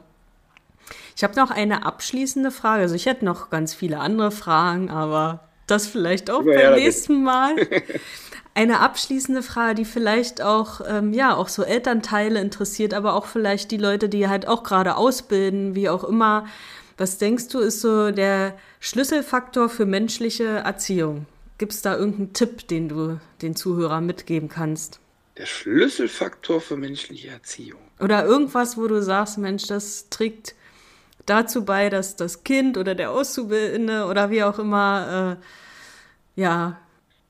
Ich 1.15 1.23
habe 1.23 1.35
noch 1.35 1.51
eine 1.51 1.85
abschließende 1.85 2.51
Frage. 2.51 2.83
Also 2.83 2.95
ich 2.95 3.05
hätte 3.05 3.25
noch 3.25 3.49
ganz 3.49 3.73
viele 3.73 3.99
andere 3.99 4.31
Fragen, 4.31 4.89
aber 4.89 5.41
Das 5.67 5.87
vielleicht 5.87 6.29
auch 6.29 6.45
ja, 6.45 6.71
beim 6.71 6.79
nächsten 6.79 7.23
Mal. 7.23 7.55
Eine 8.55 8.81
abschließende 8.81 9.41
Frage, 9.41 9.75
die 9.75 9.85
vielleicht 9.85 10.41
auch, 10.41 10.81
ähm, 10.87 11.11
ja, 11.11 11.35
auch 11.35 11.47
so 11.47 11.63
Elternteile 11.63 12.39
interessiert, 12.39 12.93
aber 12.93 13.15
auch 13.15 13.25
vielleicht 13.25 13.71
die 13.71 13.77
Leute, 13.77 14.09
die 14.09 14.27
halt 14.27 14.47
auch 14.47 14.63
gerade 14.63 14.95
ausbilden, 14.95 15.73
wie 15.73 15.89
auch 15.89 16.03
immer. 16.03 16.45
Was 16.97 17.17
denkst 17.17 17.47
du, 17.47 17.59
ist 17.59 17.81
so 17.81 18.11
der 18.11 18.55
Schlüsselfaktor 18.79 19.69
für 19.69 19.87
menschliche 19.87 20.45
Erziehung? 20.45 21.25
Gibt 21.57 21.73
es 21.73 21.81
da 21.81 21.97
irgendeinen 21.97 22.33
Tipp, 22.33 22.67
den 22.67 22.89
du 22.89 23.19
den 23.41 23.55
Zuhörern 23.55 24.05
mitgeben 24.05 24.49
kannst? 24.49 24.99
Der 25.37 25.47
Schlüsselfaktor 25.47 26.61
für 26.61 26.77
menschliche 26.77 27.29
Erziehung. 27.29 27.79
Oder 27.99 28.23
irgendwas, 28.25 28.77
wo 28.77 28.87
du 28.87 29.01
sagst, 29.01 29.39
Mensch, 29.39 29.65
das 29.65 30.09
trägt 30.09 30.53
dazu 31.25 31.65
bei, 31.65 31.89
dass 31.89 32.15
das 32.15 32.43
Kind 32.43 32.77
oder 32.77 32.95
der 32.95 33.11
Auszubildende 33.11 34.05
oder 34.05 34.29
wie 34.29 34.43
auch 34.43 34.59
immer 34.59 35.37
äh, 36.37 36.41
ja 36.41 36.79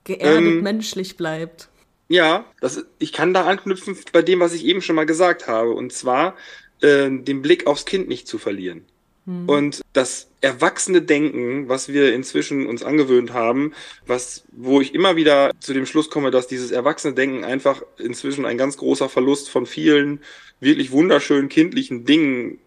geerdet 0.04 0.38
ähm, 0.38 0.62
menschlich 0.62 1.16
bleibt. 1.16 1.68
Ja, 2.08 2.44
das, 2.60 2.84
ich 2.98 3.12
kann 3.12 3.32
da 3.32 3.46
anknüpfen 3.46 3.96
bei 4.12 4.22
dem, 4.22 4.40
was 4.40 4.52
ich 4.52 4.64
eben 4.64 4.82
schon 4.82 4.96
mal 4.96 5.06
gesagt 5.06 5.48
habe, 5.48 5.70
und 5.70 5.92
zwar 5.92 6.36
äh, 6.80 7.10
den 7.10 7.42
Blick 7.42 7.66
aufs 7.66 7.86
Kind 7.86 8.08
nicht 8.08 8.28
zu 8.28 8.38
verlieren. 8.38 8.84
Mhm. 9.24 9.48
Und 9.48 9.80
das 9.94 10.28
erwachsene 10.40 11.00
Denken, 11.00 11.68
was 11.68 11.88
wir 11.88 12.14
inzwischen 12.14 12.66
uns 12.66 12.82
angewöhnt 12.82 13.32
haben, 13.32 13.72
was, 14.06 14.44
wo 14.52 14.80
ich 14.82 14.94
immer 14.94 15.16
wieder 15.16 15.50
zu 15.60 15.72
dem 15.72 15.86
Schluss 15.86 16.10
komme, 16.10 16.30
dass 16.30 16.46
dieses 16.46 16.70
erwachsene 16.70 17.14
Denken 17.14 17.44
einfach 17.44 17.82
inzwischen 17.98 18.44
ein 18.44 18.58
ganz 18.58 18.76
großer 18.76 19.08
Verlust 19.08 19.48
von 19.48 19.64
vielen 19.64 20.20
wirklich 20.60 20.90
wunderschönen 20.90 21.48
kindlichen 21.48 22.04
Dingen 22.04 22.58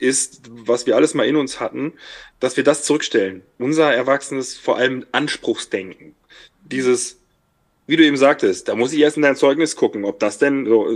ist, 0.00 0.42
was 0.48 0.86
wir 0.86 0.96
alles 0.96 1.14
mal 1.14 1.26
in 1.26 1.36
uns 1.36 1.60
hatten, 1.60 1.92
dass 2.40 2.56
wir 2.56 2.64
das 2.64 2.84
zurückstellen. 2.84 3.42
Unser 3.58 3.92
erwachsenes, 3.92 4.56
vor 4.56 4.76
allem 4.76 5.06
Anspruchsdenken. 5.12 6.14
Dieses, 6.64 7.20
wie 7.86 7.96
du 7.96 8.04
eben 8.04 8.16
sagtest, 8.16 8.68
da 8.68 8.74
muss 8.74 8.92
ich 8.92 9.00
erst 9.00 9.16
in 9.16 9.22
dein 9.22 9.36
Zeugnis 9.36 9.76
gucken, 9.76 10.04
ob 10.04 10.18
das 10.20 10.38
denn 10.38 10.66
so, 10.66 10.88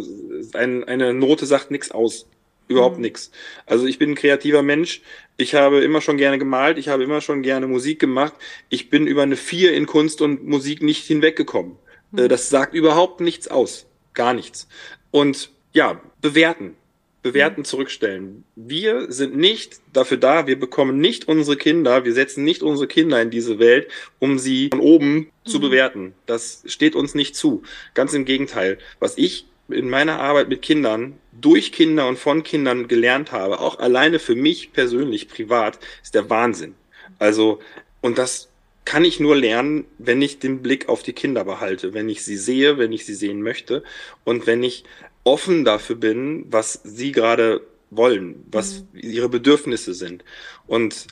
ein, 0.54 0.84
eine 0.84 1.12
Note 1.12 1.46
sagt 1.46 1.70
nichts 1.70 1.90
aus. 1.90 2.26
Überhaupt 2.66 2.96
mhm. 2.96 3.02
nichts. 3.02 3.30
Also 3.66 3.84
ich 3.86 3.98
bin 3.98 4.10
ein 4.10 4.14
kreativer 4.14 4.62
Mensch. 4.62 5.02
Ich 5.36 5.54
habe 5.54 5.84
immer 5.84 6.00
schon 6.00 6.16
gerne 6.16 6.38
gemalt. 6.38 6.78
Ich 6.78 6.88
habe 6.88 7.04
immer 7.04 7.20
schon 7.20 7.42
gerne 7.42 7.66
Musik 7.66 7.98
gemacht. 7.98 8.32
Ich 8.70 8.88
bin 8.88 9.06
über 9.06 9.22
eine 9.22 9.36
Vier 9.36 9.74
in 9.74 9.86
Kunst 9.86 10.22
und 10.22 10.46
Musik 10.46 10.82
nicht 10.82 11.04
hinweggekommen. 11.04 11.76
Mhm. 12.12 12.28
Das 12.28 12.48
sagt 12.48 12.74
überhaupt 12.74 13.20
nichts 13.20 13.48
aus. 13.48 13.86
Gar 14.14 14.32
nichts. 14.32 14.66
Und 15.10 15.50
ja, 15.72 16.00
bewerten 16.22 16.76
bewerten, 17.24 17.62
mhm. 17.62 17.64
zurückstellen. 17.64 18.44
Wir 18.54 19.10
sind 19.10 19.37
nicht 19.37 19.80
dafür 19.92 20.18
da, 20.18 20.46
wir 20.46 20.60
bekommen 20.60 20.98
nicht 20.98 21.26
unsere 21.26 21.56
Kinder, 21.56 22.04
wir 22.04 22.12
setzen 22.12 22.44
nicht 22.44 22.62
unsere 22.62 22.87
Kinder 22.87 23.20
in 23.20 23.30
diese 23.30 23.58
Welt, 23.58 23.88
um 24.20 24.38
sie 24.38 24.68
von 24.70 24.80
oben 24.80 25.14
mhm. 25.14 25.28
zu 25.44 25.58
bewerten. 25.58 26.14
Das 26.26 26.62
steht 26.66 26.94
uns 26.94 27.16
nicht 27.16 27.34
zu. 27.34 27.64
Ganz 27.94 28.12
im 28.14 28.26
Gegenteil. 28.26 28.78
Was 29.00 29.18
ich 29.18 29.46
in 29.68 29.88
meiner 29.88 30.20
Arbeit 30.20 30.50
mit 30.50 30.60
Kindern, 30.60 31.14
durch 31.32 31.72
Kinder 31.72 32.06
und 32.06 32.18
von 32.18 32.42
Kindern 32.42 32.87
gelernt 32.87 33.32
habe, 33.32 33.58
auch 33.58 33.78
alleine 33.78 34.18
für 34.18 34.34
mich 34.34 34.72
persönlich, 34.72 35.28
privat, 35.28 35.78
ist 36.02 36.14
der 36.14 36.28
Wahnsinn. 36.28 36.74
Also, 37.18 37.60
und 38.02 38.18
das 38.18 38.48
kann 38.84 39.02
ich 39.02 39.18
nur 39.18 39.34
lernen, 39.34 39.87
wenn 39.96 40.20
ich 40.20 40.38
den 40.38 40.60
Blick 40.60 40.90
auf 40.90 41.02
die 41.02 41.14
Kinder 41.14 41.44
behalte, 41.44 41.94
wenn 41.94 42.10
ich 42.10 42.22
sie 42.22 42.37
sehe, 42.37 42.76
wenn 42.76 42.92
ich 42.92 43.06
sie 43.06 43.14
sehen 43.14 43.40
möchte 43.40 43.82
und 44.24 44.46
wenn 44.46 44.62
ich 44.62 44.84
offen 45.24 45.64
dafür 45.64 45.96
bin, 45.96 46.46
was 46.50 46.80
sie 46.84 47.12
gerade 47.12 47.62
wollen, 47.90 48.44
was 48.50 48.84
mhm. 48.92 49.00
ihre 49.00 49.28
Bedürfnisse 49.28 49.94
sind. 49.94 50.24
Und 50.66 51.06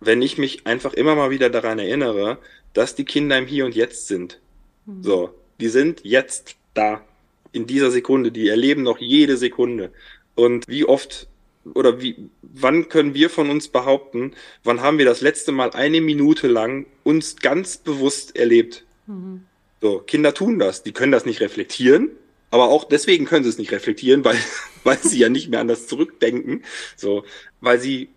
wenn 0.00 0.22
ich 0.22 0.38
mich 0.38 0.66
einfach 0.66 0.94
immer 0.94 1.14
mal 1.14 1.30
wieder 1.30 1.50
daran 1.50 1.78
erinnere, 1.78 2.38
dass 2.72 2.94
die 2.94 3.04
Kinder 3.04 3.38
im 3.38 3.46
Hier 3.46 3.64
und 3.64 3.74
Jetzt 3.74 4.08
sind. 4.08 4.40
Mhm. 4.86 5.02
So, 5.02 5.34
die 5.60 5.68
sind 5.68 6.00
jetzt 6.04 6.56
da, 6.74 7.04
in 7.52 7.66
dieser 7.66 7.90
Sekunde, 7.90 8.32
die 8.32 8.48
erleben 8.48 8.82
noch 8.82 8.98
jede 8.98 9.36
Sekunde. 9.36 9.92
Und 10.34 10.66
wie 10.68 10.86
oft 10.86 11.28
oder 11.74 12.00
wie, 12.00 12.16
wann 12.42 12.88
können 12.88 13.14
wir 13.14 13.30
von 13.30 13.50
uns 13.50 13.68
behaupten, 13.68 14.32
wann 14.64 14.80
haben 14.80 14.98
wir 14.98 15.04
das 15.04 15.20
letzte 15.20 15.52
Mal 15.52 15.70
eine 15.70 16.00
Minute 16.00 16.48
lang 16.48 16.86
uns 17.04 17.36
ganz 17.36 17.76
bewusst 17.76 18.36
erlebt? 18.36 18.84
Mhm. 19.06 19.44
So, 19.80 19.98
Kinder 19.98 20.34
tun 20.34 20.58
das, 20.58 20.82
die 20.82 20.92
können 20.92 21.12
das 21.12 21.26
nicht 21.26 21.40
reflektieren, 21.40 22.10
aber 22.52 22.68
auch 22.68 22.84
deswegen 22.84 23.24
können 23.24 23.44
sie 23.44 23.48
es 23.48 23.58
nicht 23.58 23.72
reflektieren, 23.72 24.24
weil, 24.24 24.36
weil 24.84 24.98
sie 24.98 25.18
ja 25.18 25.28
nicht 25.28 25.48
mehr 25.48 25.60
an 25.60 25.68
das 25.68 25.86
zurückdenken. 25.88 26.62
So, 26.96 27.24
weil 27.60 27.80
sie, 27.80 28.10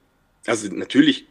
also 0.46 0.68
natürlich, 0.68 1.26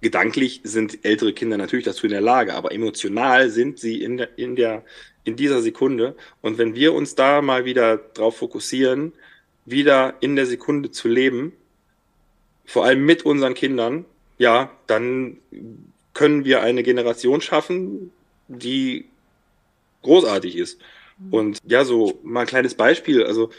gedanklich 0.00 0.60
sind 0.62 1.04
ältere 1.04 1.32
Kinder 1.32 1.56
natürlich 1.58 1.84
dazu 1.84 2.06
in 2.06 2.12
der 2.12 2.20
Lage, 2.20 2.54
aber 2.54 2.70
emotional 2.70 3.50
sind 3.50 3.80
sie 3.80 4.00
in 4.00 4.18
der, 4.18 4.38
in 4.38 4.54
der, 4.54 4.84
in 5.24 5.34
dieser 5.34 5.60
Sekunde. 5.60 6.14
Und 6.40 6.56
wenn 6.56 6.76
wir 6.76 6.94
uns 6.94 7.16
da 7.16 7.42
mal 7.42 7.64
wieder 7.64 7.96
drauf 7.96 8.36
fokussieren, 8.36 9.12
wieder 9.64 10.14
in 10.20 10.36
der 10.36 10.46
Sekunde 10.46 10.92
zu 10.92 11.08
leben, 11.08 11.52
vor 12.64 12.84
allem 12.84 13.04
mit 13.04 13.24
unseren 13.24 13.54
Kindern, 13.54 14.04
ja, 14.38 14.70
dann 14.86 15.38
können 16.14 16.44
wir 16.44 16.62
eine 16.62 16.84
Generation 16.84 17.40
schaffen, 17.40 18.12
die 18.46 19.06
großartig 20.02 20.54
ist. 20.54 20.80
Und 21.30 21.58
ja, 21.66 21.84
so 21.84 22.18
mal 22.22 22.40
ein 22.40 22.46
kleines 22.46 22.74
Beispiel. 22.74 23.24
Also 23.24 23.50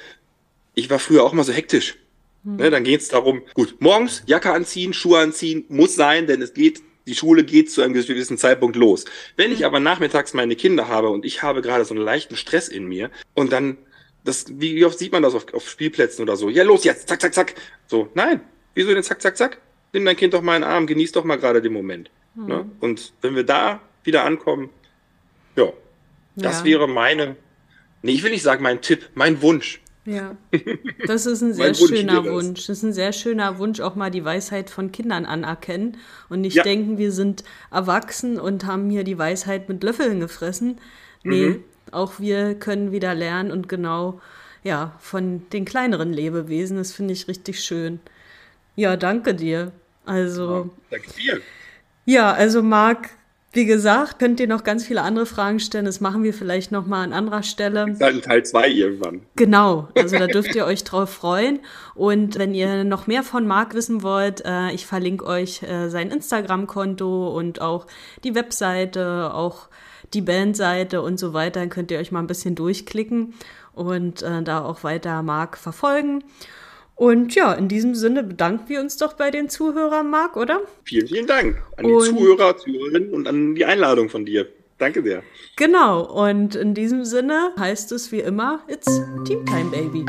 ich 0.76 0.89
war 0.89 1.00
früher 1.00 1.24
auch 1.24 1.34
mal 1.34 1.43
so 1.43 1.54
hektisch. 1.54 1.98
Mhm. 2.43 2.56
Ne, 2.58 2.70
dann 2.70 2.84
geht 2.84 3.02
es 3.02 3.10
darum, 3.10 3.41
gut, 3.54 3.76
morgens 3.80 4.24
Jacke 4.28 4.52
anziehen, 4.52 4.93
Schuhe 4.93 5.20
anziehen, 5.20 5.65
muss 5.70 5.96
sein, 5.96 6.28
denn 6.28 6.41
es 6.41 6.54
geht, 6.54 6.82
die 7.08 7.15
Schule 7.15 7.43
geht 7.43 7.72
zu 7.72 7.82
einem 7.82 7.93
gewissen 7.93 8.38
Zeitpunkt 8.38 8.76
los. 8.76 9.06
Wenn 9.38 9.52
ich 9.52 9.60
hm. 9.60 9.65
aber 9.65 9.80
nachmittags 9.80 10.34
meine 10.34 10.56
Kinder 10.56 10.88
habe 10.88 11.10
und 11.10 11.26
ich 11.26 11.41
habe 11.41 11.62
gerade 11.62 11.86
so 11.86 11.96
einen 11.96 12.04
leichten 12.04 12.36
Stress 12.36 12.67
in 12.67 12.86
mir 12.86 13.10
und 13.34 13.52
dann, 13.52 13.78
das, 14.24 14.46
wie, 14.50 14.76
wie 14.76 14.86
oft 14.86 15.00
sieht 15.00 15.13
man 15.13 15.24
das 15.24 15.34
auf, 15.34 15.54
auf 15.54 15.70
Spielplätzen 15.70 16.22
oder 16.22 16.36
so? 16.36 16.50
Ja, 16.50 16.63
los 16.63 16.84
jetzt, 16.84 17.08
zack, 17.08 17.22
zack, 17.22 17.34
zack. 17.34 17.56
So, 17.88 18.10
nein, 18.13 18.41
wieso 18.76 18.93
denn 18.93 19.04
zack, 19.04 19.22
zack, 19.22 19.38
zack? 19.38 19.62
Nimm 19.93 20.06
dein 20.06 20.17
Kind 20.17 20.34
doch 20.34 20.41
mal 20.41 20.58
in 20.58 20.63
den 20.63 20.70
Arm, 20.70 20.86
genieß 20.86 21.13
doch 21.13 21.24
mal 21.24 21.38
gerade 21.38 21.62
den 21.62 21.74
Moment. 21.74 22.12
Mhm. 22.36 22.46
Ne? 22.46 22.70
Und 22.82 23.13
wenn 23.22 23.36
wir 23.36 23.43
da 23.43 23.82
wieder 24.04 24.26
ankommen, 24.26 24.70
ja, 25.56 25.72
das 26.36 26.60
ja. 26.60 26.65
wäre 26.65 26.88
meine 26.88 27.38
Nee, 28.01 28.13
ich 28.13 28.23
will 28.23 28.31
nicht 28.31 28.43
sagen 28.43 28.63
mein 28.63 28.81
Tipp, 28.81 29.10
mein 29.15 29.41
Wunsch. 29.41 29.81
Ja, 30.07 30.38
das 31.07 31.25
ist 31.25 31.41
ein 31.41 31.53
sehr 31.53 31.73
schöner 31.73 32.23
Wunsch. 32.23 32.67
Das 32.67 32.77
ist 32.77 32.83
ein 32.83 32.93
sehr 32.93 33.12
schöner 33.12 33.60
Wunsch, 33.60 33.81
auch 33.81 33.95
mal 33.95 34.10
die 34.10 34.23
Weisheit 34.23 34.69
von 34.69 34.93
Kindern 34.93 35.25
anerkennen 35.25 35.97
und 36.29 36.39
nicht 36.39 36.55
ja. 36.55 36.63
denken, 36.63 36.97
wir 36.97 37.12
sind 37.12 37.43
erwachsen 37.71 38.39
und 38.39 38.65
haben 38.65 38.89
hier 38.89 39.03
die 39.03 39.17
Weisheit 39.17 39.67
mit 39.67 39.83
Löffeln 39.83 40.21
gefressen. 40.21 40.79
Nee, 41.23 41.47
mhm. 41.49 41.63
auch 41.91 42.19
wir 42.19 42.55
können 42.55 42.93
wieder 42.93 43.13
lernen 43.15 43.51
und 43.51 43.67
genau, 43.67 44.21
ja, 44.63 44.95
von 44.99 45.49
den 45.49 45.65
kleineren 45.65 46.13
Lebewesen. 46.13 46.77
Das 46.77 46.93
finde 46.93 47.13
ich 47.13 47.27
richtig 47.27 47.60
schön. 47.60 47.99
Ja, 48.77 48.95
danke 48.95 49.36
dir. 49.36 49.73
Also. 50.05 50.71
Ja, 50.89 50.97
danke 50.97 51.12
dir. 51.19 51.41
Ja, 52.05 52.31
also 52.31 52.63
Marc, 52.63 53.10
wie 53.53 53.65
gesagt, 53.65 54.19
könnt 54.19 54.39
ihr 54.39 54.47
noch 54.47 54.63
ganz 54.63 54.86
viele 54.86 55.01
andere 55.01 55.25
Fragen 55.25 55.60
stellen. 55.60 55.86
Das 55.86 56.01
machen 56.01 56.23
wir 56.23 56.33
vielleicht 56.33 56.71
noch 56.71 56.86
mal 56.86 57.03
an 57.03 57.13
anderer 57.13 57.43
Stelle. 57.43 57.95
Halt 57.99 58.25
Teil 58.25 58.45
2 58.45 58.69
irgendwann. 58.69 59.21
Genau, 59.36 59.88
also 59.95 60.17
da 60.17 60.27
dürft 60.27 60.53
ihr 60.53 60.65
euch 60.65 60.83
drauf 60.83 61.10
freuen. 61.10 61.60
Und 61.95 62.38
wenn 62.38 62.53
ihr 62.53 62.83
noch 62.83 63.07
mehr 63.07 63.23
von 63.23 63.47
Marc 63.47 63.73
wissen 63.73 64.03
wollt, 64.03 64.43
äh, 64.45 64.71
ich 64.71 64.86
verlinke 64.86 65.25
euch 65.25 65.63
äh, 65.63 65.89
sein 65.89 66.12
Instagram-Konto 66.12 67.36
und 67.36 67.62
auch 67.62 67.88
die 68.23 68.36
Webseite, 68.36 69.33
auch 69.33 69.69
die 70.13 70.21
Bandseite 70.21 71.01
und 71.01 71.17
so 71.19 71.33
weiter. 71.33 71.62
Dann 71.62 71.69
könnt 71.69 71.89
ihr 71.89 71.99
euch 71.99 72.12
mal 72.12 72.19
ein 72.19 72.27
bisschen 72.27 72.53
durchklicken 72.53 73.33
und 73.73 74.23
äh, 74.23 74.43
da 74.43 74.63
auch 74.63 74.83
weiter 74.83 75.23
Marc 75.23 75.57
verfolgen. 75.57 76.23
Und 76.97 77.36
ja, 77.36 77.53
in 77.53 77.67
diesem 77.67 77.93
Sinne 77.93 78.23
bedanken 78.23 78.69
wir 78.69 78.79
uns 78.79 78.98
doch 78.98 79.13
bei 79.13 79.29
den 79.29 79.50
Zuhörern, 79.50 80.10
Marc, 80.10 80.35
oder? 80.35 80.62
Vielen, 80.83 81.08
vielen 81.08 81.27
Dank 81.27 81.62
an 81.77 81.85
die 81.85 81.91
und, 81.91 82.04
Zuhörer, 82.04 82.58
Zuhörerinnen 82.58 83.13
und 83.13 83.27
an 83.27 83.54
die 83.54 83.65
Einladung 83.65 84.10
von 84.10 84.25
dir. 84.25 84.48
Danke 84.79 85.04
sehr. 85.04 85.21
Genau, 85.58 86.02
und 86.02 86.56
in 86.56 86.73
diesem 86.73 87.06
Sinne 87.06 87.52
heißt 87.60 87.91
es 87.91 88.12
wie 88.12 88.21
immer, 88.21 88.62
it's 88.67 89.02
Team 89.25 89.45
Time, 89.45 89.69
Baby. 89.69 90.06